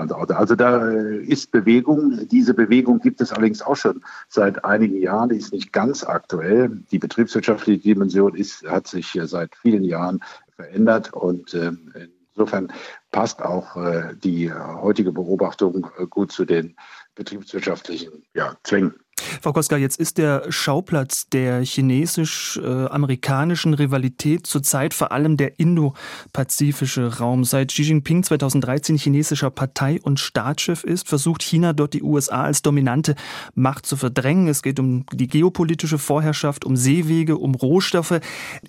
Produktionsstandorte. 0.00 0.36
Also 0.36 0.56
da 0.56 0.90
äh, 0.90 1.22
ist 1.22 1.50
Bewegung. 1.52 2.28
Diese 2.28 2.54
Bewegung 2.54 3.00
gibt 3.00 3.20
es 3.20 3.32
allerdings 3.32 3.62
auch 3.62 3.76
schon 3.76 4.02
seit 4.28 4.64
einigen 4.64 5.00
Jahren. 5.00 5.28
Die 5.28 5.36
ist 5.36 5.52
nicht 5.52 5.72
ganz 5.72 6.04
aktuell. 6.04 6.70
Die 6.90 6.98
betriebswirtschaftliche 6.98 7.80
Dimension 7.80 8.34
ist, 8.34 8.64
hat 8.66 8.86
sich 8.86 9.18
seit 9.24 9.54
vielen 9.56 9.84
Jahren 9.84 10.20
verändert 10.56 11.12
und 11.12 11.54
ähm, 11.54 11.92
Insofern 12.36 12.72
passt 13.10 13.42
auch 13.42 13.76
äh, 13.76 14.14
die 14.14 14.50
heutige 14.50 15.12
Beobachtung 15.12 15.88
äh, 15.98 16.06
gut 16.06 16.32
zu 16.32 16.46
den 16.46 16.76
betriebswirtschaftlichen 17.14 18.24
ja, 18.32 18.56
Zwängen. 18.62 18.94
Frau 19.40 19.52
Koska, 19.52 19.76
jetzt 19.76 20.00
ist 20.00 20.18
der 20.18 20.50
Schauplatz 20.50 21.28
der 21.28 21.62
chinesisch-amerikanischen 21.62 23.74
Rivalität 23.74 24.46
zurzeit 24.46 24.94
vor 24.94 25.12
allem 25.12 25.36
der 25.36 25.58
indopazifische 25.58 27.18
Raum. 27.18 27.44
Seit 27.44 27.68
Xi 27.68 27.82
Jinping 27.82 28.22
2013 28.22 28.96
chinesischer 28.96 29.50
Partei- 29.50 30.00
und 30.02 30.20
Staatschef 30.20 30.84
ist, 30.84 31.08
versucht 31.08 31.42
China 31.42 31.72
dort 31.72 31.94
die 31.94 32.02
USA 32.02 32.44
als 32.44 32.62
dominante 32.62 33.14
Macht 33.54 33.86
zu 33.86 33.96
verdrängen. 33.96 34.48
Es 34.48 34.62
geht 34.62 34.78
um 34.78 35.04
die 35.12 35.28
geopolitische 35.28 35.98
Vorherrschaft, 35.98 36.64
um 36.64 36.76
Seewege, 36.76 37.36
um 37.36 37.54
Rohstoffe. 37.54 38.20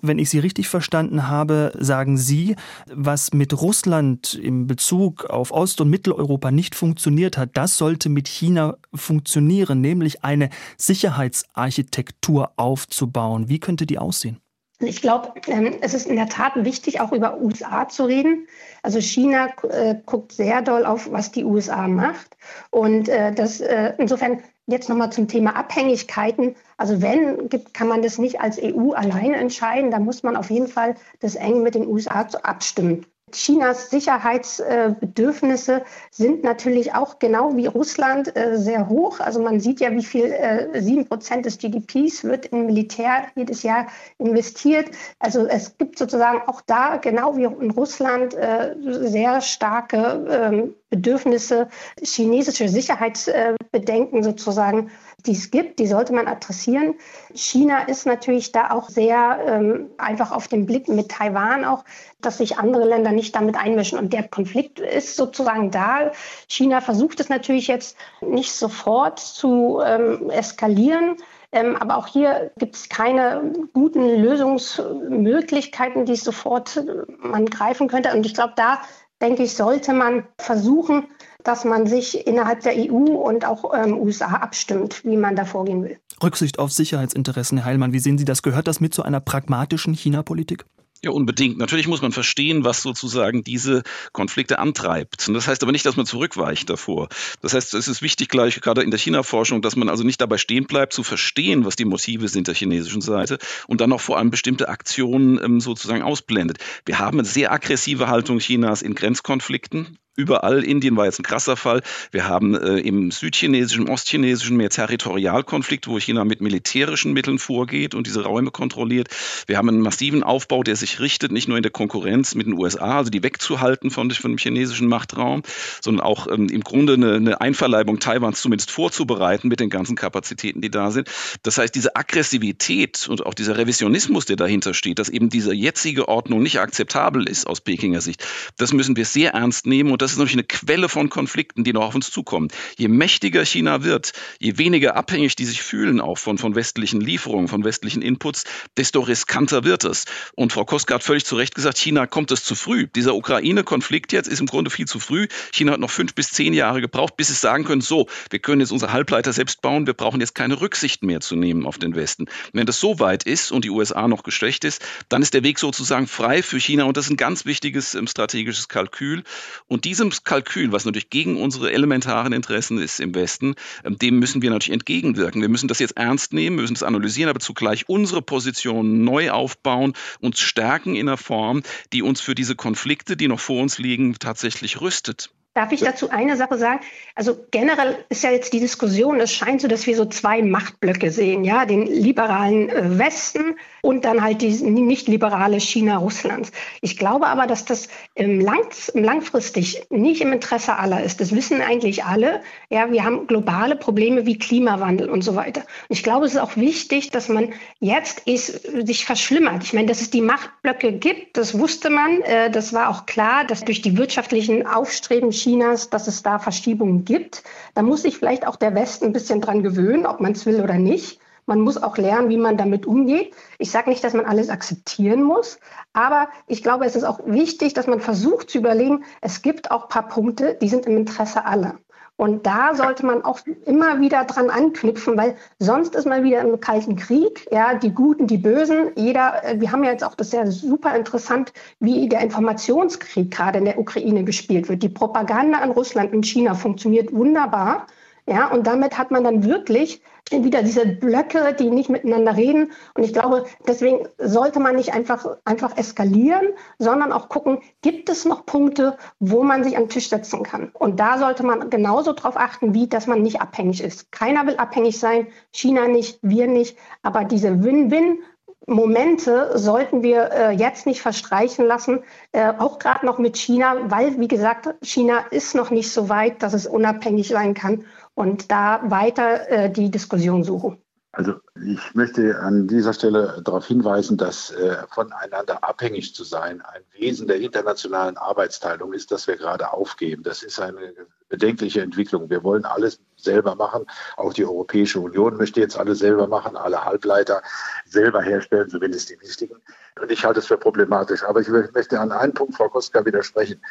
Wenn 0.01 0.19
ich 0.19 0.29
Sie 0.29 0.39
richtig 0.39 0.67
verstanden 0.67 1.27
habe, 1.27 1.71
sagen 1.79 2.17
Sie, 2.17 2.55
was 2.93 3.33
mit 3.33 3.59
Russland 3.61 4.33
im 4.33 4.67
Bezug 4.67 5.25
auf 5.25 5.51
Ost- 5.51 5.81
und 5.81 5.89
Mitteleuropa 5.89 6.51
nicht 6.51 6.75
funktioniert 6.75 7.37
hat, 7.37 7.51
das 7.53 7.77
sollte 7.77 8.09
mit 8.09 8.27
China 8.27 8.77
funktionieren, 8.93 9.81
nämlich 9.81 10.23
eine 10.23 10.40
Sicherheitsarchitektur 10.77 12.51
aufzubauen. 12.55 13.49
Wie 13.49 13.59
könnte 13.59 13.85
die 13.85 13.99
aussehen? 13.99 14.39
Ich 14.83 15.01
glaube, 15.01 15.33
ähm, 15.47 15.75
es 15.81 15.93
ist 15.93 16.07
in 16.07 16.15
der 16.15 16.27
Tat 16.27 16.53
wichtig, 16.55 17.01
auch 17.01 17.11
über 17.11 17.39
USA 17.39 17.87
zu 17.87 18.05
reden. 18.05 18.47
Also 18.81 18.99
China 18.99 19.49
äh, 19.69 19.95
guckt 20.05 20.31
sehr 20.31 20.61
doll 20.63 20.85
auf, 20.85 21.11
was 21.11 21.31
die 21.31 21.45
USA 21.45 21.87
macht. 21.87 22.35
Und 22.71 23.07
äh, 23.07 23.31
das 23.31 23.61
äh, 23.61 23.93
insofern 23.99 24.41
jetzt 24.65 24.89
nochmal 24.89 25.11
zum 25.11 25.27
Thema 25.27 25.55
Abhängigkeiten. 25.55 26.55
Also 26.77 27.01
wenn, 27.01 27.49
gibt, 27.49 27.73
kann 27.73 27.87
man 27.87 28.01
das 28.01 28.17
nicht 28.17 28.41
als 28.41 28.59
EU 28.61 28.91
alleine 28.93 29.35
entscheiden. 29.35 29.91
Da 29.91 29.99
muss 29.99 30.23
man 30.23 30.35
auf 30.35 30.49
jeden 30.49 30.67
Fall 30.67 30.95
das 31.19 31.35
eng 31.35 31.61
mit 31.61 31.75
den 31.75 31.85
USA 31.85 32.27
abstimmen. 32.41 33.05
Chinas 33.31 33.89
Sicherheitsbedürfnisse 33.89 35.83
sind 36.11 36.43
natürlich 36.43 36.93
auch 36.93 37.19
genau 37.19 37.55
wie 37.55 37.67
Russland 37.67 38.35
äh, 38.35 38.57
sehr 38.57 38.89
hoch. 38.89 39.19
Also 39.19 39.41
man 39.41 39.59
sieht 39.59 39.79
ja, 39.79 39.91
wie 39.91 40.03
viel 40.03 40.25
äh, 40.25 40.81
sieben 40.81 41.07
Prozent 41.07 41.45
des 41.45 41.57
GDPs 41.57 42.23
wird 42.23 42.47
in 42.47 42.65
Militär 42.65 43.25
jedes 43.35 43.63
Jahr 43.63 43.87
investiert. 44.17 44.89
Also 45.19 45.45
es 45.47 45.77
gibt 45.77 45.97
sozusagen 45.97 46.41
auch 46.47 46.61
da, 46.61 46.97
genau 46.97 47.35
wie 47.37 47.43
in 47.43 47.71
Russland, 47.71 48.33
äh, 48.33 48.75
sehr 48.81 49.41
starke 49.41 50.25
ähm, 50.29 50.75
Bedürfnisse, 50.89 51.69
chinesische 52.03 52.67
Sicherheitsbedenken 52.67 54.23
sozusagen, 54.23 54.91
die 55.25 55.33
es 55.33 55.51
gibt, 55.51 55.79
die 55.79 55.87
sollte 55.87 56.13
man 56.13 56.27
adressieren. 56.27 56.95
China 57.33 57.81
ist 57.83 58.05
natürlich 58.05 58.51
da 58.51 58.71
auch 58.71 58.89
sehr 58.89 59.39
ähm, 59.45 59.89
einfach 59.97 60.31
auf 60.31 60.47
den 60.47 60.65
Blick 60.65 60.87
mit 60.87 61.09
Taiwan 61.09 61.65
auch, 61.65 61.83
dass 62.21 62.37
sich 62.37 62.57
andere 62.57 62.85
Länder 62.87 63.11
nicht 63.11 63.35
damit 63.35 63.55
einmischen. 63.55 63.97
Und 63.97 64.13
der 64.13 64.27
Konflikt 64.27 64.79
ist 64.79 65.15
sozusagen 65.15 65.71
da. 65.71 66.11
China 66.47 66.81
versucht 66.81 67.19
es 67.19 67.29
natürlich 67.29 67.67
jetzt 67.67 67.97
nicht 68.21 68.51
sofort 68.53 69.19
zu 69.19 69.81
ähm, 69.85 70.29
eskalieren. 70.29 71.17
Ähm, 71.53 71.75
aber 71.75 71.97
auch 71.97 72.07
hier 72.07 72.51
gibt 72.57 72.75
es 72.75 72.87
keine 72.87 73.51
guten 73.73 74.07
Lösungsmöglichkeiten, 74.07 76.05
die 76.05 76.15
sofort 76.15 76.77
äh, 76.77 77.03
man 77.17 77.45
greifen 77.45 77.89
könnte. 77.89 78.13
Und 78.13 78.25
ich 78.25 78.33
glaube, 78.33 78.53
da 78.55 78.81
denke 79.21 79.43
ich, 79.43 79.55
sollte 79.55 79.93
man 79.93 80.23
versuchen, 80.37 81.05
dass 81.43 81.65
man 81.65 81.87
sich 81.87 82.27
innerhalb 82.27 82.61
der 82.61 82.73
EU 82.75 82.95
und 82.95 83.45
auch 83.45 83.73
ähm, 83.73 83.97
USA 83.97 84.27
abstimmt, 84.27 85.03
wie 85.03 85.17
man 85.17 85.35
da 85.35 85.45
vorgehen 85.45 85.83
will. 85.83 85.97
Rücksicht 86.21 86.59
auf 86.59 86.71
Sicherheitsinteressen, 86.71 87.59
Herr 87.59 87.65
Heilmann, 87.65 87.93
wie 87.93 87.99
sehen 87.99 88.17
Sie 88.17 88.25
das? 88.25 88.43
Gehört 88.43 88.67
das 88.67 88.79
mit 88.79 88.93
zu 88.93 89.03
einer 89.03 89.19
pragmatischen 89.19 89.93
China-Politik? 89.93 90.65
Ja, 91.03 91.09
unbedingt. 91.09 91.57
Natürlich 91.57 91.87
muss 91.87 92.03
man 92.03 92.11
verstehen, 92.11 92.63
was 92.63 92.83
sozusagen 92.83 93.43
diese 93.43 93.81
Konflikte 94.11 94.59
antreibt. 94.59 95.27
Und 95.27 95.33
das 95.33 95.47
heißt 95.47 95.63
aber 95.63 95.71
nicht, 95.71 95.85
dass 95.85 95.97
man 95.97 96.05
zurückweicht 96.05 96.69
davor. 96.69 97.09
Das 97.41 97.55
heißt, 97.55 97.73
es 97.73 97.87
ist 97.87 98.03
wichtig 98.03 98.29
gleich 98.29 98.61
gerade 98.61 98.83
in 98.83 98.91
der 98.91 98.99
China-Forschung, 98.99 99.63
dass 99.63 99.75
man 99.75 99.89
also 99.89 100.03
nicht 100.03 100.21
dabei 100.21 100.37
stehen 100.37 100.65
bleibt, 100.65 100.93
zu 100.93 101.01
verstehen, 101.01 101.65
was 101.65 101.75
die 101.75 101.85
Motive 101.85 102.27
sind 102.27 102.47
der 102.47 102.53
chinesischen 102.53 103.01
Seite 103.01 103.39
und 103.65 103.81
dann 103.81 103.91
auch 103.93 104.01
vor 104.01 104.19
allem 104.19 104.29
bestimmte 104.29 104.69
Aktionen 104.69 105.43
ähm, 105.43 105.59
sozusagen 105.59 106.03
ausblendet. 106.03 106.59
Wir 106.85 106.99
haben 106.99 107.17
eine 107.17 107.27
sehr 107.27 107.51
aggressive 107.51 108.07
Haltung 108.07 108.37
Chinas 108.37 108.83
in 108.83 108.93
Grenzkonflikten 108.93 109.97
überall. 110.15 110.63
Indien 110.63 110.97
war 110.97 111.05
jetzt 111.05 111.19
ein 111.19 111.23
krasser 111.23 111.55
Fall. 111.55 111.81
Wir 112.11 112.27
haben 112.27 112.55
äh, 112.55 112.79
im 112.79 113.11
südchinesischen, 113.11 113.87
ostchinesischen 113.89 114.57
mehr 114.57 114.69
Territorialkonflikt, 114.69 115.87
wo 115.87 115.97
China 115.99 116.25
mit 116.25 116.41
militärischen 116.41 117.13
Mitteln 117.13 117.39
vorgeht 117.39 117.95
und 117.95 118.07
diese 118.07 118.23
Räume 118.23 118.51
kontrolliert. 118.51 119.07
Wir 119.47 119.57
haben 119.57 119.69
einen 119.69 119.81
massiven 119.81 120.23
Aufbau, 120.23 120.63
der 120.63 120.75
sich 120.75 120.99
richtet, 120.99 121.31
nicht 121.31 121.47
nur 121.47 121.57
in 121.57 121.63
der 121.63 121.71
Konkurrenz 121.71 122.35
mit 122.35 122.47
den 122.47 122.57
USA, 122.57 122.97
also 122.97 123.09
die 123.09 123.23
wegzuhalten 123.23 123.89
von, 123.89 124.11
von 124.11 124.31
dem 124.31 124.37
chinesischen 124.37 124.87
Machtraum, 124.87 125.43
sondern 125.81 126.05
auch 126.05 126.27
ähm, 126.27 126.49
im 126.49 126.61
Grunde 126.61 126.93
eine, 126.93 127.15
eine 127.15 127.41
Einverleibung 127.41 127.99
Taiwans 127.99 128.41
zumindest 128.41 128.71
vorzubereiten 128.71 129.47
mit 129.47 129.61
den 129.61 129.69
ganzen 129.69 129.95
Kapazitäten, 129.95 130.61
die 130.61 130.69
da 130.69 130.91
sind. 130.91 131.09
Das 131.43 131.57
heißt, 131.57 131.73
diese 131.73 131.95
Aggressivität 131.95 133.07
und 133.07 133.25
auch 133.25 133.33
dieser 133.33 133.57
Revisionismus, 133.57 134.25
der 134.25 134.35
dahinter 134.35 134.73
steht, 134.73 134.99
dass 134.99 135.07
eben 135.07 135.29
diese 135.29 135.53
jetzige 135.53 136.09
Ordnung 136.09 136.41
nicht 136.41 136.59
akzeptabel 136.59 137.27
ist 137.29 137.47
aus 137.47 137.61
Pekinger 137.61 138.01
Sicht, 138.01 138.25
das 138.57 138.73
müssen 138.73 138.97
wir 138.97 139.05
sehr 139.05 139.31
ernst 139.31 139.65
nehmen 139.65 139.91
und 139.91 140.00
das 140.01 140.11
ist 140.11 140.17
nämlich 140.17 140.33
eine 140.33 140.43
Quelle 140.43 140.89
von 140.89 141.09
Konflikten, 141.09 141.63
die 141.63 141.73
noch 141.73 141.83
auf 141.83 141.95
uns 141.95 142.11
zukommen. 142.11 142.49
Je 142.77 142.87
mächtiger 142.87 143.45
China 143.45 143.83
wird, 143.83 144.13
je 144.39 144.57
weniger 144.57 144.95
abhängig 144.95 145.35
die 145.35 145.45
sich 145.45 145.61
fühlen 145.61 146.01
auch 146.01 146.17
von, 146.17 146.37
von 146.37 146.55
westlichen 146.55 147.01
Lieferungen, 147.01 147.47
von 147.47 147.63
westlichen 147.63 148.01
Inputs, 148.01 148.43
desto 148.77 149.01
riskanter 149.01 149.63
wird 149.63 149.83
es. 149.83 150.05
Und 150.35 150.53
Frau 150.53 150.65
Koska 150.65 150.95
hat 150.95 151.03
völlig 151.03 151.25
zu 151.25 151.35
Recht 151.35 151.55
gesagt, 151.55 151.77
China 151.77 152.07
kommt 152.07 152.31
es 152.31 152.43
zu 152.43 152.55
früh. 152.55 152.87
Dieser 152.87 153.15
Ukraine-Konflikt 153.15 154.11
jetzt 154.11 154.27
ist 154.27 154.39
im 154.39 154.47
Grunde 154.47 154.71
viel 154.71 154.87
zu 154.87 154.99
früh. 154.99 155.27
China 155.53 155.73
hat 155.73 155.79
noch 155.79 155.91
fünf 155.91 156.15
bis 156.15 156.31
zehn 156.31 156.53
Jahre 156.53 156.81
gebraucht, 156.81 157.15
bis 157.17 157.29
es 157.29 157.41
sagen 157.41 157.63
können, 157.63 157.81
so, 157.81 158.07
wir 158.29 158.39
können 158.39 158.61
jetzt 158.61 158.71
unsere 158.71 158.93
Halbleiter 158.93 159.33
selbst 159.33 159.61
bauen, 159.61 159.85
wir 159.85 159.93
brauchen 159.93 160.19
jetzt 160.19 160.35
keine 160.35 160.59
Rücksicht 160.61 161.03
mehr 161.03 161.19
zu 161.21 161.35
nehmen 161.35 161.65
auf 161.65 161.77
den 161.77 161.95
Westen. 161.95 162.25
Wenn 162.53 162.65
das 162.65 162.79
so 162.79 162.99
weit 162.99 163.23
ist 163.23 163.51
und 163.51 163.65
die 163.65 163.69
USA 163.69 164.07
noch 164.07 164.23
geschwächt 164.23 164.65
ist, 164.65 164.81
dann 165.09 165.21
ist 165.21 165.33
der 165.33 165.43
Weg 165.43 165.59
sozusagen 165.59 166.07
frei 166.07 166.41
für 166.41 166.59
China 166.59 166.85
und 166.85 166.97
das 166.97 167.05
ist 167.05 167.11
ein 167.11 167.17
ganz 167.17 167.45
wichtiges 167.45 167.95
ähm, 167.95 168.07
strategisches 168.07 168.67
Kalkül. 168.67 169.23
Und 169.67 169.85
die 169.85 169.90
diesem 169.91 170.09
Kalkül, 170.23 170.71
was 170.71 170.85
natürlich 170.85 171.09
gegen 171.09 171.35
unsere 171.35 171.73
elementaren 171.73 172.31
Interessen 172.31 172.77
ist 172.77 173.01
im 173.01 173.13
Westen, 173.13 173.55
ähm, 173.83 173.97
dem 173.97 174.19
müssen 174.19 174.41
wir 174.41 174.49
natürlich 174.49 174.73
entgegenwirken. 174.73 175.41
Wir 175.41 175.49
müssen 175.49 175.67
das 175.67 175.79
jetzt 175.79 175.97
ernst 175.97 176.31
nehmen, 176.31 176.55
müssen 176.55 176.75
es 176.75 176.81
analysieren, 176.81 177.29
aber 177.29 177.41
zugleich 177.41 177.89
unsere 177.89 178.21
Position 178.21 179.03
neu 179.03 179.31
aufbauen, 179.31 179.91
uns 180.21 180.39
stärken 180.39 180.95
in 180.95 181.09
einer 181.09 181.17
Form, 181.17 181.61
die 181.91 182.03
uns 182.03 182.21
für 182.21 182.35
diese 182.35 182.55
Konflikte, 182.55 183.17
die 183.17 183.27
noch 183.27 183.41
vor 183.41 183.61
uns 183.61 183.79
liegen, 183.79 184.13
tatsächlich 184.17 184.79
rüstet. 184.79 185.29
Darf 185.53 185.73
ich 185.73 185.81
dazu 185.81 186.09
eine 186.09 186.37
Sache 186.37 186.57
sagen? 186.57 186.79
Also 187.13 187.35
generell 187.51 187.97
ist 188.07 188.23
ja 188.23 188.31
jetzt 188.31 188.53
die 188.53 188.61
Diskussion, 188.61 189.19
es 189.19 189.33
scheint 189.33 189.59
so, 189.59 189.67
dass 189.67 189.85
wir 189.85 189.97
so 189.97 190.05
zwei 190.05 190.41
Machtblöcke 190.41 191.11
sehen, 191.11 191.43
ja, 191.43 191.65
den 191.65 191.87
liberalen 191.87 192.69
äh, 192.69 192.97
Westen 192.97 193.55
und 193.81 194.05
dann 194.05 194.21
halt 194.21 194.41
die 194.41 194.51
nicht 194.63 195.09
liberale 195.09 195.59
China 195.59 195.97
Russlands. 195.97 196.53
Ich 196.79 196.97
glaube 196.97 197.27
aber, 197.27 197.47
dass 197.47 197.65
das 197.65 197.89
im 198.15 198.39
lang, 198.39 198.65
langfristig 198.93 199.83
nicht 199.89 200.21
im 200.21 200.31
Interesse 200.31 200.77
aller 200.77 201.03
ist. 201.03 201.19
Das 201.19 201.35
wissen 201.35 201.61
eigentlich 201.61 202.05
alle. 202.05 202.41
Ja, 202.69 202.89
wir 202.89 203.03
haben 203.03 203.27
globale 203.27 203.75
Probleme 203.75 204.25
wie 204.25 204.37
Klimawandel 204.37 205.09
und 205.09 205.21
so 205.21 205.35
weiter. 205.35 205.61
Und 205.89 205.95
ich 205.97 206.03
glaube, 206.03 206.27
es 206.27 206.35
ist 206.35 206.39
auch 206.39 206.55
wichtig, 206.55 207.09
dass 207.09 207.27
man 207.27 207.53
jetzt 207.81 208.21
ist, 208.21 208.87
sich 208.87 209.03
verschlimmert. 209.03 209.63
Ich 209.63 209.73
meine, 209.73 209.87
dass 209.87 209.99
es 209.99 210.11
die 210.11 210.21
Machtblöcke 210.21 210.93
gibt, 210.93 211.35
das 211.35 211.59
wusste 211.59 211.89
man. 211.89 212.21
Äh, 212.21 212.49
das 212.51 212.71
war 212.71 212.89
auch 212.89 213.05
klar, 213.05 213.43
dass 213.43 213.65
durch 213.65 213.81
die 213.81 213.97
wirtschaftlichen 213.97 214.65
Aufstreben 214.65 215.33
Chinas, 215.41 215.89
dass 215.89 216.07
es 216.07 216.23
da 216.23 216.39
Verschiebungen 216.39 217.05
gibt. 217.05 217.43
Da 217.73 217.81
muss 217.81 218.03
sich 218.03 218.17
vielleicht 218.17 218.45
auch 218.45 218.55
der 218.55 218.75
Westen 218.75 219.05
ein 219.05 219.13
bisschen 219.13 219.41
dran 219.41 219.63
gewöhnen, 219.63 220.05
ob 220.05 220.19
man 220.19 220.33
es 220.33 220.45
will 220.45 220.61
oder 220.61 220.75
nicht. 220.75 221.19
Man 221.45 221.61
muss 221.61 221.81
auch 221.81 221.97
lernen, 221.97 222.29
wie 222.29 222.37
man 222.37 222.57
damit 222.57 222.85
umgeht. 222.85 223.33
Ich 223.57 223.71
sage 223.71 223.89
nicht, 223.89 224.03
dass 224.03 224.13
man 224.13 224.25
alles 224.25 224.49
akzeptieren 224.49 225.23
muss, 225.23 225.59
aber 225.91 226.29
ich 226.47 226.61
glaube, 226.61 226.85
es 226.85 226.95
ist 226.95 227.03
auch 227.03 227.19
wichtig, 227.25 227.73
dass 227.73 227.87
man 227.87 227.99
versucht 227.99 228.51
zu 228.51 228.59
überlegen, 228.59 229.03
es 229.21 229.41
gibt 229.41 229.71
auch 229.71 229.83
ein 229.83 229.89
paar 229.89 230.07
Punkte, 230.07 230.57
die 230.61 230.69
sind 230.69 230.85
im 230.85 230.97
Interesse 230.97 231.45
aller. 231.45 231.79
Und 232.21 232.45
da 232.45 232.75
sollte 232.75 233.03
man 233.03 233.23
auch 233.23 233.39
immer 233.65 233.99
wieder 233.99 234.25
dran 234.25 234.51
anknüpfen, 234.51 235.17
weil 235.17 235.35
sonst 235.57 235.95
ist 235.95 236.05
man 236.05 236.23
wieder 236.23 236.41
im 236.41 236.59
Kalten 236.59 236.95
Krieg. 236.95 237.47
Ja, 237.49 237.73
die 237.73 237.89
Guten, 237.89 238.27
die 238.27 238.37
Bösen. 238.37 238.91
Jeder, 238.95 239.43
äh, 239.43 239.59
wir 239.59 239.71
haben 239.71 239.83
ja 239.83 239.89
jetzt 239.89 240.03
auch 240.03 240.13
das 240.13 240.29
sehr 240.29 240.45
super 240.51 240.95
interessant, 240.95 241.51
wie 241.79 242.07
der 242.07 242.21
Informationskrieg 242.21 243.31
gerade 243.31 243.57
in 243.57 243.65
der 243.65 243.79
Ukraine 243.79 244.23
gespielt 244.23 244.69
wird. 244.69 244.83
Die 244.83 244.89
Propaganda 244.89 245.57
an 245.57 245.71
Russland 245.71 246.13
und 246.13 246.23
China 246.23 246.53
funktioniert 246.53 247.11
wunderbar. 247.11 247.87
Ja, 248.27 248.49
und 248.49 248.67
damit 248.67 248.99
hat 248.99 249.09
man 249.09 249.23
dann 249.23 249.43
wirklich 249.43 250.03
wieder 250.31 250.63
diese 250.63 250.85
Blöcke, 250.85 251.53
die 251.57 251.69
nicht 251.69 251.89
miteinander 251.89 252.35
reden. 252.35 252.71
Und 252.95 253.03
ich 253.03 253.13
glaube, 253.13 253.45
deswegen 253.67 254.07
sollte 254.17 254.59
man 254.59 254.75
nicht 254.75 254.93
einfach, 254.93 255.37
einfach 255.45 255.77
eskalieren, 255.77 256.47
sondern 256.79 257.11
auch 257.11 257.29
gucken, 257.29 257.59
gibt 257.81 258.09
es 258.09 258.25
noch 258.25 258.45
Punkte, 258.45 258.97
wo 259.19 259.43
man 259.43 259.63
sich 259.63 259.77
an 259.77 259.83
den 259.83 259.89
Tisch 259.89 260.09
setzen 260.09 260.43
kann. 260.43 260.71
Und 260.73 260.99
da 260.99 261.17
sollte 261.17 261.43
man 261.43 261.69
genauso 261.69 262.13
darauf 262.13 262.37
achten, 262.37 262.73
wie, 262.73 262.87
dass 262.87 263.07
man 263.07 263.21
nicht 263.21 263.41
abhängig 263.41 263.83
ist. 263.83 264.11
Keiner 264.11 264.47
will 264.47 264.55
abhängig 264.55 264.99
sein, 264.99 265.27
China 265.51 265.87
nicht, 265.87 266.19
wir 266.21 266.47
nicht. 266.47 266.77
Aber 267.03 267.23
diese 267.25 267.63
Win-Win 267.63 268.19
Momente 268.67 269.57
sollten 269.57 270.03
wir 270.03 270.31
äh, 270.31 270.51
jetzt 270.51 270.85
nicht 270.85 271.01
verstreichen 271.01 271.65
lassen, 271.65 272.03
äh, 272.31 272.53
auch 272.57 272.77
gerade 272.77 273.05
noch 273.05 273.17
mit 273.17 273.35
China, 273.35 273.75
weil, 273.85 274.19
wie 274.19 274.27
gesagt, 274.27 274.69
China 274.83 275.19
ist 275.31 275.55
noch 275.55 275.71
nicht 275.71 275.91
so 275.91 276.09
weit, 276.09 276.43
dass 276.43 276.53
es 276.53 276.67
unabhängig 276.67 277.29
sein 277.29 277.55
kann 277.55 277.85
und 278.15 278.51
da 278.51 278.81
weiter 278.83 279.49
äh, 279.49 279.69
die 279.71 279.91
Diskussion 279.91 280.43
suchen. 280.43 280.77
Also 281.13 281.33
ich 281.61 281.93
möchte 281.93 282.39
an 282.39 282.69
dieser 282.69 282.93
Stelle 282.93 283.41
darauf 283.43 283.67
hinweisen, 283.67 284.17
dass 284.17 284.51
äh, 284.51 284.77
voneinander 284.89 285.61
abhängig 285.61 286.15
zu 286.15 286.23
sein 286.23 286.61
ein 286.61 286.83
Wesen 286.93 287.27
der 287.27 287.41
internationalen 287.41 288.15
Arbeitsteilung 288.15 288.93
ist, 288.93 289.11
das 289.11 289.27
wir 289.27 289.35
gerade 289.35 289.73
aufgeben. 289.73 290.23
Das 290.23 290.41
ist 290.41 290.57
eine 290.61 290.93
bedenkliche 291.27 291.81
Entwicklung. 291.81 292.29
Wir 292.29 292.43
wollen 292.45 292.63
alles 292.63 293.01
selber 293.17 293.55
machen. 293.55 293.85
Auch 294.15 294.33
die 294.33 294.45
Europäische 294.45 295.01
Union 295.01 295.35
möchte 295.35 295.59
jetzt 295.59 295.77
alles 295.77 295.99
selber 295.99 296.27
machen, 296.27 296.55
alle 296.55 296.85
Halbleiter 296.85 297.41
selber 297.85 298.21
herstellen, 298.21 298.69
zumindest 298.69 299.09
die 299.09 299.19
wichtigen. 299.19 299.55
Und 300.01 300.11
ich 300.11 300.23
halte 300.23 300.39
es 300.39 300.47
für 300.47 300.57
problematisch. 300.57 301.23
Aber 301.23 301.41
ich 301.41 301.49
möchte 301.49 301.99
an 301.99 302.13
einen 302.13 302.33
Punkt, 302.33 302.55
Frau 302.55 302.69
Koska, 302.69 303.05
widersprechen. 303.05 303.61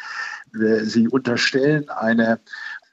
Sie 0.83 1.09
unterstellen 1.09 1.89
eine 1.89 2.41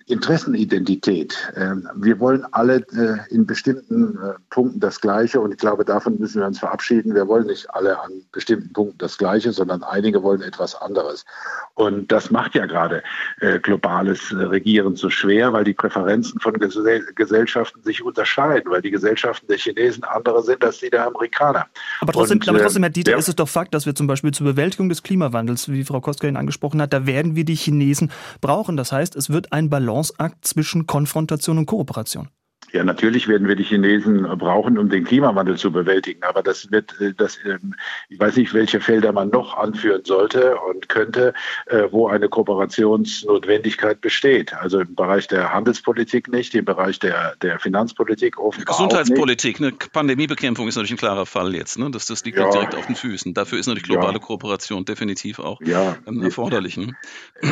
Interessenidentität. 0.08 1.36
Ähm, 1.58 1.88
wir 1.96 2.20
wollen 2.20 2.46
alle 2.52 2.78
äh, 2.94 3.18
in 3.30 3.46
bestimmten 3.46 4.18
äh, 4.18 4.36
Punkten 4.50 4.80
das 4.80 5.02
Gleiche 5.02 5.42
und 5.42 5.52
ich 5.52 5.58
glaube, 5.58 5.84
davon 5.84 6.18
müssen 6.18 6.40
wir 6.40 6.48
uns 6.48 6.60
verabschieden. 6.60 7.14
Wir 7.14 7.28
wollen 7.28 7.48
nicht 7.48 7.70
alle 7.72 8.00
an 8.02 8.12
bestimmten 8.32 8.72
Punkten 8.72 8.98
das 9.00 9.18
Gleiche, 9.18 9.52
sondern 9.52 9.84
einige 9.84 10.24
wollen 10.24 10.42
etwas 10.42 10.76
anderes. 10.76 11.26
Und 11.76 12.10
das 12.10 12.32
macht 12.32 12.56
ja 12.56 12.66
gerade 12.66 13.04
äh, 13.42 13.60
globales 13.60 14.34
Regieren 14.34 14.96
so 14.96 15.10
schwer, 15.10 15.52
weil 15.52 15.66
die 15.66 15.74
Präferenzen 15.74 16.40
von 16.40 16.54
Gesellschaften 16.54 17.84
sich 17.84 18.02
unterscheiden, 18.02 18.72
weil 18.72 18.82
die 18.82 18.92
Gesellschaften 18.92 19.48
der 19.48 19.58
Chinesen 19.58 20.06
andere 20.06 20.42
sind 20.42 20.64
als 20.64 20.80
die 20.80 20.90
der 20.90 21.06
Amerikaner. 21.06 21.66
Aber 22.00 22.14
trotzdem, 22.14 22.38
und, 22.38 22.48
aber 22.48 22.60
trotzdem 22.60 22.84
Herr 22.84 22.92
Dieter, 22.92 23.12
ja. 23.12 23.18
ist 23.18 23.28
es 23.28 23.36
doch 23.36 23.50
Fakt, 23.50 23.74
dass 23.74 23.86
wir 23.86 23.94
zum 23.94 24.08
Beispiel 24.08 24.32
zur 24.32 24.46
Bewältigung 24.48 24.88
des 24.88 25.04
Klimawandels, 25.04 25.70
wie 25.70 25.84
Frau 25.84 26.00
Koska 26.00 26.28
ihn 26.28 26.38
angesprochen 26.38 26.82
hat, 26.82 26.94
da 26.94 27.06
werden 27.06 27.36
wir 27.36 27.44
die 27.44 27.56
Chinesen 27.56 28.10
brauchen. 28.40 28.78
Das 28.78 28.94
heißt, 28.94 29.18
es 29.18 29.30
wird 29.30 29.52
ein 29.52 29.70
Balance 29.70 29.97
Balanceakt 29.98 30.46
zwischen 30.46 30.86
Konfrontation 30.86 31.58
und 31.58 31.66
Kooperation. 31.66 32.30
Ja, 32.74 32.84
natürlich 32.84 33.28
werden 33.28 33.48
wir 33.48 33.56
die 33.56 33.64
Chinesen 33.64 34.24
brauchen, 34.38 34.78
um 34.78 34.90
den 34.90 35.06
Klimawandel 35.06 35.58
zu 35.58 35.72
bewältigen. 35.72 36.24
Aber 36.24 36.44
das 36.44 36.70
wird, 36.70 37.00
äh, 37.00 37.14
das, 37.16 37.40
ähm, 37.46 37.76
ich 38.10 38.20
weiß 38.20 38.36
nicht, 38.36 38.54
welche 38.54 38.82
Felder 38.82 39.14
man 39.14 39.30
noch 39.30 39.58
anführen 39.58 40.02
sollte 40.04 40.58
und 40.58 40.90
könnte, 40.90 41.34
äh, 41.68 41.84
wo 41.92 42.08
eine 42.08 42.28
Kooperationsnotwendigkeit 42.28 44.02
besteht. 44.02 44.54
Also 44.54 44.82
im 44.82 44.96
Bereich 44.96 45.28
der 45.28 45.54
Handelspolitik 45.54 46.28
nicht, 46.28 46.56
im 46.56 46.66
Bereich 46.66 47.00
der, 47.00 47.36
der 47.42 47.60
Finanzpolitik 47.60 48.38
offenbar 48.38 48.76
Gesundheitspolitik, 48.76 49.62
eine 49.62 49.72
Pandemiebekämpfung 49.72 50.68
ist 50.68 50.76
natürlich 50.76 50.92
ein 50.92 50.98
klarer 50.98 51.26
Fall 51.26 51.56
jetzt. 51.56 51.80
Ne? 51.80 51.90
Das, 51.92 52.06
das 52.06 52.26
liegt 52.26 52.38
ja. 52.38 52.50
direkt 52.50 52.76
auf 52.76 52.86
den 52.86 52.96
Füßen. 52.96 53.34
Dafür 53.34 53.60
ist 53.60 53.68
natürlich 53.68 53.88
globale 53.88 54.14
ja. 54.14 54.20
Kooperation 54.20 54.84
definitiv 54.84 55.40
auch 55.40 55.62
ja. 55.62 55.96
Ähm, 56.06 56.22
erforderlich. 56.22 56.76
Ne? 56.76 56.96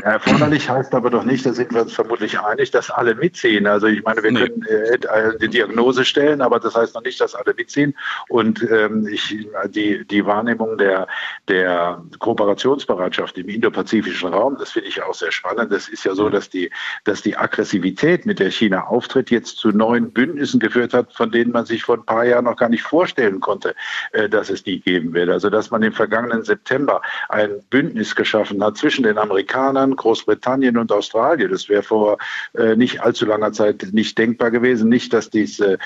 Erforderlich 0.04 0.70
heißt 0.70 0.94
aber 0.94 1.10
doch 1.10 1.24
nicht, 1.24 1.46
da 1.46 1.54
sind 1.54 1.74
wir 1.74 1.84
uns 1.84 1.94
vermutlich 1.94 2.40
einig, 2.40 2.72
dass 2.72 2.92
alle 2.92 3.16
mitziehen. 3.16 3.66
Also 3.66 3.88
ich 3.88 4.04
meine, 4.04 4.22
wir 4.22 4.32
nee. 4.32 4.40
können 4.42 5.05
äh, 5.06 5.34
eine 5.40 5.50
Diagnose 5.50 6.06
stellen, 6.06 6.42
aber 6.42 6.60
das 6.60 6.76
heißt 6.76 6.96
noch 6.96 7.04
nicht, 7.04 7.20
dass 7.22 7.36
alle 7.36 7.54
mitziehen. 7.54 7.96
Und 8.30 8.62
ähm, 8.70 9.08
ich, 9.08 9.48
die, 9.68 10.06
die 10.06 10.26
Wahrnehmung 10.26 10.78
der, 10.78 11.08
der 11.48 12.04
Kooperationsbereitschaft 12.20 13.38
im 13.38 13.50
indopazifischen 13.50 14.34
Raum, 14.34 14.58
das 14.60 14.72
finde 14.72 14.90
ich 14.90 15.02
auch 15.02 15.14
sehr 15.14 15.32
spannend. 15.32 15.72
Das 15.72 15.88
ist 15.88 16.04
ja 16.06 16.16
so, 16.16 16.30
dass 16.30 16.50
die, 16.50 16.72
dass 17.04 17.22
die 17.22 17.38
Aggressivität, 17.38 18.26
mit 18.26 18.40
der 18.40 18.52
China 18.52 18.86
auftritt, 18.86 19.30
jetzt 19.32 19.58
zu 19.58 19.70
neuen 19.70 20.12
Bündnissen 20.12 20.60
geführt 20.60 20.94
hat, 20.94 21.14
von 21.14 21.32
denen 21.32 21.52
man 21.52 21.66
sich 21.66 21.84
vor 21.84 21.98
ein 21.98 22.06
paar 22.06 22.26
Jahren 22.26 22.46
noch 22.46 22.58
gar 22.58 22.70
nicht 22.70 22.84
vorstellen 22.84 23.40
konnte, 23.40 23.76
äh, 24.12 24.30
dass 24.30 24.50
es 24.50 24.64
die 24.64 24.80
geben 24.80 25.14
wird. 25.14 25.30
Also 25.30 25.50
dass 25.50 25.72
man 25.72 25.84
im 25.84 25.94
vergangenen 25.94 26.44
September 26.44 27.02
ein 27.30 27.50
Bündnis 27.70 28.16
geschaffen 28.16 28.64
hat 28.64 28.78
zwischen 28.78 29.04
den 29.04 29.18
Amerikanern, 29.18 29.96
Großbritannien 29.96 30.78
und 30.78 30.92
Australien. 30.92 31.52
Das 31.52 31.70
wäre 31.70 31.84
vor 31.84 32.18
äh, 32.54 32.76
nicht 32.76 33.02
allzu 33.02 33.26
langer 33.26 33.52
Zeit 33.52 33.88
nicht 33.92 34.18
denkbar 34.18 34.52
gewesen 34.52 34.90
nicht, 34.96 35.12
dass 35.12 35.30
dies 35.30 35.60
äh, 35.60 35.78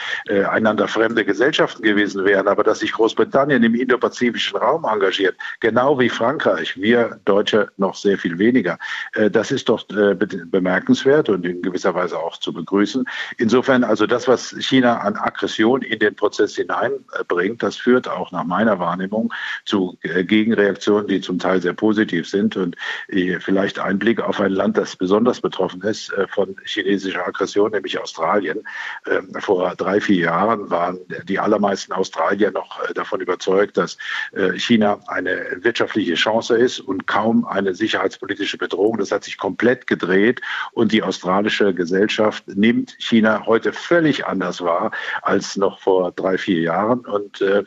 einander 0.46 0.88
fremde 0.88 1.26
Gesellschaften 1.26 1.82
gewesen 1.82 2.26
wären, 2.26 2.48
aber 2.48 2.64
dass 2.64 2.80
sich 2.80 2.92
Großbritannien 2.92 3.64
im 3.64 3.74
indopazifischen 3.74 4.58
Raum 4.58 4.86
engagiert, 4.86 5.36
genau 5.60 6.00
wie 6.00 6.10
Frankreich, 6.10 6.80
wir 6.80 7.20
Deutsche 7.26 7.72
noch 7.78 7.96
sehr 7.96 8.20
viel 8.20 8.38
weniger. 8.38 8.78
Äh, 9.14 9.32
das 9.32 9.50
ist 9.52 9.68
doch 9.68 9.90
äh, 9.90 10.14
bemerkenswert 10.16 11.30
und 11.30 11.44
in 11.44 11.64
gewisser 11.64 11.96
Weise 11.96 12.20
auch 12.20 12.38
zu 12.38 12.54
begrüßen. 12.54 13.04
Insofern 13.38 13.84
also 13.84 14.06
das, 14.06 14.28
was 14.28 14.56
China 14.60 15.00
an 15.00 15.16
Aggression 15.16 15.82
in 15.82 15.98
den 15.98 16.16
Prozess 16.16 16.56
hineinbringt, 16.56 17.64
das 17.64 17.78
führt 17.78 18.08
auch 18.08 18.32
nach 18.32 18.44
meiner 18.44 18.78
Wahrnehmung 18.78 19.34
zu 19.66 19.98
äh, 20.04 20.24
Gegenreaktionen, 20.24 21.08
die 21.08 21.22
zum 21.22 21.40
Teil 21.40 21.62
sehr 21.62 21.74
positiv 21.74 22.30
sind 22.30 22.56
und 22.58 22.76
äh, 23.08 23.40
vielleicht 23.40 23.80
ein 23.80 23.98
Blick 23.98 24.22
auf 24.22 24.40
ein 24.40 24.52
Land, 24.52 24.78
das 24.78 24.96
besonders 24.96 25.42
betroffen 25.42 25.82
ist 25.82 26.14
äh, 26.14 26.28
von 26.28 26.56
chinesischer 26.66 27.28
Aggression, 27.28 27.72
nämlich 27.72 27.98
Australien. 28.00 28.60
Ähm, 29.08 29.30
vor 29.40 29.76
drei, 29.76 30.02
vier 30.02 30.24
Jahren 30.26 30.70
waren 30.70 31.00
die 31.24 31.40
allermeisten 31.40 31.94
Australier 31.94 32.52
noch 32.52 32.84
äh, 32.84 32.94
davon 32.94 33.22
überzeugt, 33.22 33.78
dass 33.78 33.98
äh, 34.34 34.58
China 34.58 35.00
eine 35.08 35.58
wirtschaftliche 35.62 36.16
Chance 36.16 36.58
ist 36.58 36.80
und 36.80 37.08
kaum 37.08 37.46
eine 37.46 37.74
sicherheitspolitische 37.74 38.58
Bedrohung. 38.58 38.98
Das 38.98 39.12
hat 39.12 39.24
sich 39.24 39.38
komplett 39.38 39.88
gedreht 39.88 40.42
und 40.74 40.92
die 40.92 41.04
australische 41.04 41.74
Gesellschaft 41.74 42.48
nimmt 42.48 42.96
China 43.00 43.46
heute 43.46 43.74
völlig 43.74 44.26
anders 44.26 44.62
wahr 44.62 44.92
als 45.22 45.56
noch 45.56 45.80
vor 45.80 46.12
drei, 46.12 46.38
vier 46.38 46.62
Jahren. 46.62 47.00
Und 47.00 47.42
äh, 47.42 47.64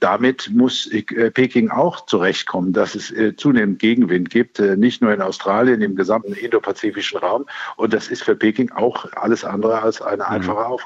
damit 0.00 0.50
muss 0.52 0.88
Peking 1.34 1.70
auch 1.70 2.06
zurechtkommen, 2.06 2.72
dass 2.72 2.94
es 2.94 3.12
zunehmend 3.36 3.78
Gegenwind 3.78 4.30
gibt, 4.30 4.58
nicht 4.58 5.02
nur 5.02 5.12
in 5.12 5.22
Australien, 5.22 5.82
im 5.82 5.96
gesamten 5.96 6.32
indopazifischen 6.32 7.18
Raum. 7.18 7.46
Und 7.76 7.92
das 7.92 8.08
ist 8.08 8.22
für 8.22 8.36
Peking 8.36 8.70
auch 8.72 9.10
alles 9.12 9.44
andere 9.44 9.82
als 9.82 10.00
eine 10.02 10.26
einfache 10.26 10.66
Aufgabe. 10.66 10.77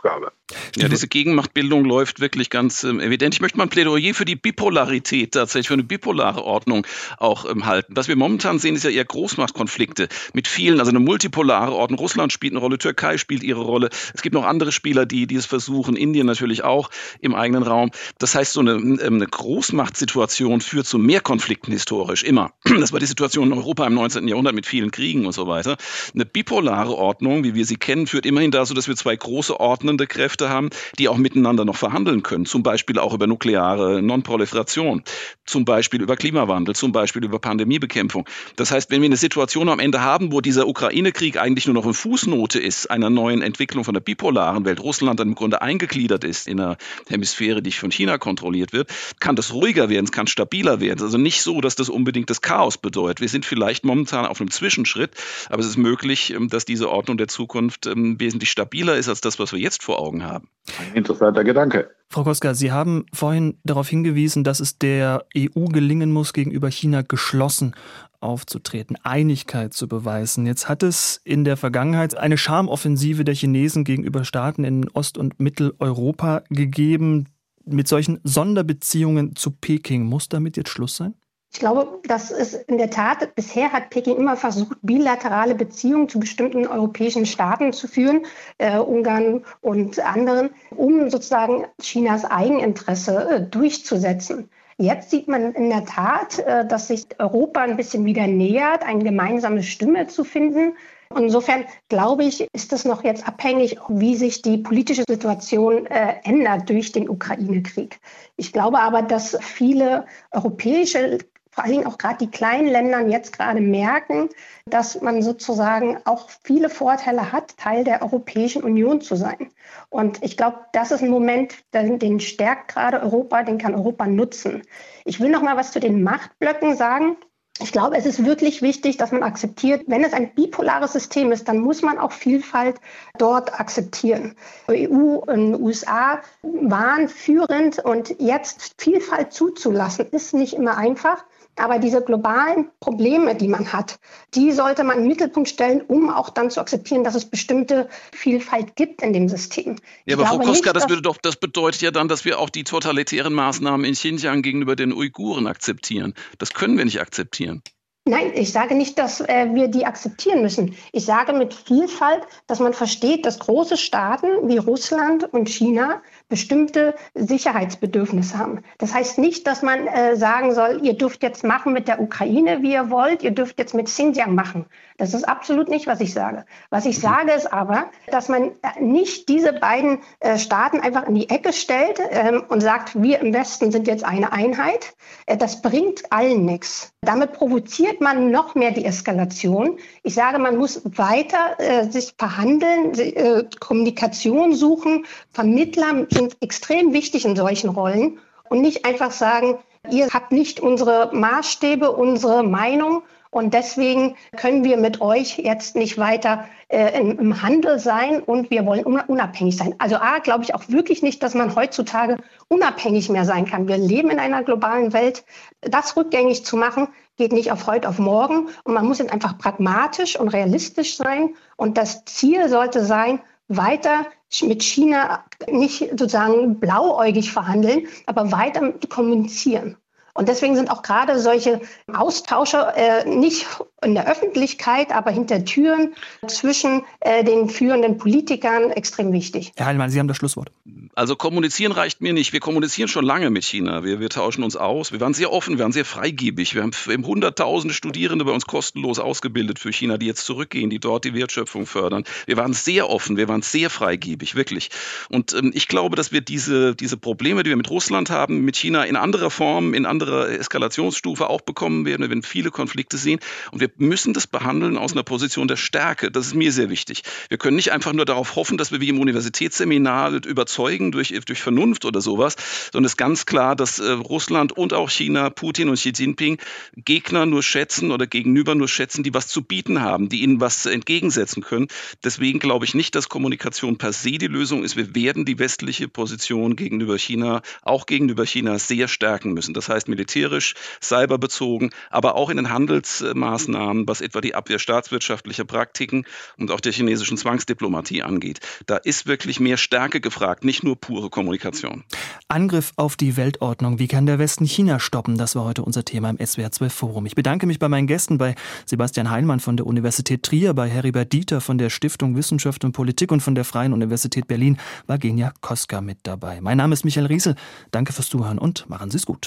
Ja, 0.76 0.88
diese 0.88 1.08
Gegenmachtbildung 1.08 1.84
läuft 1.84 2.20
wirklich 2.20 2.50
ganz 2.50 2.84
ähm, 2.84 3.00
evident. 3.00 3.34
Ich 3.34 3.40
möchte 3.40 3.58
mal 3.58 3.64
ein 3.64 3.70
Plädoyer 3.70 4.14
für 4.14 4.24
die 4.24 4.36
Bipolarität 4.36 5.32
tatsächlich, 5.32 5.68
für 5.68 5.74
eine 5.74 5.82
bipolare 5.82 6.42
Ordnung 6.42 6.86
auch 7.18 7.44
ähm, 7.48 7.66
halten. 7.66 7.94
Was 7.96 8.08
wir 8.08 8.16
momentan 8.16 8.58
sehen, 8.58 8.74
ist 8.74 8.84
ja 8.84 8.90
eher 8.90 9.04
Großmachtkonflikte 9.04 10.08
mit 10.32 10.48
vielen, 10.48 10.78
also 10.78 10.90
eine 10.90 11.00
multipolare 11.00 11.72
Ordnung. 11.72 11.98
Russland 11.98 12.32
spielt 12.32 12.52
eine 12.52 12.60
Rolle, 12.60 12.78
Türkei 12.78 13.18
spielt 13.18 13.42
ihre 13.42 13.60
Rolle. 13.60 13.90
Es 14.14 14.22
gibt 14.22 14.34
noch 14.34 14.44
andere 14.44 14.72
Spieler, 14.72 15.06
die, 15.06 15.26
die 15.26 15.36
es 15.36 15.46
versuchen, 15.46 15.96
Indien 15.96 16.26
natürlich 16.26 16.64
auch 16.64 16.90
im 17.20 17.34
eigenen 17.34 17.62
Raum. 17.62 17.90
Das 18.18 18.34
heißt, 18.34 18.52
so 18.52 18.60
eine, 18.60 18.72
ähm, 18.72 18.98
eine 19.02 19.26
Großmachtsituation 19.26 20.60
führt 20.60 20.86
zu 20.86 20.98
mehr 20.98 21.20
Konflikten 21.20 21.72
historisch, 21.72 22.22
immer. 22.22 22.52
Das 22.82 22.92
war 22.92 22.98
die 22.98 23.06
Situation 23.06 23.52
in 23.52 23.58
Europa 23.58 23.86
im 23.86 23.94
19. 23.94 24.26
Jahrhundert 24.26 24.54
mit 24.54 24.66
vielen 24.66 24.90
Kriegen 24.90 25.24
und 25.24 25.32
so 25.32 25.46
weiter. 25.46 25.76
Eine 26.14 26.24
bipolare 26.24 26.96
Ordnung, 26.96 27.44
wie 27.44 27.54
wir 27.54 27.64
sie 27.64 27.76
kennen, 27.76 28.08
führt 28.08 28.26
immerhin 28.26 28.50
dazu, 28.50 28.74
dass 28.74 28.88
wir 28.88 28.96
zwei 28.96 29.14
große 29.14 29.60
ordnende 29.72 30.06
Kräfte 30.06 30.50
haben, 30.50 30.68
die 30.98 31.08
auch 31.08 31.16
miteinander 31.16 31.64
noch 31.64 31.76
verhandeln 31.76 32.22
können. 32.22 32.44
Zum 32.44 32.62
Beispiel 32.62 32.98
auch 32.98 33.14
über 33.14 33.26
nukleare 33.26 34.02
Nonproliferation, 34.02 35.02
zum 35.46 35.64
Beispiel 35.64 36.02
über 36.02 36.16
Klimawandel, 36.16 36.74
zum 36.74 36.92
Beispiel 36.92 37.24
über 37.24 37.38
Pandemiebekämpfung. 37.38 38.28
Das 38.56 38.70
heißt, 38.70 38.90
wenn 38.90 39.00
wir 39.00 39.06
eine 39.06 39.16
Situation 39.16 39.70
am 39.70 39.78
Ende 39.78 40.02
haben, 40.02 40.30
wo 40.30 40.42
dieser 40.42 40.68
Ukraine-Krieg 40.68 41.38
eigentlich 41.38 41.66
nur 41.66 41.74
noch 41.74 41.84
eine 41.84 41.94
Fußnote 41.94 42.58
ist 42.58 42.90
einer 42.90 43.08
neuen 43.08 43.40
Entwicklung 43.40 43.84
von 43.84 43.94
der 43.94 44.02
bipolaren 44.02 44.66
Welt, 44.66 44.80
Russland 44.80 45.18
dann 45.18 45.28
im 45.28 45.34
Grunde 45.34 45.62
eingegliedert 45.62 46.22
ist 46.24 46.46
in 46.46 46.60
einer 46.60 46.76
Hemisphäre, 47.08 47.62
die 47.62 47.72
von 47.72 47.90
China 47.90 48.18
kontrolliert 48.18 48.74
wird, 48.74 48.90
kann 49.20 49.36
das 49.36 49.54
ruhiger 49.54 49.88
werden, 49.88 50.04
es 50.04 50.12
kann 50.12 50.26
stabiler 50.26 50.80
werden. 50.80 51.02
Also 51.02 51.16
nicht 51.16 51.40
so, 51.40 51.62
dass 51.62 51.76
das 51.76 51.88
unbedingt 51.88 52.28
das 52.28 52.42
Chaos 52.42 52.76
bedeutet. 52.76 53.22
Wir 53.22 53.28
sind 53.30 53.46
vielleicht 53.46 53.84
momentan 53.84 54.26
auf 54.26 54.38
einem 54.40 54.50
Zwischenschritt, 54.50 55.12
aber 55.48 55.60
es 55.60 55.66
ist 55.66 55.78
möglich, 55.78 56.34
ähm, 56.34 56.50
dass 56.50 56.66
diese 56.66 56.90
Ordnung 56.90 57.16
der 57.16 57.28
Zukunft 57.28 57.86
ähm, 57.86 58.20
wesentlich 58.20 58.50
stabiler 58.50 58.96
ist 58.96 59.08
als 59.08 59.22
das, 59.22 59.38
was 59.38 59.52
wir 59.52 59.58
jetzt 59.62 59.82
vor 59.82 60.00
Augen 60.00 60.24
haben. 60.24 60.48
Ein 60.78 60.94
interessanter 60.94 61.44
Gedanke. 61.44 61.90
Frau 62.08 62.24
Koska, 62.24 62.54
Sie 62.54 62.70
haben 62.70 63.06
vorhin 63.12 63.58
darauf 63.64 63.88
hingewiesen, 63.88 64.44
dass 64.44 64.60
es 64.60 64.78
der 64.78 65.24
EU 65.36 65.64
gelingen 65.64 66.12
muss, 66.12 66.32
gegenüber 66.32 66.70
China 66.70 67.02
geschlossen 67.02 67.74
aufzutreten, 68.20 68.96
Einigkeit 69.02 69.72
zu 69.72 69.88
beweisen. 69.88 70.46
Jetzt 70.46 70.68
hat 70.68 70.82
es 70.82 71.20
in 71.24 71.44
der 71.44 71.56
Vergangenheit 71.56 72.16
eine 72.16 72.38
Schamoffensive 72.38 73.24
der 73.24 73.34
Chinesen 73.34 73.84
gegenüber 73.84 74.24
Staaten 74.24 74.64
in 74.64 74.88
Ost- 74.90 75.18
und 75.18 75.40
Mitteleuropa 75.40 76.42
gegeben. 76.50 77.28
Mit 77.64 77.88
solchen 77.88 78.20
Sonderbeziehungen 78.24 79.34
zu 79.34 79.50
Peking 79.50 80.04
muss 80.04 80.28
damit 80.28 80.56
jetzt 80.56 80.70
Schluss 80.70 80.96
sein? 80.96 81.14
Ich 81.54 81.58
glaube, 81.58 82.00
das 82.04 82.30
ist 82.30 82.54
in 82.54 82.78
der 82.78 82.88
Tat, 82.88 83.34
bisher 83.34 83.72
hat 83.72 83.90
Peking 83.90 84.16
immer 84.16 84.36
versucht, 84.36 84.78
bilaterale 84.80 85.54
Beziehungen 85.54 86.08
zu 86.08 86.18
bestimmten 86.18 86.66
europäischen 86.66 87.26
Staaten 87.26 87.74
zu 87.74 87.88
führen, 87.88 88.24
äh, 88.56 88.78
Ungarn 88.78 89.44
und 89.60 90.00
anderen, 90.00 90.50
um 90.70 91.10
sozusagen 91.10 91.66
Chinas 91.78 92.24
Eigeninteresse 92.24 93.28
äh, 93.28 93.40
durchzusetzen. 93.42 94.48
Jetzt 94.78 95.10
sieht 95.10 95.28
man 95.28 95.52
in 95.52 95.68
der 95.68 95.84
Tat, 95.84 96.38
äh, 96.38 96.66
dass 96.66 96.88
sich 96.88 97.06
Europa 97.18 97.60
ein 97.60 97.76
bisschen 97.76 98.06
wieder 98.06 98.26
nähert, 98.26 98.82
eine 98.82 99.04
gemeinsame 99.04 99.62
Stimme 99.62 100.06
zu 100.06 100.24
finden. 100.24 100.72
Insofern 101.14 101.66
glaube 101.90 102.24
ich, 102.24 102.48
ist 102.54 102.72
es 102.72 102.86
noch 102.86 103.04
jetzt 103.04 103.28
abhängig, 103.28 103.76
wie 103.88 104.16
sich 104.16 104.40
die 104.40 104.56
politische 104.56 105.04
Situation 105.06 105.84
äh, 105.84 106.14
ändert 106.24 106.70
durch 106.70 106.92
den 106.92 107.10
Ukraine-Krieg. 107.10 108.00
Ich 108.36 108.54
glaube 108.54 108.80
aber, 108.80 109.02
dass 109.02 109.36
viele 109.42 110.06
europäische 110.30 111.18
vor 111.52 111.64
allen 111.64 111.74
Dingen 111.74 111.86
auch 111.86 111.98
gerade 111.98 112.16
die 112.16 112.30
kleinen 112.30 112.66
Länder 112.66 113.06
jetzt 113.06 113.36
gerade 113.36 113.60
merken, 113.60 114.30
dass 114.64 115.02
man 115.02 115.22
sozusagen 115.22 115.98
auch 116.06 116.30
viele 116.42 116.70
Vorteile 116.70 117.30
hat, 117.30 117.58
Teil 117.58 117.84
der 117.84 118.00
Europäischen 118.00 118.62
Union 118.62 119.02
zu 119.02 119.16
sein. 119.16 119.50
Und 119.90 120.22
ich 120.22 120.38
glaube, 120.38 120.60
das 120.72 120.92
ist 120.92 121.02
ein 121.02 121.10
Moment, 121.10 121.54
den, 121.74 121.98
den 121.98 122.20
stärkt 122.20 122.68
gerade 122.68 123.02
Europa, 123.02 123.42
den 123.42 123.58
kann 123.58 123.74
Europa 123.74 124.06
nutzen. 124.06 124.62
Ich 125.04 125.20
will 125.20 125.28
noch 125.28 125.42
mal 125.42 125.56
was 125.56 125.72
zu 125.72 125.78
den 125.78 126.02
Machtblöcken 126.02 126.74
sagen. 126.74 127.16
Ich 127.60 127.70
glaube, 127.70 127.98
es 127.98 128.06
ist 128.06 128.24
wirklich 128.24 128.62
wichtig, 128.62 128.96
dass 128.96 129.12
man 129.12 129.22
akzeptiert, 129.22 129.84
wenn 129.86 130.04
es 130.04 130.14
ein 130.14 130.34
bipolares 130.34 130.94
System 130.94 131.32
ist, 131.32 131.48
dann 131.48 131.58
muss 131.58 131.82
man 131.82 131.98
auch 131.98 132.12
Vielfalt 132.12 132.80
dort 133.18 133.60
akzeptieren. 133.60 134.36
Die 134.70 134.90
EU 134.90 135.16
und 135.16 135.60
USA 135.60 136.22
waren 136.42 137.08
führend 137.08 137.78
und 137.78 138.18
jetzt 138.20 138.72
Vielfalt 138.78 139.34
zuzulassen, 139.34 140.06
ist 140.12 140.32
nicht 140.32 140.54
immer 140.54 140.78
einfach. 140.78 141.26
Aber 141.56 141.78
diese 141.78 142.02
globalen 142.02 142.70
Probleme, 142.80 143.34
die 143.34 143.48
man 143.48 143.72
hat, 143.72 143.98
die 144.34 144.52
sollte 144.52 144.84
man 144.84 144.96
in 144.96 145.02
den 145.04 145.08
Mittelpunkt 145.08 145.48
stellen, 145.48 145.82
um 145.82 146.10
auch 146.10 146.30
dann 146.30 146.50
zu 146.50 146.60
akzeptieren, 146.60 147.04
dass 147.04 147.14
es 147.14 147.26
bestimmte 147.26 147.88
Vielfalt 148.12 148.74
gibt 148.76 149.02
in 149.02 149.12
dem 149.12 149.28
System. 149.28 149.76
Ja, 150.06 150.16
aber 150.16 150.26
Frau 150.26 150.38
Koska, 150.38 150.72
das, 150.72 150.88
würde 150.88 151.02
doch, 151.02 151.18
das 151.18 151.36
bedeutet 151.36 151.82
ja 151.82 151.90
dann, 151.90 152.08
dass 152.08 152.24
wir 152.24 152.38
auch 152.38 152.48
die 152.48 152.64
totalitären 152.64 153.34
Maßnahmen 153.34 153.84
in 153.84 153.94
Xinjiang 153.94 154.42
gegenüber 154.42 154.76
den 154.76 154.92
Uiguren 154.92 155.46
akzeptieren. 155.46 156.14
Das 156.38 156.54
können 156.54 156.78
wir 156.78 156.84
nicht 156.84 157.00
akzeptieren. 157.00 157.62
Nein, 158.04 158.32
ich 158.34 158.50
sage 158.50 158.74
nicht, 158.74 158.98
dass 158.98 159.20
äh, 159.20 159.46
wir 159.52 159.68
die 159.68 159.86
akzeptieren 159.86 160.42
müssen. 160.42 160.74
Ich 160.90 161.04
sage 161.04 161.32
mit 161.32 161.54
Vielfalt, 161.54 162.22
dass 162.48 162.58
man 162.58 162.74
versteht, 162.74 163.24
dass 163.24 163.38
große 163.38 163.76
Staaten 163.76 164.48
wie 164.48 164.58
Russland 164.58 165.32
und 165.32 165.48
China 165.48 166.02
bestimmte 166.32 166.94
Sicherheitsbedürfnisse 167.14 168.38
haben. 168.38 168.62
Das 168.78 168.94
heißt 168.94 169.18
nicht, 169.18 169.46
dass 169.46 169.60
man 169.60 169.86
äh, 169.86 170.16
sagen 170.16 170.54
soll, 170.54 170.80
ihr 170.82 170.94
dürft 170.94 171.22
jetzt 171.22 171.44
machen 171.44 171.74
mit 171.74 171.88
der 171.88 172.00
Ukraine, 172.00 172.62
wie 172.62 172.72
ihr 172.72 172.88
wollt, 172.88 173.22
ihr 173.22 173.32
dürft 173.32 173.58
jetzt 173.58 173.74
mit 173.74 173.84
Xinjiang 173.84 174.34
machen. 174.34 174.64
Das 174.96 175.12
ist 175.12 175.24
absolut 175.24 175.68
nicht, 175.68 175.86
was 175.86 176.00
ich 176.00 176.14
sage. 176.14 176.46
Was 176.70 176.86
ich 176.86 176.98
sage, 176.98 177.32
ist 177.32 177.52
aber, 177.52 177.90
dass 178.06 178.28
man 178.28 178.52
nicht 178.80 179.28
diese 179.28 179.52
beiden 179.52 179.98
äh, 180.20 180.38
Staaten 180.38 180.80
einfach 180.80 181.06
in 181.06 181.16
die 181.16 181.28
Ecke 181.28 181.52
stellt 181.52 182.00
ähm, 182.10 182.44
und 182.48 182.62
sagt, 182.62 183.02
wir 183.02 183.20
im 183.20 183.34
Westen 183.34 183.70
sind 183.72 183.86
jetzt 183.86 184.04
eine 184.04 184.32
Einheit. 184.32 184.94
Äh, 185.26 185.36
das 185.36 185.60
bringt 185.60 186.10
allen 186.10 186.46
nichts. 186.46 186.92
Damit 187.02 187.32
provoziert 187.32 188.00
man 188.00 188.30
noch 188.30 188.54
mehr 188.54 188.70
die 188.70 188.84
Eskalation. 188.84 189.78
Ich 190.02 190.14
sage, 190.14 190.38
man 190.38 190.56
muss 190.56 190.82
weiter 190.84 191.58
äh, 191.58 191.90
sich 191.90 192.14
verhandeln, 192.16 192.96
äh, 192.96 193.44
Kommunikation 193.58 194.54
suchen, 194.54 195.04
Vermittler 195.32 196.06
sind 196.22 196.36
extrem 196.40 196.92
wichtig 196.92 197.24
in 197.24 197.36
solchen 197.36 197.70
Rollen 197.70 198.18
und 198.48 198.60
nicht 198.60 198.84
einfach 198.84 199.10
sagen, 199.10 199.58
ihr 199.90 200.08
habt 200.10 200.32
nicht 200.32 200.60
unsere 200.60 201.10
Maßstäbe, 201.12 201.90
unsere 201.90 202.44
Meinung 202.44 203.02
und 203.30 203.54
deswegen 203.54 204.14
können 204.36 204.62
wir 204.62 204.76
mit 204.76 205.00
euch 205.00 205.38
jetzt 205.38 205.74
nicht 205.74 205.96
weiter 205.96 206.44
äh, 206.68 207.00
im, 207.00 207.42
Handel 207.42 207.78
sein 207.78 208.22
und 208.22 208.50
wir 208.50 208.66
wollen 208.66 208.84
unabhängig 208.84 209.56
sein. 209.56 209.74
Also 209.78 209.96
A, 209.96 210.18
glaube 210.18 210.44
ich 210.44 210.54
auch 210.54 210.68
wirklich 210.68 211.02
nicht, 211.02 211.22
dass 211.22 211.34
man 211.34 211.56
heutzutage 211.56 212.18
unabhängig 212.48 213.08
mehr 213.08 213.24
sein 213.24 213.46
kann. 213.46 213.68
Wir 213.68 213.78
leben 213.78 214.10
in 214.10 214.18
einer 214.18 214.42
globalen 214.42 214.92
Welt. 214.92 215.24
Das 215.62 215.96
rückgängig 215.96 216.44
zu 216.44 216.58
machen, 216.58 216.88
geht 217.16 217.32
nicht 217.32 217.50
auf 217.50 217.66
heute, 217.66 217.88
auf 217.88 217.98
morgen. 217.98 218.48
Und 218.64 218.74
man 218.74 218.86
muss 218.86 218.98
jetzt 218.98 219.12
einfach 219.12 219.38
pragmatisch 219.38 220.20
und 220.20 220.28
realistisch 220.28 220.98
sein. 220.98 221.34
Und 221.56 221.78
das 221.78 222.04
Ziel 222.04 222.50
sollte 222.50 222.84
sein, 222.84 223.18
weiter 223.48 224.04
mit 224.40 224.62
China 224.62 225.24
nicht 225.50 225.90
sozusagen 225.90 226.58
blauäugig 226.58 227.30
verhandeln, 227.32 227.88
aber 228.06 228.32
weiter 228.32 228.72
kommunizieren. 228.88 229.76
Und 230.14 230.28
deswegen 230.28 230.56
sind 230.56 230.70
auch 230.70 230.82
gerade 230.82 231.18
solche 231.18 231.60
Austausche 231.92 232.72
äh, 232.76 233.08
nicht 233.08 233.46
in 233.84 233.94
der 233.94 234.08
Öffentlichkeit, 234.08 234.92
aber 234.92 235.10
hinter 235.10 235.44
Türen 235.44 235.94
zwischen 236.26 236.82
äh, 237.00 237.24
den 237.24 237.48
führenden 237.48 237.98
Politikern 237.98 238.70
extrem 238.70 239.12
wichtig. 239.12 239.52
Herr 239.56 239.66
Heilmann, 239.66 239.90
Sie 239.90 239.98
haben 239.98 240.08
das 240.08 240.16
Schlusswort. 240.16 240.50
Also 240.94 241.16
kommunizieren 241.16 241.72
reicht 241.72 242.00
mir 242.00 242.12
nicht. 242.12 242.32
Wir 242.32 242.40
kommunizieren 242.40 242.88
schon 242.88 243.04
lange 243.04 243.30
mit 243.30 243.44
China. 243.44 243.82
Wir, 243.82 244.00
wir 244.00 244.10
tauschen 244.10 244.44
uns 244.44 244.56
aus. 244.56 244.92
Wir 244.92 245.00
waren 245.00 245.14
sehr 245.14 245.32
offen, 245.32 245.56
wir 245.56 245.64
waren 245.64 245.72
sehr 245.72 245.84
freigebig. 245.84 246.54
Wir 246.54 246.62
haben, 246.62 246.72
hunderttausende 247.06 247.74
Studierende 247.74 248.24
bei 248.24 248.32
uns 248.32 248.46
kostenlos 248.46 248.98
ausgebildet 248.98 249.58
für 249.58 249.72
China, 249.72 249.96
die 249.96 250.06
jetzt 250.06 250.24
zurückgehen, 250.24 250.70
die 250.70 250.78
dort 250.78 251.04
die 251.04 251.14
Wertschöpfung 251.14 251.66
fördern. 251.66 252.04
Wir 252.26 252.36
waren 252.36 252.52
sehr 252.52 252.90
offen, 252.90 253.16
wir 253.16 253.28
waren 253.28 253.42
sehr 253.42 253.70
freigebig, 253.70 254.34
wirklich. 254.34 254.70
Und 255.08 255.32
ähm, 255.34 255.50
ich 255.54 255.66
glaube, 255.66 255.96
dass 255.96 256.12
wir 256.12 256.20
diese, 256.20 256.76
diese 256.76 256.96
Probleme, 256.96 257.42
die 257.42 257.50
wir 257.50 257.56
mit 257.56 257.70
Russland 257.70 258.10
haben, 258.10 258.44
mit 258.44 258.56
China 258.56 258.84
in 258.84 258.96
anderer 258.96 259.30
Form, 259.30 259.74
in 259.74 259.86
anderer 259.86 260.28
Eskalationsstufe 260.28 261.28
auch 261.28 261.40
bekommen 261.40 261.86
werden. 261.86 262.02
Wir 262.02 262.10
werden 262.10 262.22
viele 262.22 262.50
Konflikte 262.50 262.98
sehen. 262.98 263.18
Und 263.50 263.60
wir 263.60 263.71
müssen 263.76 264.12
das 264.12 264.26
behandeln 264.26 264.76
aus 264.76 264.92
einer 264.92 265.02
Position 265.02 265.48
der 265.48 265.56
Stärke. 265.56 266.10
Das 266.10 266.26
ist 266.26 266.34
mir 266.34 266.52
sehr 266.52 266.70
wichtig. 266.70 267.02
Wir 267.28 267.38
können 267.38 267.56
nicht 267.56 267.72
einfach 267.72 267.92
nur 267.92 268.04
darauf 268.04 268.36
hoffen, 268.36 268.58
dass 268.58 268.72
wir 268.72 268.80
wie 268.80 268.88
im 268.88 269.00
Universitätsseminar 269.00 270.24
überzeugen 270.26 270.92
durch, 270.92 271.14
durch 271.26 271.40
Vernunft 271.40 271.84
oder 271.84 272.00
sowas, 272.00 272.36
sondern 272.72 272.86
es 272.86 272.92
ist 272.92 272.96
ganz 272.96 273.26
klar, 273.26 273.56
dass 273.56 273.78
äh, 273.78 273.90
Russland 273.90 274.52
und 274.52 274.72
auch 274.74 274.90
China, 274.90 275.30
Putin 275.30 275.68
und 275.68 275.76
Xi 275.76 275.92
Jinping 275.94 276.38
Gegner 276.76 277.26
nur 277.26 277.42
schätzen 277.42 277.90
oder 277.90 278.06
gegenüber 278.06 278.54
nur 278.54 278.68
schätzen, 278.68 279.02
die 279.02 279.14
was 279.14 279.28
zu 279.28 279.42
bieten 279.42 279.80
haben, 279.80 280.08
die 280.08 280.22
ihnen 280.22 280.40
was 280.40 280.66
entgegensetzen 280.66 281.42
können. 281.42 281.68
Deswegen 282.04 282.38
glaube 282.38 282.64
ich 282.64 282.74
nicht, 282.74 282.94
dass 282.94 283.08
Kommunikation 283.08 283.78
per 283.78 283.92
se 283.92 284.12
die 284.12 284.26
Lösung 284.26 284.64
ist. 284.64 284.76
Wir 284.76 284.94
werden 284.94 285.24
die 285.24 285.38
westliche 285.38 285.88
Position 285.88 286.56
gegenüber 286.56 286.98
China, 286.98 287.42
auch 287.62 287.86
gegenüber 287.86 288.26
China, 288.26 288.58
sehr 288.58 288.88
stärken 288.88 289.32
müssen. 289.32 289.54
Das 289.54 289.68
heißt 289.68 289.88
militärisch, 289.88 290.54
cyberbezogen, 290.82 291.70
aber 291.90 292.14
auch 292.14 292.30
in 292.30 292.36
den 292.36 292.50
Handelsmaßnahmen 292.50 293.61
was 293.86 294.00
etwa 294.00 294.20
die 294.20 294.34
Abwehr 294.34 294.58
staatswirtschaftlicher 294.58 295.44
Praktiken 295.44 296.04
und 296.38 296.50
auch 296.50 296.60
der 296.60 296.72
chinesischen 296.72 297.16
Zwangsdiplomatie 297.16 298.02
angeht. 298.02 298.40
Da 298.66 298.76
ist 298.76 299.06
wirklich 299.06 299.40
mehr 299.40 299.56
Stärke 299.56 300.00
gefragt, 300.00 300.44
nicht 300.44 300.62
nur 300.62 300.76
pure 300.76 301.10
Kommunikation. 301.10 301.84
Angriff 302.28 302.72
auf 302.76 302.96
die 302.96 303.16
Weltordnung. 303.16 303.78
Wie 303.78 303.88
kann 303.88 304.06
der 304.06 304.18
Westen 304.18 304.44
China 304.44 304.80
stoppen? 304.80 305.18
Das 305.18 305.36
war 305.36 305.44
heute 305.44 305.62
unser 305.62 305.84
Thema 305.84 306.10
im 306.10 306.24
SWR 306.24 306.50
12 306.50 306.72
Forum. 306.72 307.06
Ich 307.06 307.14
bedanke 307.14 307.46
mich 307.46 307.58
bei 307.58 307.68
meinen 307.68 307.86
Gästen, 307.86 308.18
bei 308.18 308.34
Sebastian 308.66 309.10
Heinmann 309.10 309.40
von 309.40 309.56
der 309.56 309.66
Universität 309.66 310.22
Trier, 310.22 310.54
bei 310.54 310.68
Heribert 310.68 311.12
Dieter 311.12 311.40
von 311.40 311.58
der 311.58 311.70
Stiftung 311.70 312.16
Wissenschaft 312.16 312.64
und 312.64 312.72
Politik 312.72 313.12
und 313.12 313.20
von 313.20 313.34
der 313.34 313.44
Freien 313.44 313.72
Universität 313.72 314.26
Berlin 314.26 314.58
war 314.86 314.98
Genia 314.98 315.32
Koska 315.40 315.80
mit 315.80 315.98
dabei. 316.04 316.40
Mein 316.40 316.56
Name 316.56 316.72
ist 316.72 316.84
Michael 316.84 317.06
Riesel. 317.06 317.36
Danke 317.70 317.92
fürs 317.92 318.08
Zuhören 318.08 318.38
und 318.38 318.68
machen 318.68 318.90
Sie 318.90 318.96
es 318.96 319.06
gut. 319.06 319.20